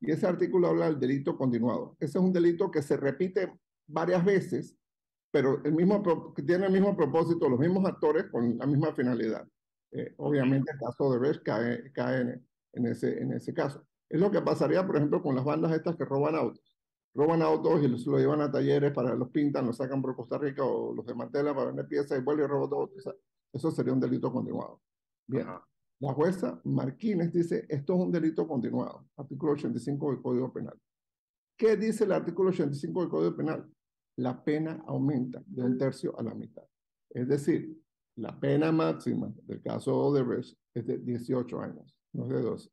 Y 0.00 0.10
ese 0.10 0.26
artículo 0.26 0.68
habla 0.68 0.86
del 0.86 0.98
delito 0.98 1.36
continuado. 1.36 1.96
Ese 2.00 2.18
es 2.18 2.24
un 2.24 2.32
delito 2.32 2.70
que 2.70 2.82
se 2.82 2.96
repite 2.96 3.52
varias 3.86 4.24
veces, 4.24 4.76
pero 5.30 5.62
el 5.64 5.72
mismo, 5.72 6.34
que 6.34 6.42
tiene 6.42 6.66
el 6.66 6.72
mismo 6.72 6.96
propósito, 6.96 7.48
los 7.48 7.60
mismos 7.60 7.84
actores 7.86 8.24
con 8.30 8.58
la 8.58 8.66
misma 8.66 8.92
finalidad. 8.94 9.46
Eh, 9.92 10.14
obviamente 10.16 10.72
el 10.72 10.78
caso 10.78 11.12
de 11.12 11.18
Brecht 11.18 11.42
cae, 11.42 11.92
cae 11.92 12.20
en, 12.22 12.48
en, 12.72 12.86
ese, 12.86 13.22
en 13.22 13.32
ese 13.32 13.54
caso. 13.54 13.86
Es 14.08 14.20
lo 14.20 14.30
que 14.30 14.42
pasaría, 14.42 14.86
por 14.86 14.96
ejemplo, 14.96 15.22
con 15.22 15.34
las 15.34 15.44
bandas 15.44 15.72
estas 15.72 15.96
que 15.96 16.04
roban 16.04 16.34
autos. 16.34 16.76
roban 17.14 17.40
autos 17.42 17.82
y 17.82 17.88
los, 17.88 18.06
lo 18.06 18.18
llevan 18.18 18.40
a 18.40 18.50
talleres 18.50 18.92
para 18.92 19.14
los 19.14 19.30
pintan, 19.30 19.66
los 19.66 19.76
sacan 19.76 20.02
por 20.02 20.16
Costa 20.16 20.36
Rica 20.38 20.64
o 20.64 20.94
los 20.94 21.06
desmantelan 21.06 21.54
para 21.54 21.68
vender 21.68 21.86
piezas 21.86 22.18
y 22.18 22.22
vuelven 22.22 22.46
y 22.46 22.48
roban 22.48 22.70
todo. 22.70 22.90
eso 23.52 23.70
sería 23.70 23.92
un 23.92 24.00
delito 24.00 24.32
continuado. 24.32 24.80
Bien. 25.26 25.46
La 26.02 26.12
jueza 26.14 26.60
Martínez 26.64 27.32
dice, 27.32 27.64
esto 27.68 27.94
es 27.94 28.00
un 28.00 28.10
delito 28.10 28.48
continuado, 28.48 29.08
artículo 29.16 29.52
85 29.52 30.10
del 30.10 30.20
Código 30.20 30.52
Penal. 30.52 30.76
¿Qué 31.56 31.76
dice 31.76 32.02
el 32.02 32.10
artículo 32.10 32.50
85 32.50 33.02
del 33.02 33.08
Código 33.08 33.36
Penal? 33.36 33.70
La 34.16 34.42
pena 34.42 34.82
aumenta 34.88 35.40
de 35.46 35.62
un 35.62 35.78
tercio 35.78 36.18
a 36.18 36.24
la 36.24 36.34
mitad. 36.34 36.64
Es 37.08 37.28
decir, 37.28 37.70
la 38.16 38.38
pena 38.38 38.72
máxima 38.72 39.32
del 39.44 39.62
caso 39.62 39.92
de 39.92 39.96
Odebrecht 39.96 40.58
es 40.74 40.84
de 40.84 40.98
18 40.98 41.60
años, 41.60 41.96
no 42.14 42.26
de 42.26 42.42
12. 42.42 42.68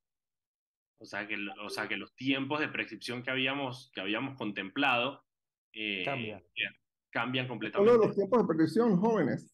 O 0.97 1.05
sea 1.05 1.27
que, 1.27 1.35
o 1.63 1.69
sea 1.69 1.87
que 1.87 1.97
los 1.97 2.15
tiempos 2.15 2.59
de 2.59 2.69
prescripción 2.69 3.21
que 3.21 3.29
habíamos, 3.29 3.91
que 3.93 4.01
habíamos 4.01 4.37
contemplado 4.37 5.23
eh, 5.73 6.03
cambian. 6.03 7.47
completamente. 7.47 7.91
Solo 7.93 8.07
los 8.07 8.15
tiempos 8.15 8.41
de 8.41 8.47
prescripción, 8.47 8.97
jóvenes. 8.97 9.53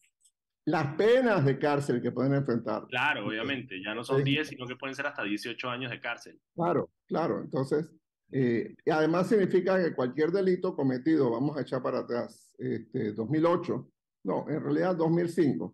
Las 0.66 0.96
penas 0.96 1.44
de 1.44 1.58
cárcel 1.58 2.02
que 2.02 2.10
pueden 2.10 2.34
enfrentar. 2.34 2.86
Claro, 2.88 3.26
obviamente. 3.26 3.80
Ya 3.82 3.94
no 3.94 4.02
son 4.02 4.24
10, 4.24 4.48
sino 4.48 4.66
que 4.66 4.74
pueden 4.74 4.96
ser 4.96 5.06
hasta 5.06 5.22
18 5.22 5.68
años 5.68 5.90
de 5.90 6.00
cárcel. 6.00 6.40
Claro, 6.54 6.90
claro. 7.06 7.40
Entonces, 7.40 7.88
eh, 8.32 8.74
y 8.84 8.90
además 8.90 9.28
significa 9.28 9.82
que 9.82 9.94
cualquier 9.94 10.32
delito 10.32 10.74
cometido, 10.74 11.30
vamos 11.30 11.56
a 11.56 11.62
echar 11.62 11.82
para 11.82 12.00
atrás, 12.00 12.52
este, 12.58 13.12
2008, 13.12 13.88
no, 14.24 14.44
en 14.48 14.60
realidad 14.60 14.96
2005, 14.96 15.72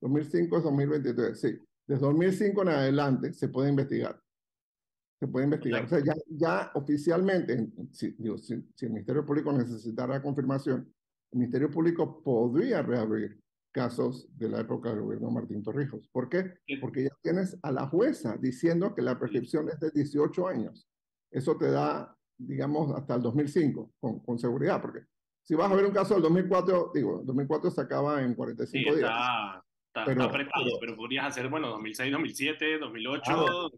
2005 0.00 0.56
es 0.56 0.64
2023, 0.64 1.40
sí, 1.40 1.58
desde 1.86 2.04
2005 2.04 2.62
en 2.62 2.68
adelante 2.68 3.32
se 3.32 3.48
puede 3.48 3.70
investigar. 3.70 4.20
Se 5.20 5.28
puede 5.28 5.44
investigar. 5.44 5.84
O 5.84 5.88
sea, 5.88 6.00
ya, 6.00 6.14
ya 6.28 6.72
oficialmente, 6.74 7.68
si, 7.92 8.10
digo, 8.18 8.36
si, 8.38 8.54
el 8.54 8.90
Ministerio 8.90 9.24
Público 9.24 9.52
necesitara 9.52 10.20
confirmación, 10.20 10.92
el 11.30 11.38
Ministerio 11.38 11.70
Público 11.70 12.20
podría 12.24 12.82
reabrir 12.82 13.40
casos 13.72 14.28
de 14.36 14.48
la 14.48 14.60
época 14.60 14.90
del 14.90 15.00
gobierno 15.00 15.28
de 15.28 15.34
Martín 15.34 15.62
Torrijos. 15.62 16.08
¿Por 16.12 16.28
qué? 16.28 16.54
Porque 16.80 17.04
ya 17.04 17.10
tienes 17.22 17.58
a 17.62 17.72
la 17.72 17.86
jueza 17.88 18.36
diciendo 18.38 18.94
que 18.94 19.02
la 19.02 19.18
prescripción 19.18 19.68
es 19.70 19.80
de 19.80 19.90
18 19.90 20.46
años. 20.46 20.86
Eso 21.30 21.56
te 21.56 21.70
da, 21.70 22.14
digamos, 22.38 22.94
hasta 22.94 23.14
el 23.14 23.22
2005, 23.22 23.92
con, 23.98 24.20
con 24.20 24.38
seguridad, 24.38 24.80
porque 24.80 25.00
si 25.42 25.54
vas 25.54 25.70
a 25.70 25.74
ver 25.74 25.86
un 25.86 25.92
caso 25.92 26.14
del 26.14 26.22
2004, 26.22 26.92
digo, 26.94 27.20
el 27.20 27.26
2004 27.26 27.70
se 27.70 27.80
acaba 27.80 28.22
en 28.22 28.34
45 28.34 28.90
sí, 28.92 28.98
días. 28.98 29.10
Está, 29.88 30.04
pero, 30.06 30.22
apretado, 30.22 30.66
pero, 30.80 30.96
podrías 30.96 31.26
hacer, 31.26 31.48
bueno, 31.48 31.68
2006, 31.68 32.12
2007, 32.12 32.78
2008. 32.78 33.70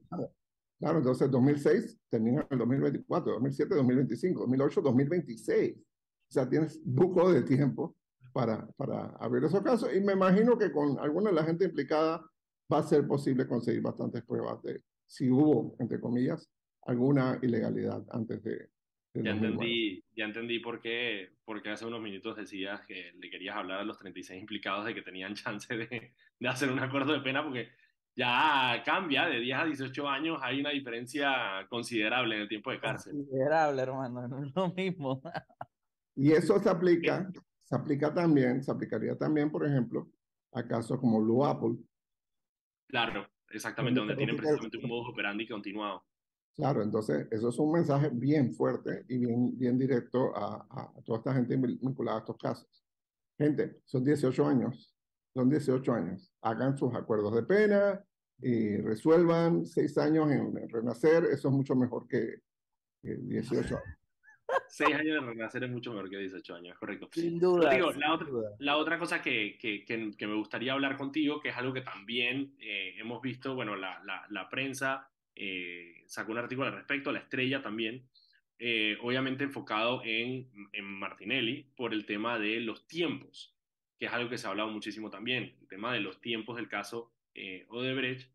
Claro, 0.79 0.99
entonces 0.99 1.31
2006 1.31 1.99
termina 2.11 2.43
en 2.43 2.47
el 2.51 2.59
2024, 2.59 3.33
2007, 3.33 3.75
2025, 3.75 4.41
2008, 4.41 4.81
2026. 4.83 5.79
O 5.79 5.83
sea, 6.29 6.49
tienes 6.49 6.81
buco 6.85 7.33
de 7.33 7.43
tiempo 7.43 7.97
para, 8.35 8.67
para 8.77 9.07
abrir 9.21 9.45
esos 9.45 9.63
casos 9.63 9.95
y 9.95 10.01
me 10.01 10.13
imagino 10.13 10.59
que 10.59 10.73
con 10.73 10.99
alguna 10.99 11.31
de 11.31 11.37
la 11.37 11.45
gente 11.45 11.65
implicada 11.65 12.21
va 12.71 12.79
a 12.79 12.83
ser 12.83 13.07
posible 13.07 13.47
conseguir 13.47 13.81
bastantes 13.81 14.25
pruebas 14.25 14.61
de 14.63 14.83
si 15.07 15.31
hubo, 15.31 15.77
entre 15.79 16.01
comillas, 16.01 16.51
alguna 16.83 17.39
ilegalidad 17.43 18.05
antes 18.11 18.43
de... 18.43 18.69
ya, 19.15 19.31
entendí, 19.31 20.03
ya 20.17 20.25
entendí 20.25 20.59
por 20.59 20.81
qué, 20.81 21.31
porque 21.45 21.71
hace 21.71 21.87
unos 21.87 22.03
minutos 22.03 22.37
decías 22.37 22.81
que 22.87 23.13
le 23.21 23.31
querías 23.31 23.55
hablar 23.55 23.79
a 23.81 23.85
los 23.85 23.99
36 23.99 24.41
implicados 24.41 24.85
de 24.85 24.95
que 24.95 25.03
tenían 25.03 25.35
chance 25.35 25.75
de, 25.77 26.13
de 26.41 26.49
hacer 26.49 26.73
un 26.73 26.81
acuerdo 26.81 27.13
de 27.13 27.21
pena 27.21 27.45
porque 27.45 27.69
ya 28.17 28.83
cambia 28.85 29.27
de 29.27 29.39
10 29.39 29.59
a 29.59 29.65
18 29.65 30.09
años, 30.09 30.39
hay 30.43 30.61
una 30.61 30.71
diferencia 30.71 31.67
considerable 31.69 32.35
en 32.35 32.43
el 32.43 32.49
tiempo 32.49 32.73
de 32.73 32.81
cárcel. 32.81 33.13
Considerable, 33.13 33.83
hermano, 33.83 34.27
no 34.27 34.45
es 34.45 34.55
lo 34.55 34.73
mismo. 34.73 35.23
Y 36.17 36.33
eso 36.33 36.59
se 36.61 36.69
aplica, 36.69 37.29
se 37.65 37.75
aplica 37.75 38.13
también, 38.13 38.63
se 38.63 38.71
aplicaría 38.71 39.17
también, 39.17 39.51
por 39.51 39.67
ejemplo, 39.67 40.11
a 40.53 40.67
casos 40.67 41.01
como 41.01 41.21
Blue 41.21 41.45
Apple. 41.45 41.77
Claro, 42.89 43.27
exactamente, 43.51 43.99
donde 43.99 44.17
tienen 44.17 44.37
precisamente 44.37 44.77
un 44.79 44.89
modo 44.89 45.11
operandi 45.11 45.49
continuado. 45.49 46.05
Claro, 46.55 46.83
entonces 46.83 47.27
eso 47.33 47.49
es 47.49 47.59
un 47.59 47.73
mensaje 47.73 48.11
bien 48.13 48.55
fuerte 48.55 49.05
y 49.09 49.19
bien, 49.19 49.59
bien 49.59 49.77
directo 49.77 50.37
a, 50.37 50.67
a 50.71 51.03
toda 51.05 51.19
esta 51.19 51.35
gente 51.35 51.57
vinculada 51.57 52.19
a 52.19 52.21
estos 52.21 52.39
casos. 52.39 52.85
Gente, 53.37 53.81
son 53.85 54.05
18 54.05 54.47
años, 54.47 54.95
son 55.33 55.51
18 55.51 55.93
años. 55.93 56.33
Hagan 56.43 56.77
sus 56.77 56.95
acuerdos 56.95 57.35
de 57.35 57.43
pena 57.43 58.05
y 58.39 58.77
resuelvan 58.77 59.67
seis 59.67 59.99
años 59.99 60.31
en, 60.31 60.69
renacer. 60.69 61.25
Eso 61.25 61.49
es 61.49 61.55
mucho 61.55 61.75
mejor 61.75 62.07
que, 62.07 62.37
18 63.03 63.77
años. 63.77 63.99
Seis 64.69 64.95
años 64.95 65.21
de 65.23 65.31
renacer 65.31 65.65
es 65.65 65.71
mucho 65.71 65.93
mejor 65.93 66.11
que 66.11 66.19
18 66.19 66.55
años, 66.55 66.79
correcto. 66.79 67.09
Sin 67.13 67.39
duda. 67.39 67.71
Digo, 67.71 67.93
la, 67.93 68.13
otra, 68.13 68.29
la, 68.59 68.77
otra, 68.77 68.99
cosa 68.99 69.23
que, 69.23 69.57
que, 69.59 69.85
que, 69.85 70.27
me 70.27 70.35
gustaría 70.35 70.73
hablar 70.73 70.97
contigo, 70.97 71.41
que 71.41 71.49
es 71.51 71.57
algo 71.57 71.73
que 71.73 71.81
también 71.81 72.55
eh, 72.61 72.95
hemos 72.99 73.23
visto, 73.23 73.55
bueno, 73.55 73.77
la, 73.77 74.03
la, 74.05 74.27
la 74.31 74.49
prensa 74.49 75.09
eh, 75.35 76.05
sacó 76.07 76.33
un 76.33 76.39
artículo 76.39 76.69
al 76.69 76.75
respecto, 76.75 77.13
la 77.13 77.21
estrella 77.21 77.63
también, 77.63 78.09
eh, 78.59 78.97
obviamente 79.03 79.45
enfocado 79.45 80.03
en, 80.05 80.51
en 80.73 80.85
Martinelli 80.85 81.67
por 81.77 81.93
el 81.93 82.05
tema 82.07 82.39
de 82.39 82.61
los 82.61 82.87
tiempos 82.87 83.55
que 83.99 84.07
es 84.07 84.13
algo 84.13 84.29
que 84.29 84.39
se 84.39 84.47
ha 84.47 84.51
hablado 84.51 84.71
muchísimo 84.71 85.11
también, 85.11 85.57
el 85.61 85.69
tema 85.69 85.93
de 85.93 86.01
los 86.01 86.21
tiempos 86.21 86.57
del 86.57 86.69
caso 86.69 87.13
eh, 87.35 87.67
Odebrecht. 87.69 88.31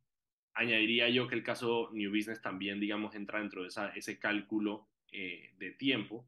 Añadiría 0.53 1.10
yo 1.10 1.28
que 1.28 1.36
el 1.36 1.43
caso 1.43 1.89
New 1.93 2.12
Business 2.12 2.41
también, 2.41 2.80
digamos, 2.80 3.16
entra 3.16 3.39
dentro 3.39 3.62
de 3.62 3.70
esa, 3.70 3.89
ese 3.89 4.20
cálculo 4.20 4.89
eh, 5.12 5.53
de 5.57 5.72
tiempo. 5.72 6.26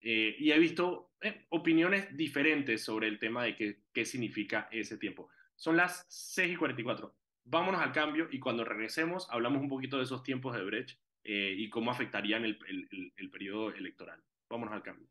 Eh, 0.00 0.36
y 0.38 0.50
he 0.50 0.58
visto 0.58 1.12
opiniones 1.50 2.16
diferentes 2.16 2.82
sobre 2.82 3.08
el 3.08 3.18
tema 3.18 3.44
de 3.44 3.54
qué, 3.54 3.80
qué 3.92 4.04
significa 4.04 4.68
ese 4.70 4.96
tiempo. 4.96 5.28
Son 5.56 5.76
las 5.76 6.06
6 6.08 6.52
y 6.52 6.56
44. 6.56 7.14
Vámonos 7.44 7.82
al 7.82 7.92
cambio 7.92 8.28
y 8.30 8.38
cuando 8.38 8.64
regresemos 8.64 9.28
hablamos 9.30 9.60
un 9.60 9.68
poquito 9.68 9.98
de 9.98 10.04
esos 10.04 10.22
tiempos 10.22 10.56
de 10.56 10.64
Brecht 10.64 10.98
y 11.22 11.68
cómo 11.68 11.90
afectarían 11.90 12.44
el, 12.44 12.58
el, 12.66 13.12
el 13.14 13.30
periodo 13.30 13.74
electoral. 13.74 14.22
Vámonos 14.48 14.72
al 14.72 14.82
cambio. 14.82 15.06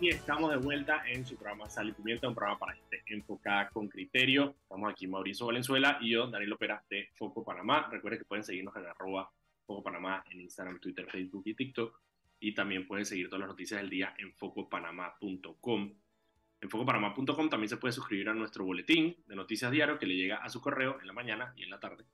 Y 0.00 0.08
estamos 0.08 0.50
de 0.50 0.56
vuelta 0.56 1.02
en 1.06 1.26
su 1.26 1.36
programa 1.36 1.68
Sal 1.68 1.90
y 1.90 1.92
Pimienta, 1.92 2.26
un 2.26 2.34
programa 2.34 2.58
para 2.58 2.72
gente 2.72 3.02
enfocada 3.04 3.68
con 3.68 3.86
criterio. 3.86 4.54
Estamos 4.62 4.90
aquí 4.90 5.06
Mauricio 5.06 5.44
Valenzuela 5.44 5.98
y 6.00 6.12
yo, 6.12 6.26
Daniel 6.26 6.54
Opera, 6.54 6.82
de 6.88 7.10
Foco 7.12 7.44
Panamá. 7.44 7.86
Recuerden 7.90 8.18
que 8.18 8.24
pueden 8.24 8.42
seguirnos 8.42 8.74
en 8.76 8.86
arroba 8.86 9.30
Foco 9.70 9.84
Panamá 9.84 10.24
en 10.28 10.40
Instagram, 10.40 10.80
Twitter, 10.80 11.06
Facebook 11.08 11.44
y 11.46 11.54
TikTok. 11.54 11.96
Y 12.40 12.54
también 12.54 12.88
pueden 12.88 13.06
seguir 13.06 13.28
todas 13.28 13.40
las 13.40 13.50
noticias 13.50 13.80
del 13.80 13.88
día 13.88 14.14
en 14.18 14.32
focopanamá.com. 14.32 15.94
En 16.60 16.68
focopanamá.com 16.68 17.48
también 17.48 17.68
se 17.68 17.76
puede 17.76 17.92
suscribir 17.92 18.28
a 18.30 18.34
nuestro 18.34 18.64
boletín 18.64 19.16
de 19.28 19.36
noticias 19.36 19.70
diario 19.70 19.96
que 19.96 20.06
le 20.06 20.16
llega 20.16 20.38
a 20.38 20.48
su 20.48 20.60
correo 20.60 21.00
en 21.00 21.06
la 21.06 21.12
mañana 21.12 21.54
y 21.56 21.62
en 21.62 21.70
la 21.70 21.78
tarde. 21.78 22.04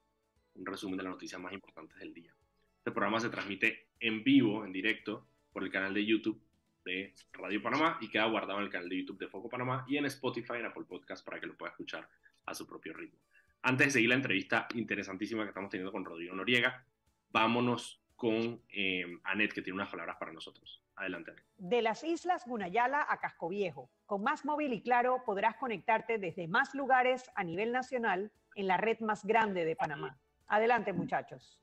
Un 0.55 0.67
resumen 0.67 0.99
de 0.99 1.05
las 1.05 1.13
noticias 1.13 1.41
más 1.41 1.55
importantes 1.55 1.99
del 1.99 2.13
día. 2.13 2.35
Este 2.77 2.91
programa 2.91 3.21
se 3.21 3.31
transmite 3.31 3.89
en 4.01 4.23
vivo, 4.23 4.67
en 4.67 4.73
directo, 4.73 5.27
por 5.51 5.65
el 5.65 5.71
canal 5.71 5.95
de 5.95 6.05
YouTube 6.05 6.39
de 6.85 7.15
Radio 7.33 7.63
Panamá 7.63 7.97
y 8.03 8.09
queda 8.09 8.27
guardado 8.27 8.59
en 8.59 8.67
el 8.67 8.71
canal 8.71 8.91
de 8.91 8.99
YouTube 8.99 9.19
de 9.19 9.29
Foco 9.29 9.49
Panamá 9.49 9.87
y 9.89 9.97
en 9.97 10.05
Spotify, 10.05 10.57
en 10.59 10.67
Apple 10.67 10.85
Podcast, 10.87 11.25
para 11.25 11.41
que 11.41 11.47
lo 11.47 11.57
pueda 11.57 11.71
escuchar 11.71 12.07
a 12.45 12.55
su 12.55 12.67
propio 12.67 12.93
ritmo. 12.93 13.19
Antes 13.63 13.87
de 13.87 13.91
seguir 13.93 14.11
la 14.11 14.17
entrevista 14.17 14.69
interesantísima 14.75 15.45
que 15.45 15.49
estamos 15.49 15.71
teniendo 15.71 15.91
con 15.91 16.05
Rodrigo 16.05 16.35
Noriega, 16.35 16.85
vámonos 17.37 18.01
con 18.17 18.63
eh, 18.71 19.05
Anet, 19.25 19.53
que 19.53 19.61
tiene 19.61 19.77
unas 19.77 19.91
palabras 19.91 20.17
para 20.19 20.33
nosotros. 20.33 20.83
Adelante. 20.97 21.33
De 21.59 21.83
las 21.83 22.03
islas 22.03 22.47
Gunayala 22.47 23.07
a 23.07 23.21
Casco 23.21 23.51
Viejo, 23.51 23.91
con 24.07 24.23
Más 24.23 24.47
Móvil 24.47 24.73
y 24.73 24.81
Claro 24.81 25.23
podrás 25.27 25.57
conectarte 25.57 26.17
desde 26.17 26.49
más 26.49 26.75
lugares 26.75 27.31
a 27.35 27.45
nivel 27.45 27.73
nacional 27.73 28.33
en 28.55 28.67
la 28.67 28.79
red 28.79 29.01
más 29.01 29.27
grande 29.27 29.67
de 29.67 29.77
Panamá. 29.77 30.19
Adelante, 30.47 30.95
muchachos. 30.95 31.61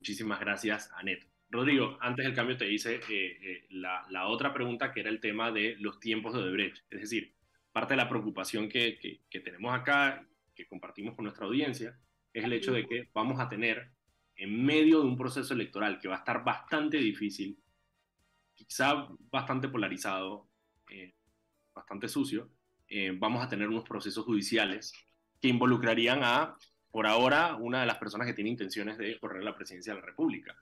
Muchísimas 0.00 0.40
gracias, 0.40 0.90
Anet. 0.96 1.28
Rodrigo, 1.50 1.98
antes 2.00 2.24
del 2.24 2.34
cambio 2.34 2.56
te 2.56 2.72
hice 2.72 2.94
eh, 2.94 3.02
eh, 3.10 3.66
la, 3.68 4.06
la, 4.08 4.28
otra 4.28 4.54
pregunta 4.54 4.92
que 4.92 5.00
era 5.00 5.10
el 5.10 5.20
tema 5.20 5.52
de 5.52 5.76
los 5.78 6.00
tiempos 6.00 6.32
de 6.32 6.40
Odebrecht. 6.40 6.78
Es 6.90 7.02
decir, 7.02 7.34
parte 7.70 7.92
de 7.92 7.98
la 7.98 8.08
preocupación 8.08 8.70
que, 8.70 8.98
que, 9.28 9.40
tenemos 9.40 9.74
acá, 9.74 10.26
que 10.54 10.66
compartimos 10.66 11.14
con 11.14 11.24
nuestra 11.24 11.44
audiencia, 11.44 11.98
es 12.32 12.44
el 12.44 12.52
hecho 12.54 12.72
de 12.72 12.86
que 12.86 13.10
vamos 13.12 13.38
a 13.40 13.48
tener 13.50 13.92
en 14.36 14.64
medio 14.64 15.00
de 15.00 15.06
un 15.06 15.16
proceso 15.16 15.54
electoral 15.54 15.98
que 15.98 16.08
va 16.08 16.16
a 16.16 16.18
estar 16.18 16.44
bastante 16.44 16.98
difícil, 16.98 17.58
quizá 18.54 19.08
bastante 19.30 19.68
polarizado, 19.68 20.48
eh, 20.90 21.14
bastante 21.74 22.08
sucio, 22.08 22.50
vamos 23.18 23.44
a 23.44 23.48
tener 23.48 23.66
unos 23.66 23.82
procesos 23.82 24.24
judiciales 24.24 24.92
que 25.40 25.48
involucrarían 25.48 26.20
a, 26.22 26.56
por 26.92 27.08
ahora, 27.08 27.56
una 27.56 27.80
de 27.80 27.86
las 27.86 27.98
personas 27.98 28.26
que 28.28 28.34
tiene 28.34 28.50
intenciones 28.50 28.98
de 28.98 29.18
correr 29.18 29.42
la 29.42 29.56
presidencia 29.56 29.92
de 29.92 30.00
la 30.00 30.06
República 30.06 30.54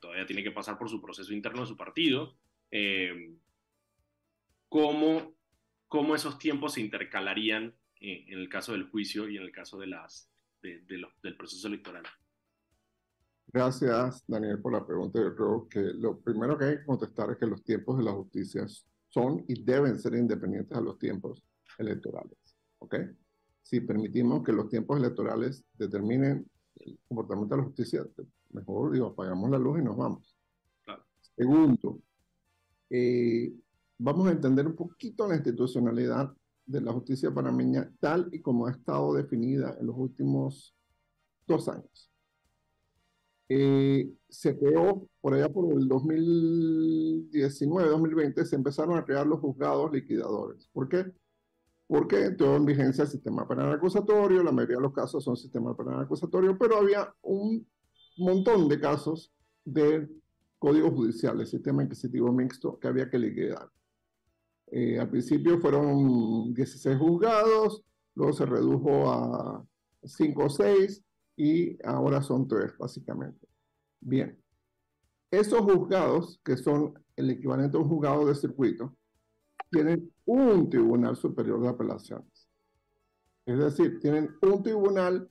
todavía 0.00 0.26
tiene 0.26 0.42
que 0.42 0.50
pasar 0.50 0.78
por 0.78 0.88
su 0.88 1.00
proceso 1.00 1.32
interno 1.32 1.62
de 1.62 1.66
su 1.66 1.76
partido, 1.76 2.36
eh, 2.70 3.34
cómo, 4.68 5.34
cómo, 5.88 6.14
esos 6.14 6.38
tiempos 6.38 6.74
se 6.74 6.80
intercalarían 6.80 7.74
eh, 8.00 8.24
en 8.28 8.38
el 8.38 8.48
caso 8.48 8.72
del 8.72 8.84
juicio 8.84 9.28
y 9.28 9.36
en 9.36 9.42
el 9.42 9.52
caso 9.52 9.78
del 9.78 9.94
proceso 11.36 11.68
electoral. 11.68 12.04
Gracias, 13.52 14.24
Daniel, 14.26 14.60
por 14.62 14.72
la 14.72 14.86
pregunta. 14.86 15.20
Yo 15.20 15.34
creo 15.34 15.68
que 15.68 15.80
lo 15.80 16.18
primero 16.20 16.56
que 16.56 16.64
hay 16.64 16.78
que 16.78 16.86
contestar 16.86 17.30
es 17.30 17.36
que 17.36 17.46
los 17.46 17.62
tiempos 17.62 17.98
de 17.98 18.04
la 18.04 18.12
justicia 18.12 18.66
son 19.10 19.44
y 19.46 19.62
deben 19.62 19.98
ser 20.00 20.14
independientes 20.14 20.76
a 20.76 20.80
los 20.80 20.98
tiempos 20.98 21.42
electorales. 21.78 22.38
¿Ok? 22.78 22.96
Si 23.62 23.80
permitimos 23.80 24.42
que 24.42 24.52
los 24.52 24.70
tiempos 24.70 24.98
electorales 24.98 25.64
determinen 25.74 26.50
el 26.76 26.98
comportamiento 27.06 27.54
de 27.54 27.60
la 27.60 27.66
justicia, 27.66 28.06
mejor 28.50 28.92
digo, 28.92 29.08
apagamos 29.08 29.50
la 29.50 29.58
luz 29.58 29.80
y 29.80 29.82
nos 29.82 29.96
vamos. 29.98 30.34
Segundo, 31.36 32.00
eh, 32.88 33.52
vamos 33.98 34.28
a 34.28 34.32
entender 34.32 34.66
un 34.66 34.76
poquito 34.76 35.28
la 35.28 35.36
institucionalidad 35.36 36.34
de 36.64 36.80
la 36.80 36.92
justicia 36.92 37.32
panameña 37.32 37.90
tal 38.00 38.28
y 38.32 38.40
como 38.40 38.66
ha 38.66 38.70
estado 38.70 39.14
definida 39.14 39.76
en 39.78 39.86
los 39.86 39.96
últimos 39.96 40.74
dos 41.46 41.68
años. 41.68 42.11
Eh, 43.54 44.10
se 44.30 44.58
creó 44.58 45.06
por 45.20 45.34
allá 45.34 45.50
por 45.50 45.70
el 45.74 45.86
2019, 45.86 47.90
2020, 47.90 48.46
se 48.46 48.56
empezaron 48.56 48.96
a 48.96 49.04
crear 49.04 49.26
los 49.26 49.40
juzgados 49.40 49.92
liquidadores. 49.92 50.70
¿Por 50.72 50.88
qué? 50.88 51.12
Porque 51.86 52.24
entró 52.24 52.56
en 52.56 52.64
vigencia 52.64 53.04
el 53.04 53.10
sistema 53.10 53.46
penal 53.46 53.70
acusatorio, 53.70 54.42
la 54.42 54.52
mayoría 54.52 54.76
de 54.76 54.82
los 54.82 54.94
casos 54.94 55.22
son 55.22 55.36
sistema 55.36 55.76
penal 55.76 56.00
acusatorio, 56.00 56.56
pero 56.56 56.78
había 56.78 57.14
un 57.20 57.68
montón 58.16 58.70
de 58.70 58.80
casos 58.80 59.30
de 59.66 60.08
código 60.58 60.90
judicial, 60.90 61.38
el 61.38 61.46
sistema 61.46 61.82
inquisitivo 61.82 62.32
mixto 62.32 62.78
que 62.78 62.88
había 62.88 63.10
que 63.10 63.18
liquidar. 63.18 63.68
Eh, 64.70 64.98
al 64.98 65.10
principio 65.10 65.60
fueron 65.60 66.54
16 66.54 66.96
juzgados, 66.96 67.84
luego 68.14 68.32
se 68.32 68.46
redujo 68.46 69.10
a 69.10 69.62
5 70.04 70.42
o 70.42 70.48
6 70.48 71.04
y 71.36 71.78
ahora 71.86 72.22
son 72.22 72.46
3 72.46 72.76
básicamente. 72.78 73.46
Bien, 74.00 74.38
esos 75.30 75.60
juzgados, 75.60 76.40
que 76.44 76.56
son 76.56 76.94
el 77.16 77.30
equivalente 77.30 77.76
a 77.76 77.80
un 77.80 77.88
juzgado 77.88 78.26
de 78.26 78.34
circuito, 78.34 78.94
tienen 79.70 80.12
un 80.24 80.68
tribunal 80.68 81.16
superior 81.16 81.60
de 81.62 81.68
apelaciones. 81.68 82.48
Es 83.46 83.58
decir, 83.58 83.98
tienen 84.00 84.30
un 84.42 84.62
tribunal 84.62 85.28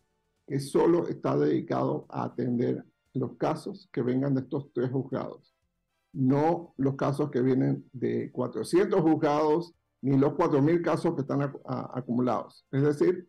que 0.47 0.59
solo 0.59 1.07
está 1.07 1.37
dedicado 1.37 2.05
a 2.09 2.23
atender 2.23 2.83
los 3.13 3.37
casos 3.37 3.89
que 3.91 4.01
vengan 4.01 4.33
de 4.33 4.41
estos 4.41 4.71
tres 4.73 4.89
juzgados 4.89 5.51
no 6.13 6.73
los 6.77 6.95
casos 6.95 7.31
que 7.31 7.41
vienen 7.41 7.89
de 7.93 8.31
400 8.31 9.01
juzgados 9.01 9.73
ni 10.01 10.17
los 10.17 10.33
4.000 10.33 10.81
casos 10.83 11.13
que 11.15 11.21
están 11.21 11.41
acumulados. 11.65 12.65
Es 12.71 12.81
decir, 12.81 13.27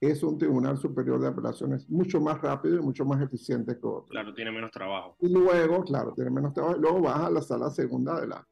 es 0.00 0.22
un 0.22 0.36
tribunal 0.36 0.76
superior 0.76 1.20
de 1.20 1.28
apelaciones 1.28 1.88
mucho 1.88 2.20
más 2.20 2.40
rápido 2.40 2.76
y 2.76 2.82
mucho 2.82 3.04
más 3.04 3.20
eficiente 3.22 3.78
que 3.78 3.86
otro. 3.86 4.06
Claro, 4.08 4.34
tiene 4.34 4.52
menos 4.52 4.70
trabajo. 4.70 5.16
Y 5.20 5.28
luego, 5.28 5.82
claro, 5.84 6.12
tiene 6.12 6.30
menos 6.30 6.52
trabajo. 6.52 6.76
Luego 6.76 7.00
vas 7.00 7.20
a 7.20 7.30
la 7.30 7.40
sala 7.40 7.70
segunda 7.70 8.20
de 8.20 8.26
la, 8.26 8.46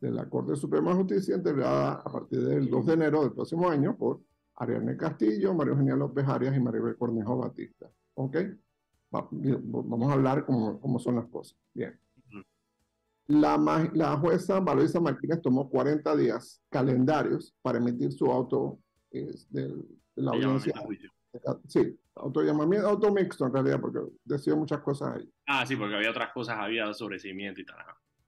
de 0.00 0.10
la 0.10 0.28
Corte 0.28 0.56
Suprema 0.56 0.90
de 0.90 0.96
Justicia, 0.96 1.36
integrada 1.36 1.94
a 1.94 2.04
partir 2.04 2.40
del 2.40 2.70
2 2.70 2.86
de 2.86 2.92
enero 2.94 3.22
del 3.22 3.32
próximo 3.32 3.68
año 3.68 3.96
por 3.96 4.20
Ariane 4.54 4.96
Castillo, 4.96 5.54
Mario 5.54 5.74
Eugenia 5.74 5.96
López 5.96 6.26
Arias 6.26 6.56
y 6.56 6.60
Maribel 6.60 6.96
Cornejo 6.96 7.36
Batista. 7.36 7.90
¿Ok? 8.14 8.36
vamos 9.10 10.10
a 10.10 10.14
hablar 10.14 10.44
cómo, 10.44 10.80
cómo 10.80 10.98
son 10.98 11.16
las 11.16 11.26
cosas. 11.28 11.56
Bien. 11.72 11.98
La, 13.28 13.56
la 13.92 14.16
jueza 14.18 14.60
Valoisa 14.60 15.00
Martínez 15.00 15.40
tomó 15.42 15.68
40 15.68 16.14
días 16.16 16.62
calendarios 16.68 17.54
para 17.60 17.78
emitir 17.78 18.12
su 18.12 18.26
auto 18.26 18.78
de, 19.10 19.74
la 20.16 20.32
audiencia. 20.32 20.74
Sí, 21.68 21.98
autollamamiento, 22.14 22.88
auto 22.88 23.12
mixto 23.12 23.46
en 23.46 23.52
realidad, 23.52 23.80
porque 23.80 24.00
decía 24.24 24.54
muchas 24.54 24.80
cosas 24.80 25.16
ahí. 25.16 25.30
Ah, 25.46 25.66
sí, 25.66 25.76
porque 25.76 25.94
había 25.94 26.10
otras 26.10 26.32
cosas, 26.32 26.56
había 26.58 26.92
sobrecimiento 26.94 27.60
y 27.60 27.66
tal. 27.66 27.76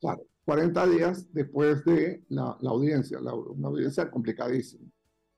Claro, 0.00 0.26
40 0.44 0.86
días 0.88 1.32
después 1.32 1.84
de 1.84 2.22
la, 2.28 2.56
la 2.60 2.70
audiencia, 2.70 3.18
la, 3.20 3.34
una 3.34 3.68
audiencia 3.68 4.10
complicadísima. 4.10 4.86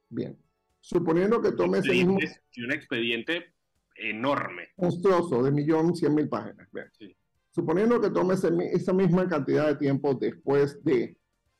Bien, 0.08 0.36
suponiendo 0.80 1.40
que 1.40 1.52
tome 1.52 1.78
ese 1.78 1.92
mismo... 1.92 2.14
un 2.14 2.72
expediente 2.72 3.54
enorme. 3.94 4.68
Monstruoso, 4.76 5.42
de 5.42 5.52
millón 5.52 5.94
cien 5.94 6.14
mil 6.14 6.28
páginas. 6.28 6.68
Bien. 6.72 6.86
Sí. 6.98 7.16
Suponiendo 7.50 8.00
que 8.00 8.10
tome 8.10 8.34
esa 8.34 8.92
misma 8.92 9.28
cantidad 9.28 9.66
de 9.66 9.76
tiempo 9.76 10.14
después 10.14 10.82
de 10.84 11.16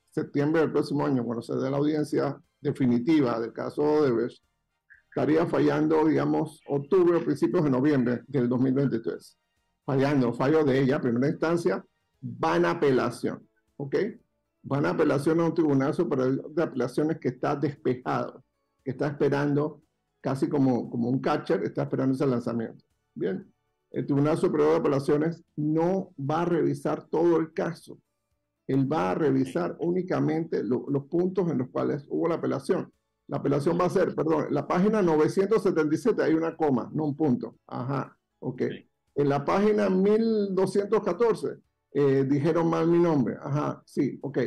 septiembre 0.09 0.61
del 0.61 0.71
próximo 0.71 1.05
año, 1.05 1.23
cuando 1.23 1.41
se 1.41 1.55
dé 1.55 1.69
la 1.69 1.77
audiencia 1.77 2.41
definitiva 2.59 3.39
del 3.39 3.53
caso 3.53 3.81
Odebrecht, 3.81 4.43
estaría 5.13 5.45
fallando, 5.45 6.05
digamos, 6.05 6.61
octubre 6.67 7.17
o 7.17 7.25
principios 7.25 7.65
de 7.65 7.69
noviembre 7.69 8.21
del 8.27 8.47
2023. 8.47 9.37
Fallando, 9.85 10.33
fallo 10.33 10.63
de 10.63 10.79
ella, 10.79 11.01
primera 11.01 11.27
instancia, 11.27 11.85
van 12.21 12.63
a 12.63 12.71
apelación, 12.71 13.45
¿ok? 13.75 13.95
Van 14.63 14.85
a 14.85 14.91
apelación 14.91 15.41
a 15.41 15.45
un 15.47 15.53
tribunal 15.53 15.93
superior 15.93 16.49
de 16.53 16.63
apelaciones 16.63 17.19
que 17.19 17.27
está 17.27 17.57
despejado, 17.57 18.41
que 18.85 18.91
está 18.91 19.07
esperando 19.07 19.81
casi 20.21 20.47
como, 20.47 20.89
como 20.89 21.09
un 21.09 21.19
catcher, 21.19 21.61
está 21.63 21.83
esperando 21.83 22.15
ese 22.15 22.25
lanzamiento. 22.25 22.85
Bien, 23.13 23.51
el 23.89 24.05
Tribunal 24.05 24.37
Superior 24.37 24.69
de 24.69 24.77
Apelaciones 24.77 25.43
no 25.57 26.13
va 26.17 26.43
a 26.43 26.45
revisar 26.45 27.07
todo 27.09 27.35
el 27.37 27.51
caso. 27.51 27.99
Él 28.65 28.89
va 28.89 29.11
a 29.11 29.15
revisar 29.15 29.75
únicamente 29.79 30.63
los 30.63 31.05
puntos 31.07 31.51
en 31.51 31.57
los 31.57 31.69
cuales 31.69 32.05
hubo 32.07 32.29
la 32.29 32.35
apelación. 32.35 32.93
La 33.31 33.37
apelación 33.37 33.79
va 33.79 33.85
a 33.85 33.89
ser, 33.89 34.13
perdón, 34.13 34.47
en 34.49 34.53
la 34.53 34.67
página 34.67 35.01
977 35.01 36.21
hay 36.21 36.33
una 36.33 36.53
coma, 36.57 36.91
no 36.93 37.05
un 37.05 37.15
punto. 37.15 37.55
Ajá, 37.65 38.17
ok. 38.39 38.61
En 39.15 39.29
la 39.29 39.45
página 39.45 39.89
1214 39.89 41.61
eh, 41.93 42.25
dijeron 42.29 42.69
mal 42.69 42.87
mi 42.87 42.99
nombre. 42.99 43.37
Ajá, 43.41 43.81
sí, 43.85 44.19
ok. 44.21 44.37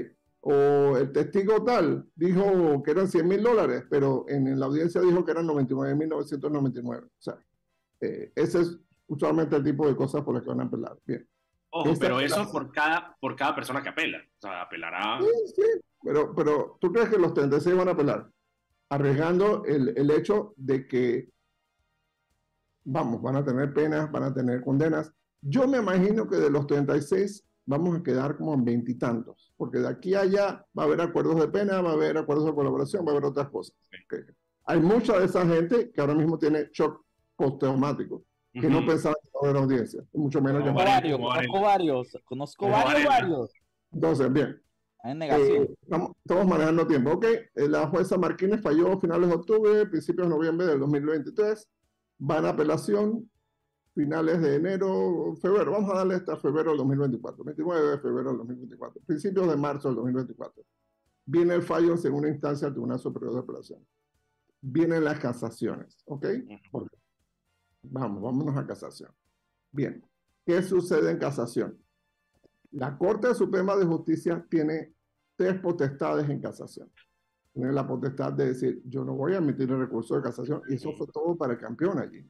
O 0.42 0.98
el 0.98 1.10
testigo 1.12 1.64
tal 1.64 2.06
dijo 2.14 2.82
que 2.82 2.90
eran 2.90 3.08
100 3.08 3.26
mil 3.26 3.42
dólares, 3.42 3.84
pero 3.88 4.26
en, 4.28 4.60
la 4.60 4.66
audiencia 4.66 5.00
dijo 5.00 5.24
que 5.24 5.30
eran 5.30 5.46
99 5.46 5.94
mil 5.94 6.10
999. 6.10 7.06
O 7.06 7.22
sea, 7.22 7.38
eh, 8.02 8.32
ese 8.34 8.60
es 8.60 8.78
usualmente 9.06 9.56
el 9.56 9.64
tipo 9.64 9.88
de 9.88 9.96
cosas 9.96 10.20
por 10.20 10.34
las 10.34 10.42
que 10.42 10.50
van 10.50 10.60
a 10.60 10.64
apelar. 10.64 10.98
Bien. 11.06 11.26
Ojo, 11.70 11.94
pero 11.98 12.20
eso 12.20 12.52
por 12.52 12.70
cada, 12.70 13.16
por 13.18 13.34
cada 13.34 13.54
persona 13.54 13.82
que 13.82 13.88
apela. 13.88 14.18
O 14.18 14.40
sea, 14.42 14.60
apelará. 14.60 15.20
Sí, 15.22 15.54
sí. 15.56 15.80
Pero, 16.02 16.34
pero 16.34 16.76
¿tú 16.78 16.92
crees 16.92 17.08
que 17.08 17.16
los 17.16 17.32
36 17.32 17.74
van 17.74 17.88
a 17.88 17.92
apelar? 17.92 18.28
Arriesgando 18.94 19.64
el, 19.64 19.92
el 19.96 20.10
hecho 20.10 20.54
de 20.56 20.86
que, 20.86 21.28
vamos, 22.84 23.20
van 23.20 23.36
a 23.36 23.44
tener 23.44 23.72
penas, 23.74 24.10
van 24.12 24.22
a 24.22 24.34
tener 24.34 24.62
condenas. 24.62 25.12
Yo 25.40 25.66
me 25.66 25.78
imagino 25.78 26.28
que 26.28 26.36
de 26.36 26.48
los 26.48 26.66
36 26.66 27.44
vamos 27.66 27.98
a 27.98 28.02
quedar 28.02 28.36
como 28.36 28.54
en 28.54 28.64
veintitantos, 28.64 29.52
porque 29.56 29.78
de 29.78 29.88
aquí 29.88 30.14
a 30.14 30.20
allá 30.20 30.64
va 30.78 30.84
a 30.84 30.86
haber 30.86 31.00
acuerdos 31.00 31.40
de 31.40 31.48
pena, 31.48 31.80
va 31.80 31.90
a 31.90 31.94
haber 31.94 32.16
acuerdos 32.18 32.46
de 32.46 32.54
colaboración, 32.54 33.04
va 33.04 33.10
a 33.10 33.12
haber 33.16 33.24
otras 33.24 33.48
cosas. 33.48 33.74
Hay 34.66 34.80
mucha 34.80 35.18
de 35.18 35.26
esa 35.26 35.44
gente 35.44 35.90
que 35.90 36.00
ahora 36.00 36.14
mismo 36.14 36.38
tiene 36.38 36.70
shock 36.72 37.04
postraumático 37.36 38.24
que 38.52 38.68
no 38.68 38.86
pensaba 38.86 39.16
en 39.42 39.52
la 39.52 39.58
audiencia, 39.58 40.00
mucho 40.12 40.40
menos 40.40 40.62
conozco 40.62 40.84
varios, 40.84 41.18
conozco 41.18 41.60
varios, 41.60 42.18
conozco 42.24 42.68
varios, 42.68 43.04
varios. 43.04 43.52
Entonces, 43.92 44.32
bien. 44.32 44.63
En 45.04 45.18
negación. 45.18 45.64
Eh, 45.64 45.74
estamos, 45.82 46.46
manejando 46.46 46.86
tiempo. 46.86 47.12
Ok, 47.12 47.24
eh, 47.26 47.68
la 47.68 47.86
jueza 47.88 48.16
Martínez 48.16 48.62
falló 48.62 48.92
a 48.92 49.00
finales 49.00 49.28
de 49.28 49.34
octubre, 49.34 49.86
principios 49.86 50.26
de 50.26 50.34
noviembre 50.34 50.66
del 50.66 50.80
2023. 50.80 51.68
Van 52.18 52.46
a 52.46 52.50
apelación 52.50 53.30
finales 53.94 54.40
de 54.40 54.56
enero, 54.56 55.36
febrero. 55.42 55.72
Vamos 55.72 55.90
a 55.90 55.98
darle 55.98 56.14
hasta 56.14 56.38
febrero 56.38 56.70
del 56.70 56.78
2024. 56.78 57.44
29 57.44 57.90
de 57.90 57.98
febrero 57.98 58.30
del 58.30 58.38
2024. 58.38 59.02
Principios 59.06 59.46
de 59.46 59.56
marzo 59.56 59.88
del 59.88 59.96
2024. 59.96 60.64
Viene 61.26 61.54
el 61.54 61.62
fallo 61.62 61.92
en 61.92 61.98
segunda 61.98 62.28
instancia 62.28 62.66
del 62.66 62.74
Tribunal 62.74 62.98
Superior 62.98 63.34
de 63.34 63.40
Apelación. 63.40 63.86
Vienen 64.62 65.04
las 65.04 65.18
casaciones. 65.18 66.02
¿Ok? 66.06 66.26
Vamos, 67.82 68.22
vámonos 68.22 68.56
a 68.56 68.66
casación. 68.66 69.10
Bien, 69.70 70.02
¿qué 70.46 70.62
sucede 70.62 71.10
en 71.10 71.18
casación? 71.18 71.78
La 72.70 72.96
Corte 72.96 73.34
Suprema 73.34 73.76
de 73.76 73.84
Justicia 73.84 74.44
tiene 74.48 74.93
tres 75.36 75.58
potestades 75.60 76.28
en 76.28 76.40
casación. 76.40 76.90
Tiene 77.52 77.72
la 77.72 77.86
potestad 77.86 78.32
de 78.32 78.46
decir, 78.46 78.82
yo 78.84 79.04
no 79.04 79.14
voy 79.14 79.34
a 79.34 79.38
emitir 79.38 79.70
el 79.70 79.78
recurso 79.78 80.16
de 80.16 80.22
casación, 80.22 80.62
y 80.68 80.74
eso 80.74 80.92
fue 80.96 81.06
todo 81.06 81.36
para 81.36 81.52
el 81.52 81.58
campeón 81.58 81.98
allí. 81.98 82.28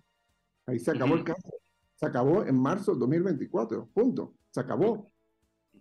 Ahí 0.67 0.79
se 0.79 0.91
acabó 0.91 1.15
el 1.15 1.25
caso. 1.25 1.49
Se 1.95 2.07
acabó 2.07 2.45
en 2.45 2.61
marzo 2.61 2.93
del 2.93 3.01
2024, 3.01 3.89
punto. 3.95 4.35
Se 4.51 4.61
acabó. 4.61 5.11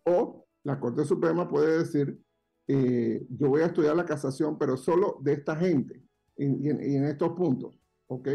O 0.04 0.46
la 0.64 0.80
Corte 0.80 1.04
Suprema 1.06 1.50
puede 1.50 1.80
decir, 1.80 2.22
eh, 2.68 3.26
yo 3.30 3.50
voy 3.50 3.62
a 3.62 3.68
estudiar 3.68 3.96
la 3.96 4.06
casación, 4.06 4.58
pero 4.58 4.78
solo 4.78 5.18
de 5.22 5.34
esta 5.34 5.56
gente 5.56 6.02
y, 6.38 6.70
en, 6.70 6.82
y 6.82 6.96
en 6.96 7.06
estos 7.06 7.32
puntos. 7.32 7.78
¿Ok? 8.08 8.30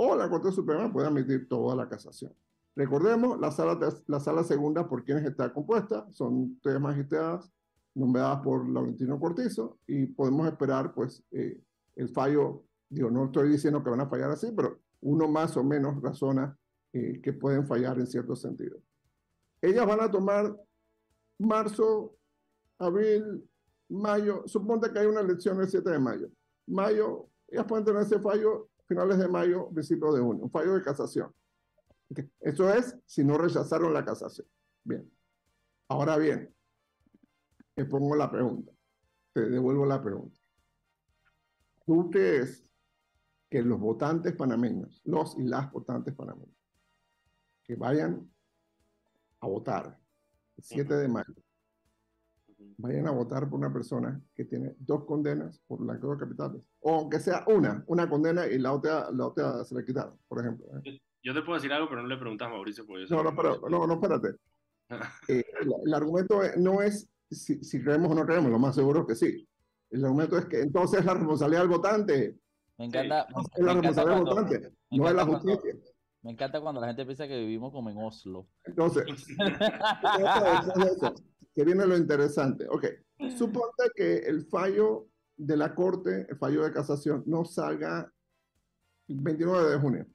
o 0.00 0.14
la 0.14 0.30
Corte 0.30 0.52
Suprema 0.52 0.92
puede 0.92 1.08
admitir 1.08 1.48
toda 1.48 1.74
la 1.74 1.88
casación. 1.88 2.32
Recordemos, 2.76 3.40
la 3.40 3.50
sala, 3.50 3.76
la 4.06 4.20
sala 4.20 4.44
segunda 4.44 4.88
por 4.88 5.04
quienes 5.04 5.24
está 5.24 5.52
compuesta 5.52 6.06
son 6.12 6.60
tres 6.62 6.80
magistradas 6.80 7.50
nombradas 7.98 8.40
por 8.40 8.68
Laurentino 8.68 9.18
Cortizo 9.18 9.78
y 9.86 10.06
podemos 10.06 10.46
esperar 10.46 10.94
pues 10.94 11.22
eh, 11.32 11.60
el 11.96 12.08
fallo, 12.08 12.64
digo, 12.88 13.10
no 13.10 13.26
estoy 13.26 13.50
diciendo 13.50 13.82
que 13.82 13.90
van 13.90 14.00
a 14.00 14.08
fallar 14.08 14.30
así, 14.30 14.52
pero 14.54 14.80
uno 15.00 15.28
más 15.28 15.56
o 15.56 15.64
menos 15.64 16.00
razona 16.00 16.56
eh, 16.92 17.20
que 17.20 17.32
pueden 17.32 17.66
fallar 17.66 17.98
en 17.98 18.06
cierto 18.06 18.36
sentido. 18.36 18.78
Ellas 19.60 19.86
van 19.86 20.00
a 20.00 20.10
tomar 20.10 20.56
marzo, 21.38 22.16
abril, 22.78 23.44
mayo, 23.88 24.44
suponte 24.46 24.92
que 24.92 25.00
hay 25.00 25.06
una 25.06 25.20
elección 25.20 25.60
el 25.60 25.68
7 25.68 25.90
de 25.90 25.98
mayo. 25.98 26.28
Mayo, 26.66 27.28
ellas 27.48 27.66
pueden 27.66 27.84
tener 27.84 28.02
ese 28.02 28.20
fallo 28.20 28.68
finales 28.86 29.18
de 29.18 29.28
mayo, 29.28 29.68
principio 29.70 30.12
de 30.12 30.20
junio, 30.20 30.44
un 30.44 30.50
fallo 30.50 30.74
de 30.74 30.82
casación. 30.82 31.32
Eso 32.40 32.72
es 32.72 32.96
si 33.04 33.24
no 33.24 33.36
rechazaron 33.36 33.92
la 33.92 34.04
casación. 34.04 34.46
Bien. 34.84 35.10
Ahora 35.88 36.16
bien, 36.16 36.54
te 37.78 37.84
pongo 37.84 38.16
la 38.16 38.28
pregunta, 38.28 38.72
te 39.32 39.48
devuelvo 39.48 39.86
la 39.86 40.02
pregunta. 40.02 40.36
¿Tú 41.86 42.10
crees 42.10 42.68
que 43.48 43.62
los 43.62 43.78
votantes 43.78 44.34
panameños, 44.34 45.00
los 45.04 45.38
y 45.38 45.44
las 45.44 45.70
votantes 45.70 46.12
panameños, 46.12 46.56
que 47.62 47.76
vayan 47.76 48.28
a 49.38 49.46
votar 49.46 49.96
el 50.56 50.64
7 50.64 50.92
de 50.92 51.06
mayo, 51.06 51.34
vayan 52.78 53.06
a 53.06 53.12
votar 53.12 53.48
por 53.48 53.60
una 53.60 53.72
persona 53.72 54.20
que 54.34 54.44
tiene 54.44 54.74
dos 54.80 55.04
condenas 55.04 55.62
por 55.68 55.78
blanqueo 55.78 56.16
de 56.16 56.18
capitales. 56.18 56.62
O 56.80 56.96
aunque 56.96 57.20
sea 57.20 57.44
una, 57.46 57.84
una 57.86 58.10
condena 58.10 58.44
y 58.48 58.58
la 58.58 58.72
otra, 58.72 59.08
la 59.12 59.28
otra 59.28 59.64
se 59.64 59.76
le 59.76 59.84
quitaron, 59.84 60.18
por 60.26 60.40
ejemplo. 60.40 60.66
¿eh? 60.84 61.00
Yo 61.22 61.32
te 61.32 61.42
puedo 61.42 61.54
decir 61.54 61.72
algo, 61.72 61.88
pero 61.88 62.02
no 62.02 62.08
le 62.08 62.16
preguntas 62.16 62.48
a 62.48 62.50
Mauricio 62.50 62.84
por 62.84 62.98
eso. 62.98 63.14
No, 63.14 63.22
no, 63.22 63.36
pero, 63.36 63.60
no, 63.68 63.86
no, 63.86 63.94
espérate. 63.94 64.34
Eh, 65.28 65.44
el, 65.84 65.92
argumento 65.92 66.40
no 66.56 66.80
es 66.80 67.10
si, 67.30 67.62
si, 67.62 67.82
creemos 67.82 68.10
o 68.10 68.14
no 68.14 68.24
creemos, 68.24 68.50
lo 68.50 68.58
más 68.58 68.74
seguro 68.74 69.00
es 69.00 69.06
que 69.06 69.14
sí. 69.14 69.48
El 69.90 70.04
argumento 70.04 70.36
es 70.38 70.46
que 70.46 70.60
entonces 70.60 71.04
la 71.04 71.14
responsabilidad 71.14 71.60
del 71.62 71.70
votante. 71.70 72.38
Me 72.76 72.86
encanta. 72.86 73.26
es 73.56 73.64
la 73.64 73.74
responsabilidad 73.74 74.16
del 74.16 74.24
votante, 74.24 74.72
no 74.90 75.08
es 75.08 75.14
la 75.14 75.24
justicia. 75.24 75.74
me 76.22 76.30
encanta 76.32 76.60
cuando 76.60 76.80
la 76.80 76.88
gente 76.88 77.04
piensa 77.04 77.26
que 77.26 77.38
vivimos 77.38 77.72
como 77.72 77.90
en 77.90 77.98
Oslo. 77.98 78.48
Entonces, 78.64 79.04
que 81.54 81.64
viene 81.64 81.86
lo 81.86 81.96
interesante. 81.96 82.66
Ok, 82.68 82.86
suponte 83.36 83.90
que 83.94 84.18
el 84.18 84.46
fallo 84.46 85.08
de 85.36 85.56
la 85.56 85.74
Corte, 85.74 86.26
el 86.28 86.36
fallo 86.36 86.64
de 86.64 86.72
casación, 86.72 87.22
no 87.26 87.44
salga 87.44 88.12
el 89.08 89.20
29 89.20 89.70
de 89.70 89.78
junio. 89.78 90.06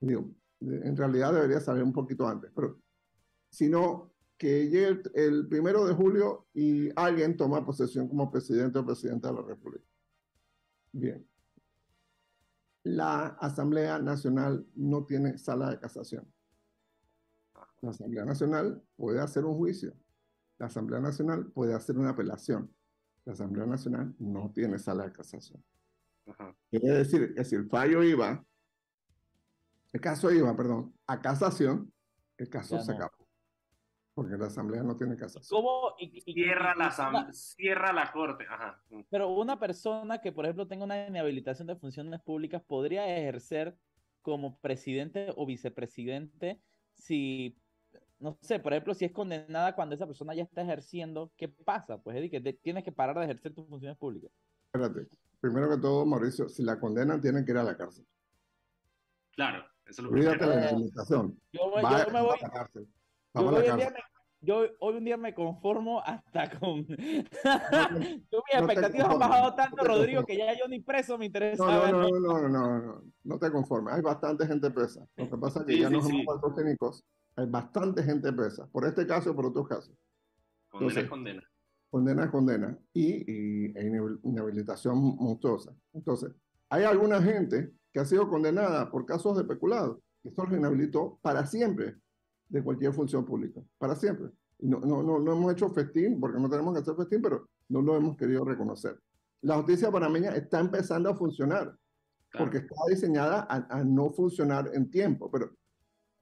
Digo, 0.00 0.30
en 0.60 0.96
realidad 0.96 1.32
debería 1.32 1.60
salir 1.60 1.82
un 1.82 1.92
poquito 1.92 2.26
antes, 2.26 2.50
pero 2.54 2.78
sino 3.50 4.13
que 4.44 4.68
llegue 4.68 4.88
el, 4.88 5.10
el, 5.14 5.48
primero 5.48 5.86
de 5.86 5.94
julio 5.94 6.48
y 6.52 6.90
alguien 6.96 7.34
toma 7.34 7.64
posesión 7.64 8.06
como 8.06 8.30
presidente 8.30 8.78
o 8.78 8.84
presidenta 8.84 9.28
de 9.28 9.36
la 9.36 9.40
República. 9.40 9.86
Bien. 10.92 11.26
La 12.82 13.28
Asamblea 13.40 13.98
Nacional 14.00 14.66
no 14.74 15.06
tiene 15.06 15.38
sala 15.38 15.70
de 15.70 15.78
casación. 15.78 16.30
La 17.80 17.88
Asamblea 17.88 18.26
Nacional 18.26 18.82
puede 18.96 19.18
hacer 19.22 19.46
un 19.46 19.56
juicio. 19.56 19.94
La 20.58 20.66
Asamblea 20.66 21.00
Nacional 21.00 21.50
puede 21.50 21.72
hacer 21.72 21.96
una 21.96 22.10
apelación. 22.10 22.70
La 23.24 23.32
Asamblea 23.32 23.64
Nacional 23.64 24.14
no 24.18 24.52
tiene 24.52 24.78
sala 24.78 25.04
de 25.04 25.12
casación. 25.12 25.64
Quiere 26.68 26.98
decir 26.98 27.34
que 27.34 27.44
si 27.44 27.54
el 27.54 27.66
fallo 27.66 28.02
iba, 28.02 28.44
el 29.90 30.00
caso 30.02 30.30
iba, 30.30 30.54
perdón, 30.54 30.94
a 31.06 31.22
casación, 31.22 31.90
el 32.36 32.50
caso 32.50 32.78
se 32.82 32.92
acabó. 32.92 33.23
Porque 34.14 34.36
la 34.36 34.46
Asamblea 34.46 34.82
no 34.82 34.96
tiene 34.96 35.16
casación. 35.16 35.60
¿Cómo? 35.60 35.96
cierra, 36.24 36.74
la, 36.76 37.32
cierra 37.32 37.92
la 37.92 38.12
Corte. 38.12 38.46
Pero 39.10 39.30
una 39.30 39.58
persona 39.58 40.20
que, 40.20 40.30
por 40.30 40.44
ejemplo, 40.44 40.68
tenga 40.68 40.84
una 40.84 41.08
inhabilitación 41.08 41.66
de 41.66 41.76
funciones 41.76 42.20
públicas 42.20 42.62
podría 42.62 43.04
ejercer 43.18 43.76
como 44.22 44.58
presidente 44.60 45.32
o 45.36 45.44
vicepresidente 45.44 46.60
si 46.94 47.58
no 48.24 48.38
sé, 48.40 48.58
por 48.58 48.72
ejemplo, 48.72 48.94
si 48.94 49.04
es 49.04 49.12
condenada 49.12 49.74
cuando 49.74 49.94
esa 49.94 50.06
persona 50.06 50.34
ya 50.34 50.44
está 50.44 50.62
ejerciendo, 50.62 51.30
¿qué 51.36 51.48
pasa? 51.48 51.98
Pues, 51.98 52.16
Eddie, 52.16 52.30
que 52.30 52.52
tienes 52.54 52.84
que 52.84 52.92
parar 52.92 53.18
de 53.18 53.24
ejercer 53.24 53.52
tus 53.52 53.68
funciones 53.68 53.98
públicas. 53.98 54.30
Espérate, 54.72 55.08
primero 55.40 55.68
que 55.68 55.76
todo, 55.76 56.06
Mauricio, 56.06 56.48
si 56.48 56.62
la 56.62 56.80
condenan, 56.80 57.20
tienen 57.20 57.44
que 57.44 57.52
ir 57.52 57.58
a 57.58 57.64
la 57.64 57.76
cárcel. 57.76 58.06
Claro, 59.32 59.64
eso 59.84 60.00
es 60.00 60.04
lo 60.04 60.10
Olvídate 60.10 60.46
de 60.46 60.56
la 60.56 60.68
administración. 60.68 61.38
Yo, 61.52 61.66
me 61.66 62.22
voy. 62.22 62.38
A 62.40 62.46
la 62.46 62.50
cárcel. 62.50 62.88
Yo, 63.34 63.48
hoy 63.48 63.66
en 63.66 63.76
día 63.76 63.90
me, 63.90 64.00
yo 64.40 64.66
hoy 64.78 64.96
un 64.96 65.04
día 65.04 65.16
me 65.16 65.34
conformo 65.34 66.00
hasta 66.02 66.50
con. 66.58 66.86
yo 66.86 66.96
mis 68.46 68.54
expectativas 68.54 69.10
han 69.10 69.18
bajado 69.18 69.54
tanto, 69.54 69.84
Rodrigo, 69.84 70.24
que 70.24 70.36
ya 70.36 70.56
yo 70.58 70.68
ni 70.68 70.80
preso 70.80 71.18
me 71.18 71.26
interesa. 71.26 71.64
No, 71.64 71.90
no, 71.90 72.08
no, 72.08 72.20
no, 72.20 72.48
no, 72.48 72.78
no, 72.80 73.02
no, 73.24 73.38
te 73.38 73.50
conformes. 73.50 73.94
Hay 73.94 74.02
bastante 74.02 74.46
gente 74.46 74.70
presa. 74.70 75.06
Lo 75.16 75.28
que 75.28 75.36
pasa 75.36 75.60
es 75.60 75.66
que 75.66 75.78
ya 75.78 75.90
no 75.90 76.00
somos 76.00 76.22
sí. 76.22 76.54
técnicos 76.56 77.04
hay 77.36 77.46
bastante 77.46 78.02
gente 78.02 78.32
presa, 78.32 78.66
por 78.68 78.86
este 78.86 79.06
caso 79.06 79.30
y 79.30 79.34
por 79.34 79.46
otros 79.46 79.66
casos. 79.66 79.94
Condena 80.70 81.00
es 81.00 81.08
condena. 81.08 81.42
Condena 81.90 82.24
es 82.24 82.30
condena 82.30 82.78
y, 82.92 83.30
y 83.30 83.72
e 83.76 84.18
inhabilitación 84.22 85.16
monstruosa. 85.16 85.74
Entonces, 85.92 86.32
hay 86.68 86.84
alguna 86.84 87.22
gente 87.22 87.72
que 87.92 88.00
ha 88.00 88.04
sido 88.04 88.28
condenada 88.28 88.90
por 88.90 89.06
casos 89.06 89.36
de 89.36 89.44
peculado. 89.44 90.00
Esto 90.24 90.44
lo 90.44 90.56
inhabilitó 90.56 91.18
para 91.22 91.46
siempre 91.46 91.96
de 92.54 92.62
cualquier 92.62 92.92
función 92.92 93.24
pública, 93.24 93.60
para 93.78 93.96
siempre. 93.96 94.30
No, 94.60 94.78
no, 94.78 95.02
no, 95.02 95.18
no 95.18 95.32
hemos 95.32 95.52
hecho 95.52 95.70
festín, 95.70 96.20
porque 96.20 96.38
no 96.38 96.48
tenemos 96.48 96.72
que 96.72 96.80
hacer 96.80 96.94
festín, 96.94 97.20
pero 97.20 97.48
no 97.68 97.82
lo 97.82 97.96
hemos 97.96 98.16
querido 98.16 98.44
reconocer. 98.44 98.96
La 99.42 99.56
justicia 99.56 99.90
panameña 99.90 100.30
está 100.36 100.60
empezando 100.60 101.10
a 101.10 101.16
funcionar, 101.16 101.76
porque 102.38 102.58
está 102.58 102.76
diseñada 102.88 103.44
a, 103.50 103.78
a, 103.78 103.82
no 103.82 104.10
funcionar 104.12 104.70
en 104.72 104.88
tiempo, 104.88 105.28
pero 105.32 105.50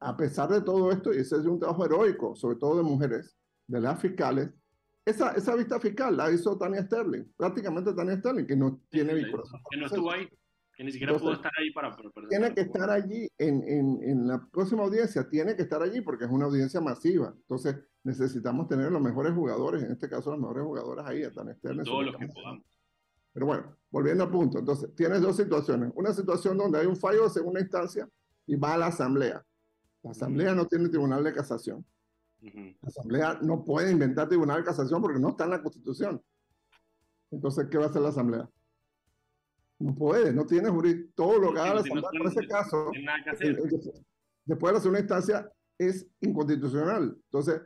a 0.01 0.16
pesar 0.16 0.49
de 0.49 0.62
todo 0.62 0.91
esto, 0.91 1.12
y 1.12 1.18
ese 1.18 1.37
es 1.37 1.45
un 1.45 1.61
trabajo 1.61 1.85
heroico, 1.85 2.35
sobre 2.35 2.57
todo 2.57 2.78
de 2.78 2.83
mujeres, 2.83 3.37
de 3.66 3.80
las 3.83 4.01
fiscales, 4.01 4.49
esa, 5.05 5.33
esa 5.33 5.55
vista 5.55 5.78
fiscal 5.78 6.16
la 6.16 6.33
hizo 6.33 6.57
Tania 6.57 6.83
Sterling, 6.83 7.24
prácticamente 7.37 7.93
Tania 7.93 8.16
Sterling, 8.16 8.47
que 8.47 8.57
no 8.57 8.80
tiene 8.89 9.12
sí, 9.20 9.26
Que 9.70 9.76
no 9.76 9.87
estuvo 9.87 10.11
ahí, 10.11 10.26
que 10.75 10.85
ni 10.85 10.93
siquiera 10.93 11.16
pudo 11.18 11.35
estar 11.35 11.53
ahí 11.59 11.70
para... 11.73 11.95
para, 11.95 12.11
para 12.11 12.29
tiene 12.29 12.55
que 12.55 12.62
estar 12.62 12.91
allí 12.91 13.29
en, 13.39 13.62
en, 13.68 14.03
en, 14.03 14.27
la 14.27 14.47
próxima 14.51 14.83
audiencia, 14.83 15.29
tiene 15.29 15.55
que 15.55 15.62
estar 15.62 15.83
allí 15.83 16.01
porque 16.01 16.25
es 16.25 16.31
una 16.31 16.47
audiencia 16.47 16.81
masiva. 16.81 17.35
Entonces 17.37 17.77
necesitamos 18.05 18.68
tener 18.68 18.91
los 18.91 19.03
mejores 19.03 19.33
jugadores, 19.35 19.83
en 19.83 19.93
este 19.93 20.09
caso 20.09 20.31
las 20.31 20.41
mejores 20.41 20.64
jugadoras 20.64 21.07
ahí, 21.07 21.23
a 21.23 21.33
Tania 21.33 21.55
Sterling. 21.55 21.85
Todos 21.85 22.07
los 22.07 22.16
que 22.16 22.29
podamos. 22.29 22.64
Pero 23.33 23.47
bueno, 23.47 23.77
volviendo 23.91 24.25
al 24.25 24.31
punto, 24.31 24.59
entonces 24.59 24.95
tienes 24.95 25.23
dos 25.23 25.37
situaciones. 25.37 25.91
Una 25.95 26.12
situación 26.12 26.59
donde 26.59 26.79
hay 26.79 26.87
un 26.87 26.97
fallo 26.97 27.25
de 27.25 27.31
segunda 27.31 27.61
instancia 27.61 28.09
y 28.47 28.57
va 28.57 28.75
a 28.75 28.79
la 28.79 28.87
asamblea. 28.87 29.45
La 30.03 30.11
Asamblea 30.11 30.55
no 30.55 30.66
tiene 30.66 30.89
tribunal 30.89 31.23
de 31.23 31.33
casación. 31.33 31.85
La 32.41 32.89
Asamblea 32.89 33.39
no 33.41 33.64
puede 33.64 33.93
inventar 33.93 34.29
tribunal 34.29 34.59
de 34.59 34.64
casación 34.64 35.01
porque 35.01 35.20
no 35.20 35.31
está 35.31 35.45
en 35.45 35.51
la 35.51 35.62
Constitución. 35.62 36.20
Entonces, 37.31 37.68
¿qué 37.70 37.79
va 37.79 37.85
a 37.85 37.89
hacer 37.89 38.03
la 38.03 38.09
Asamblea? 38.09 38.51
No 39.83 39.97
puede, 39.97 40.33
no 40.33 40.47
tiene 40.47 40.68
jurisdicción. 40.68 41.12
Todo 41.16 41.39
lo 41.41 41.53
que 41.53 41.59
haga 41.59 41.74
la 41.74 41.80
Asamblea 41.80 42.11
por 42.16 42.26
ese 42.28 42.47
caso, 42.47 42.91
después 44.45 44.70
de 44.70 44.74
la 44.74 44.80
segunda 44.80 45.01
instancia, 45.01 45.53
es 45.76 46.07
inconstitucional. 46.20 47.16
Entonces, 47.24 47.61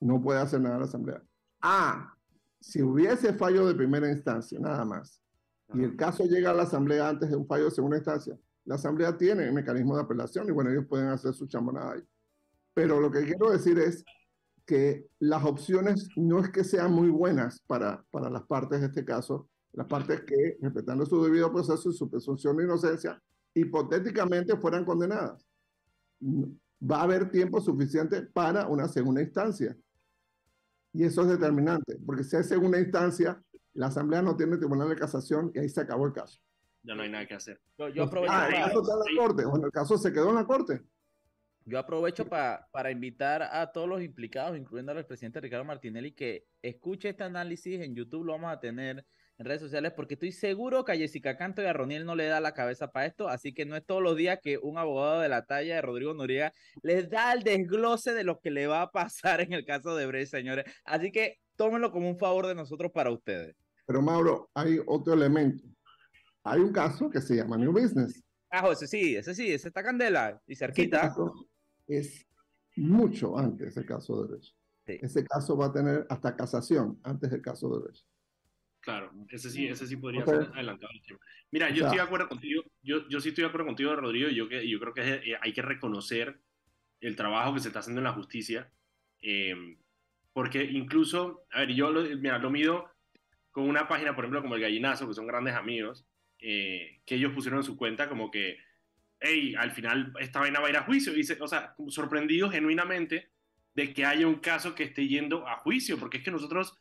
no 0.00 0.20
puede 0.20 0.40
hacer 0.40 0.60
nada 0.60 0.78
la 0.78 0.86
Asamblea. 0.86 1.22
Ah, 1.62 2.12
si 2.60 2.82
hubiese 2.82 3.32
fallo 3.34 3.64
de 3.64 3.76
primera 3.76 4.10
instancia, 4.10 4.58
nada 4.58 4.84
más, 4.84 5.22
y 5.72 5.84
el 5.84 5.96
caso 5.96 6.24
llega 6.24 6.50
a 6.50 6.54
la 6.54 6.64
Asamblea 6.64 7.08
antes 7.08 7.30
de 7.30 7.36
un 7.36 7.46
fallo 7.46 7.66
de 7.66 7.70
segunda 7.70 7.96
instancia, 7.96 8.36
la 8.64 8.74
Asamblea 8.74 9.16
tiene 9.16 9.50
mecanismo 9.52 9.94
de 9.94 10.02
apelación 10.02 10.48
y 10.48 10.50
bueno, 10.50 10.70
ellos 10.70 10.86
pueden 10.88 11.08
hacer 11.08 11.32
su 11.32 11.46
chambanada 11.46 11.92
ahí. 11.92 12.02
Pero 12.74 13.00
lo 13.00 13.08
que 13.12 13.24
quiero 13.24 13.50
decir 13.50 13.78
es 13.78 14.04
que 14.64 15.06
las 15.20 15.44
opciones 15.44 16.08
no 16.16 16.40
es 16.40 16.50
que 16.50 16.64
sean 16.64 16.92
muy 16.92 17.08
buenas 17.08 17.60
para, 17.68 18.04
para 18.10 18.30
las 18.30 18.42
partes 18.42 18.80
de 18.80 18.86
este 18.86 19.04
caso, 19.04 19.48
las 19.76 19.86
partes 19.86 20.22
que, 20.22 20.58
respetando 20.60 21.06
su 21.06 21.22
debido 21.22 21.52
proceso 21.52 21.90
y 21.90 21.92
su 21.92 22.10
presunción 22.10 22.56
de 22.56 22.64
inocencia, 22.64 23.22
hipotéticamente 23.54 24.56
fueran 24.56 24.84
condenadas. 24.84 25.46
Va 26.20 26.98
a 26.98 27.02
haber 27.04 27.30
tiempo 27.30 27.60
suficiente 27.60 28.22
para 28.22 28.66
una 28.66 28.88
segunda 28.88 29.22
instancia. 29.22 29.76
Y 30.92 31.04
eso 31.04 31.22
es 31.22 31.28
determinante, 31.28 31.96
porque 32.04 32.24
si 32.24 32.34
hay 32.34 32.42
segunda 32.42 32.80
instancia, 32.80 33.40
la 33.74 33.86
Asamblea 33.86 34.22
no 34.22 34.34
tiene 34.34 34.56
tribunal 34.56 34.88
de 34.88 34.96
casación 34.96 35.52
y 35.54 35.60
ahí 35.60 35.68
se 35.68 35.82
acabó 35.82 36.06
el 36.06 36.12
caso 36.12 36.40
ya 36.86 36.94
no 36.94 37.02
hay 37.02 37.10
nada 37.10 37.26
que 37.26 37.34
hacer. 37.34 37.60
Yo, 37.76 37.88
yo 37.88 38.04
aprovecho 38.04 38.32
ah, 38.32 38.46
para... 38.46 38.58
el 38.58 38.64
caso 38.64 38.80
está 38.80 38.92
en 38.94 39.16
la 39.16 39.22
corte, 39.22 39.44
o 39.44 39.56
en 39.56 39.64
el 39.64 39.70
caso 39.72 39.98
se 39.98 40.12
quedó 40.12 40.28
en 40.30 40.34
la 40.36 40.46
corte. 40.46 40.80
Yo 41.64 41.80
aprovecho 41.80 42.28
para, 42.28 42.68
para 42.70 42.92
invitar 42.92 43.42
a 43.42 43.72
todos 43.72 43.88
los 43.88 44.00
implicados, 44.00 44.56
incluyendo 44.56 44.92
al 44.92 45.04
presidente 45.04 45.40
Ricardo 45.40 45.64
Martinelli, 45.64 46.12
que 46.12 46.46
escuche 46.62 47.08
este 47.08 47.24
análisis 47.24 47.80
en 47.80 47.96
YouTube, 47.96 48.24
lo 48.24 48.34
vamos 48.34 48.52
a 48.52 48.60
tener 48.60 49.04
en 49.38 49.46
redes 49.46 49.60
sociales, 49.60 49.92
porque 49.94 50.14
estoy 50.14 50.32
seguro 50.32 50.84
que 50.84 50.92
a 50.92 50.96
Jessica 50.96 51.36
Canto 51.36 51.62
y 51.62 51.66
a 51.66 51.72
Roniel 51.72 52.06
no 52.06 52.14
le 52.14 52.26
da 52.26 52.40
la 52.40 52.54
cabeza 52.54 52.90
para 52.90 53.06
esto, 53.06 53.28
así 53.28 53.52
que 53.52 53.66
no 53.66 53.76
es 53.76 53.84
todos 53.84 54.02
los 54.02 54.16
días 54.16 54.38
que 54.42 54.58
un 54.58 54.78
abogado 54.78 55.20
de 55.20 55.28
la 55.28 55.44
talla 55.44 55.76
de 55.76 55.82
Rodrigo 55.82 56.14
Noriega 56.14 56.52
les 56.82 57.10
da 57.10 57.32
el 57.32 57.42
desglose 57.42 58.14
de 58.14 58.24
lo 58.24 58.40
que 58.40 58.50
le 58.50 58.66
va 58.66 58.82
a 58.82 58.90
pasar 58.92 59.40
en 59.40 59.52
el 59.52 59.64
caso 59.64 59.94
de 59.94 60.06
Bray, 60.06 60.26
señores. 60.26 60.64
Así 60.84 61.12
que 61.12 61.38
tómenlo 61.56 61.92
como 61.92 62.08
un 62.08 62.18
favor 62.18 62.46
de 62.46 62.54
nosotros 62.54 62.92
para 62.92 63.10
ustedes. 63.10 63.56
Pero 63.86 64.02
Mauro, 64.02 64.50
hay 64.54 64.80
otro 64.86 65.12
elemento 65.12 65.62
hay 66.46 66.60
un 66.60 66.72
caso 66.72 67.10
que 67.10 67.20
se 67.20 67.34
llama 67.34 67.56
New 67.56 67.72
Business. 67.72 68.22
Ah, 68.50 68.68
ese 68.70 68.86
sí, 68.86 69.16
ese 69.16 69.34
sí, 69.34 69.52
ese 69.52 69.68
está 69.68 69.82
candela 69.82 70.40
y 70.46 70.54
cerquita. 70.54 71.12
Es 71.88 72.24
mucho 72.76 73.36
antes 73.36 73.74
del 73.74 73.84
caso 73.84 74.22
de 74.22 74.28
Brecht. 74.28 74.54
Ese 74.86 75.24
caso 75.24 75.56
va 75.56 75.66
a 75.66 75.72
tener 75.72 76.06
hasta 76.08 76.36
casación 76.36 77.00
antes 77.02 77.30
del 77.32 77.42
caso 77.42 77.68
de 77.68 77.80
Brecht. 77.80 78.06
Claro, 78.86 79.10
ese 79.30 79.50
sí, 79.50 79.66
ese 79.66 79.84
sí 79.84 79.96
podría 79.96 80.24
ser 80.24 80.48
adelantado 80.54 80.92
el 80.94 81.02
tiempo. 81.02 81.24
Mira, 81.50 81.70
yo 81.70 81.82
estoy 81.82 81.98
de 81.98 82.04
acuerdo 82.04 82.28
contigo, 82.28 82.62
yo, 82.84 83.08
yo 83.08 83.20
sí 83.20 83.30
estoy 83.30 83.42
de 83.42 83.48
acuerdo 83.48 83.66
contigo, 83.66 83.96
Rodrigo, 83.96 84.28
yo, 84.28 84.48
que, 84.48 84.68
yo 84.68 84.78
creo 84.78 84.94
que 84.94 85.32
eh, 85.32 85.36
hay 85.40 85.52
que 85.52 85.60
reconocer 85.60 86.38
el 87.00 87.16
trabajo 87.16 87.52
que 87.52 87.58
se 87.58 87.66
está 87.66 87.80
haciendo 87.80 87.98
en 87.98 88.04
la 88.04 88.12
justicia, 88.12 88.70
em, 89.22 89.76
porque 90.32 90.62
incluso, 90.62 91.48
a 91.50 91.62
ver, 91.62 91.74
yo 91.74 91.90
lo, 91.90 92.02
mira, 92.16 92.38
lo 92.38 92.48
mido 92.48 92.88
con 93.50 93.68
una 93.68 93.88
página, 93.88 94.14
por 94.14 94.22
ejemplo, 94.22 94.40
como 94.40 94.54
El 94.54 94.60
Gallinazo, 94.60 95.08
que 95.08 95.14
son 95.14 95.26
grandes 95.26 95.56
amigos, 95.56 96.06
eh, 96.38 97.00
que 97.04 97.16
ellos 97.16 97.32
pusieron 97.32 97.58
en 97.58 97.64
su 97.64 97.76
cuenta 97.76 98.08
como 98.08 98.30
que, 98.30 98.56
hey, 99.18 99.56
al 99.58 99.72
final 99.72 100.12
esta 100.20 100.38
vaina 100.38 100.60
va 100.60 100.68
a 100.68 100.70
ir 100.70 100.76
a 100.76 100.84
juicio, 100.84 101.12
y 101.12 101.22
o 101.40 101.48
sea, 101.48 101.74
sorprendidos 101.88 102.52
genuinamente 102.52 103.30
de 103.74 103.92
que 103.92 104.04
haya 104.04 104.28
un 104.28 104.36
caso 104.36 104.76
que 104.76 104.84
esté 104.84 105.08
yendo 105.08 105.48
a 105.48 105.56
juicio, 105.56 105.98
porque 105.98 106.18
es 106.18 106.22
que 106.22 106.30
nosotros, 106.30 106.78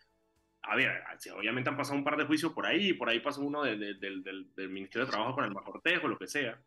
a 0.67 0.75
ver, 0.75 1.03
obviamente 1.37 1.69
han 1.69 1.77
pasado 1.77 1.97
un 1.97 2.03
par 2.03 2.17
de 2.17 2.25
juicios 2.25 2.51
por 2.53 2.65
ahí, 2.65 2.93
por 2.93 3.09
ahí 3.09 3.19
pasó 3.19 3.41
uno 3.41 3.63
del, 3.63 3.99
del, 3.99 4.69
Ministerio 4.69 5.05
de 5.05 5.11
Trabajo 5.11 5.35
con 5.35 5.45
el 5.45 5.51
Majortejo, 5.51 6.07
lo 6.07 6.17
que 6.17 6.27
sea, 6.27 6.59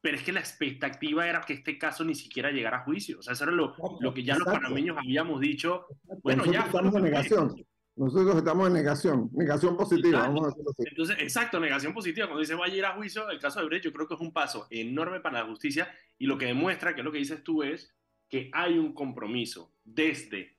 pero 0.00 0.16
es 0.16 0.22
que 0.22 0.32
la 0.32 0.40
expectativa 0.40 1.28
era 1.28 1.40
que 1.40 1.54
este 1.54 1.78
caso 1.78 2.04
ni 2.04 2.14
siquiera 2.14 2.50
llegara 2.50 2.78
a 2.78 2.84
juicio, 2.84 3.20
o 3.20 3.22
sea, 3.22 3.34
eso 3.34 3.44
era 3.44 3.52
lo, 3.52 3.74
lo 4.00 4.12
que 4.12 4.24
ya 4.24 4.36
los 4.36 4.46
panameños 4.46 4.98
habíamos 4.98 5.40
dicho, 5.40 5.86
bueno, 6.22 6.44
ya... 6.46 6.62
Estamos 6.62 6.94
en 6.94 7.02
negación. 7.04 7.54
Nosotros 7.94 8.36
estamos 8.36 8.66
en 8.68 8.72
negación, 8.72 9.30
negación 9.32 9.76
positiva, 9.76 10.20
exacto. 10.20 10.32
vamos 10.32 10.42
a 10.42 10.46
decirlo 10.48 10.70
así. 10.70 10.82
Entonces, 10.88 11.16
exacto, 11.20 11.60
negación 11.60 11.92
positiva. 11.92 12.26
Cuando 12.26 12.40
dice 12.40 12.54
va 12.54 12.64
a 12.64 12.68
ir 12.68 12.84
a 12.86 12.94
juicio, 12.94 13.28
el 13.28 13.38
caso 13.38 13.60
de 13.60 13.66
Brecht, 13.66 13.84
yo 13.84 13.92
creo 13.92 14.08
que 14.08 14.14
es 14.14 14.20
un 14.20 14.32
paso 14.32 14.66
enorme 14.70 15.20
para 15.20 15.40
la 15.40 15.46
justicia 15.46 15.94
y 16.18 16.26
lo 16.26 16.38
que 16.38 16.46
demuestra, 16.46 16.94
que 16.94 17.02
lo 17.02 17.12
que 17.12 17.18
dices 17.18 17.44
tú, 17.44 17.62
es 17.62 17.94
que 18.30 18.50
hay 18.54 18.78
un 18.78 18.94
compromiso 18.94 19.74
desde 19.84 20.51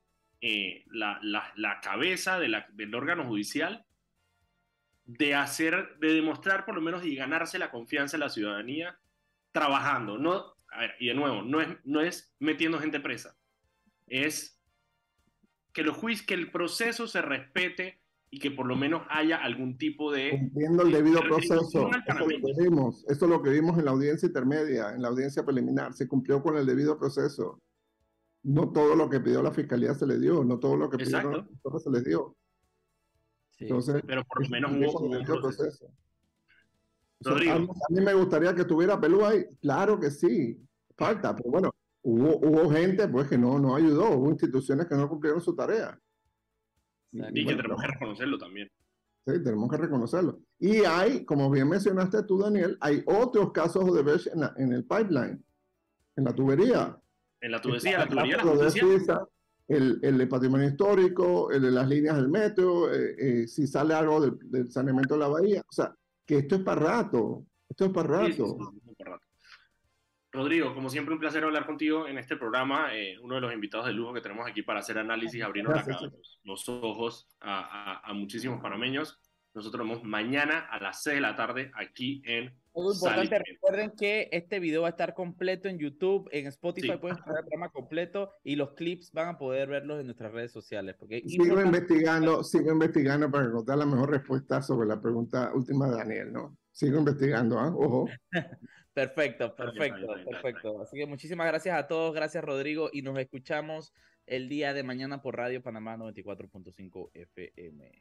eh, 0.45 0.83
la, 0.91 1.19
la, 1.21 1.53
la, 1.55 1.79
cabeza 1.79 2.37
de 2.37 2.49
la, 2.49 2.67
del 2.73 2.93
órgano 2.93 3.23
judicial 3.23 3.85
de 5.05 5.35
hacer, 5.35 5.97
de 6.01 6.13
demostrar 6.15 6.65
por 6.65 6.75
lo 6.75 6.81
menos 6.81 7.05
y 7.05 7.15
ganarse 7.15 7.57
la 7.57 7.71
confianza 7.71 8.17
de 8.17 8.25
la 8.25 8.29
ciudadanía 8.29 8.99
trabajando. 9.53 10.17
No, 10.17 10.53
a 10.69 10.79
ver, 10.81 10.95
y 10.99 11.07
de 11.07 11.13
nuevo, 11.13 11.43
no 11.43 11.61
es, 11.61 11.69
no 11.85 12.01
es 12.01 12.35
metiendo 12.39 12.77
gente 12.77 12.99
presa, 12.99 13.37
es 14.07 14.59
que, 15.71 15.81
los 15.81 15.97
que 16.27 16.33
el 16.33 16.51
proceso 16.51 17.07
se 17.07 17.21
respete 17.21 18.01
y 18.29 18.39
que 18.39 18.51
por 18.51 18.65
lo 18.65 18.75
menos 18.75 19.03
haya 19.09 19.37
algún 19.37 19.77
tipo 19.77 20.11
de... 20.11 20.31
Cumpliendo 20.31 20.83
el 20.83 20.91
debido 20.91 21.21
proceso. 21.21 21.61
Eso 21.61 21.89
es, 21.89 22.19
lo 22.19 22.25
que 22.25 22.63
vimos, 22.63 23.05
eso 23.07 23.25
es 23.25 23.31
lo 23.31 23.41
que 23.41 23.49
vimos 23.49 23.79
en 23.79 23.85
la 23.85 23.91
audiencia 23.91 24.27
intermedia, 24.27 24.89
en 24.89 25.03
la 25.03 25.07
audiencia 25.07 25.45
preliminar. 25.45 25.93
Se 25.93 26.05
cumplió 26.05 26.43
con 26.43 26.57
el 26.57 26.65
debido 26.65 26.99
proceso. 26.99 27.61
No 28.43 28.71
todo 28.71 28.95
lo 28.95 29.09
que 29.09 29.19
pidió 29.19 29.41
la 29.41 29.51
fiscalía 29.51 29.93
se 29.93 30.05
le 30.05 30.19
dio, 30.19 30.43
no 30.43 30.59
todo 30.59 30.75
lo 30.75 30.89
que 30.89 30.97
pidió 30.97 31.31
la 31.31 31.79
se 31.79 31.89
les 31.89 32.03
dio. 32.03 32.35
Entonces, 33.59 34.01
pero 34.05 34.23
por 34.25 34.43
lo 34.43 34.49
menos 34.49 34.71
hubo 34.71 34.99
un 34.99 35.25
proceso. 35.25 35.87
a, 37.25 37.59
mí, 37.89 38.01
me 38.01 38.13
gustaría 38.13 38.53
que 38.53 38.65
tuviera 38.65 38.99
Pelú 38.99 39.25
ahí. 39.25 39.45
Claro 39.61 39.99
que 39.99 40.11
sí, 40.11 40.59
falta, 40.97 41.35
pero 41.35 41.49
bueno, 41.49 41.71
hubo, 42.01 42.37
hubo 42.37 42.69
gente 42.71 43.07
pues 43.07 43.27
que 43.27 43.37
no, 43.37 43.59
no 43.59 43.75
ayudó, 43.75 44.09
hubo 44.11 44.29
instituciones 44.29 44.87
que 44.87 44.95
no 44.95 45.07
cumplieron 45.07 45.41
su 45.41 45.55
tarea. 45.55 45.97
Y, 47.11 47.45
que 47.45 47.55
tenemos 47.55 47.79
que 47.79 47.87
reconocerlo 47.87 48.37
también. 48.37 48.69
Sí, 49.25 49.41
tenemos 49.41 49.69
que 49.69 49.77
reconocerlo. 49.77 50.39
Y 50.59 50.79
hay, 50.79 51.23
como 51.23 51.49
bien 51.49 51.69
mencionaste 51.69 52.23
tú, 52.23 52.39
Daniel, 52.39 52.77
hay 52.81 53.03
otros 53.05 53.51
casos 53.51 53.93
de 53.93 54.03
Besh 54.03 54.27
en, 54.27 54.43
en 54.57 54.73
el 54.73 54.83
pipeline, 54.83 55.41
en 56.15 56.23
la 56.23 56.33
tubería. 56.33 56.99
En 57.43 57.51
la 57.51 57.61
tubería, 57.61 57.99
la 57.99 58.07
tubería, 58.07 58.37
la 58.37 59.27
el, 59.67 59.99
el 60.01 60.27
patrimonio 60.27 60.67
histórico, 60.67 61.51
el 61.51 61.61
de 61.61 61.71
las 61.71 61.87
líneas 61.87 62.15
del 62.15 62.29
metro, 62.29 62.93
eh, 62.93 63.15
eh, 63.17 63.47
si 63.47 63.67
sale 63.67 63.93
algo 63.93 64.21
del, 64.21 64.37
del, 64.49 64.71
saneamiento 64.71 65.15
de 65.15 65.19
la 65.19 65.27
bahía. 65.27 65.61
O 65.61 65.71
sea, 65.71 65.93
que 66.25 66.37
esto 66.37 66.55
es 66.55 66.61
para 66.61 66.81
rato. 66.81 67.45
Esto 67.69 67.85
es 67.85 67.91
para 67.91 68.07
rato. 68.07 68.73
Rodrigo, 70.31 70.73
como 70.73 70.89
siempre, 70.89 71.13
un 71.13 71.19
placer 71.19 71.43
hablar 71.43 71.65
contigo 71.67 72.07
en 72.07 72.17
este 72.17 72.35
programa, 72.35 72.95
eh, 72.95 73.19
uno 73.21 73.35
de 73.35 73.41
los 73.41 73.53
invitados 73.53 73.85
de 73.85 73.93
lujo 73.93 74.13
que 74.13 74.21
tenemos 74.21 74.47
aquí 74.49 74.63
para 74.63 74.79
hacer 74.79 74.97
análisis, 74.97 75.43
abriendo 75.43 75.71
los, 76.43 76.69
ojos 76.69 77.27
a, 77.39 78.11
muchísimos 78.15 78.59
panameños. 78.59 79.19
Nosotros 79.53 79.87
vemos 79.87 80.03
mañana 80.03 80.67
a 80.71 80.79
las 80.79 81.03
6 81.03 81.15
de 81.15 81.21
la 81.21 81.35
tarde 81.35 81.71
aquí 81.75 82.23
en. 82.25 82.57
Muy 82.75 82.93
importante, 82.93 83.39
recuerden 83.39 83.91
que 83.91 84.29
este 84.31 84.59
video 84.59 84.81
va 84.81 84.87
a 84.87 84.91
estar 84.91 85.13
completo 85.13 85.69
en 85.69 85.77
YouTube, 85.77 86.27
en 86.31 86.47
Spotify 86.47 86.97
pueden 86.97 87.17
estar 87.17 87.35
el 87.37 87.41
programa 87.41 87.69
completo 87.69 88.31
y 88.43 88.55
los 88.55 88.73
clips 88.73 89.11
van 89.11 89.29
a 89.29 89.37
poder 89.37 89.69
verlos 89.69 89.99
en 89.99 90.07
nuestras 90.07 90.31
redes 90.31 90.51
sociales. 90.51 90.95
Porque 90.97 91.21
sigo 91.27 91.61
investigando, 91.61 92.43
sigo 92.43 92.71
investigando 92.71 93.29
para 93.29 93.45
encontrar 93.45 93.77
la 93.77 93.85
mejor 93.85 94.09
respuesta 94.09 94.61
sobre 94.61 94.87
la 94.87 94.99
pregunta 94.99 95.51
última 95.53 95.87
de 95.89 95.97
Daniel, 95.97 96.33
¿no? 96.33 96.57
Sigo 96.71 96.97
investigando, 96.97 97.59
¿ah? 97.59 97.73
Ojo. 97.75 98.09
Perfecto, 98.93 99.55
perfecto, 99.55 100.05
perfecto. 100.29 100.81
Así 100.83 100.97
que 100.97 101.07
muchísimas 101.07 101.47
gracias 101.47 101.75
a 101.75 101.87
todos, 101.87 102.13
gracias 102.13 102.43
Rodrigo 102.43 102.91
y 102.93 103.01
nos 103.01 103.17
escuchamos 103.17 103.91
el 104.27 104.49
día 104.49 104.73
de 104.73 104.83
mañana 104.83 105.19
por 105.19 105.35
Radio 105.35 105.63
Panamá 105.63 105.97
94.5 105.97 107.09
FM. 107.15 107.91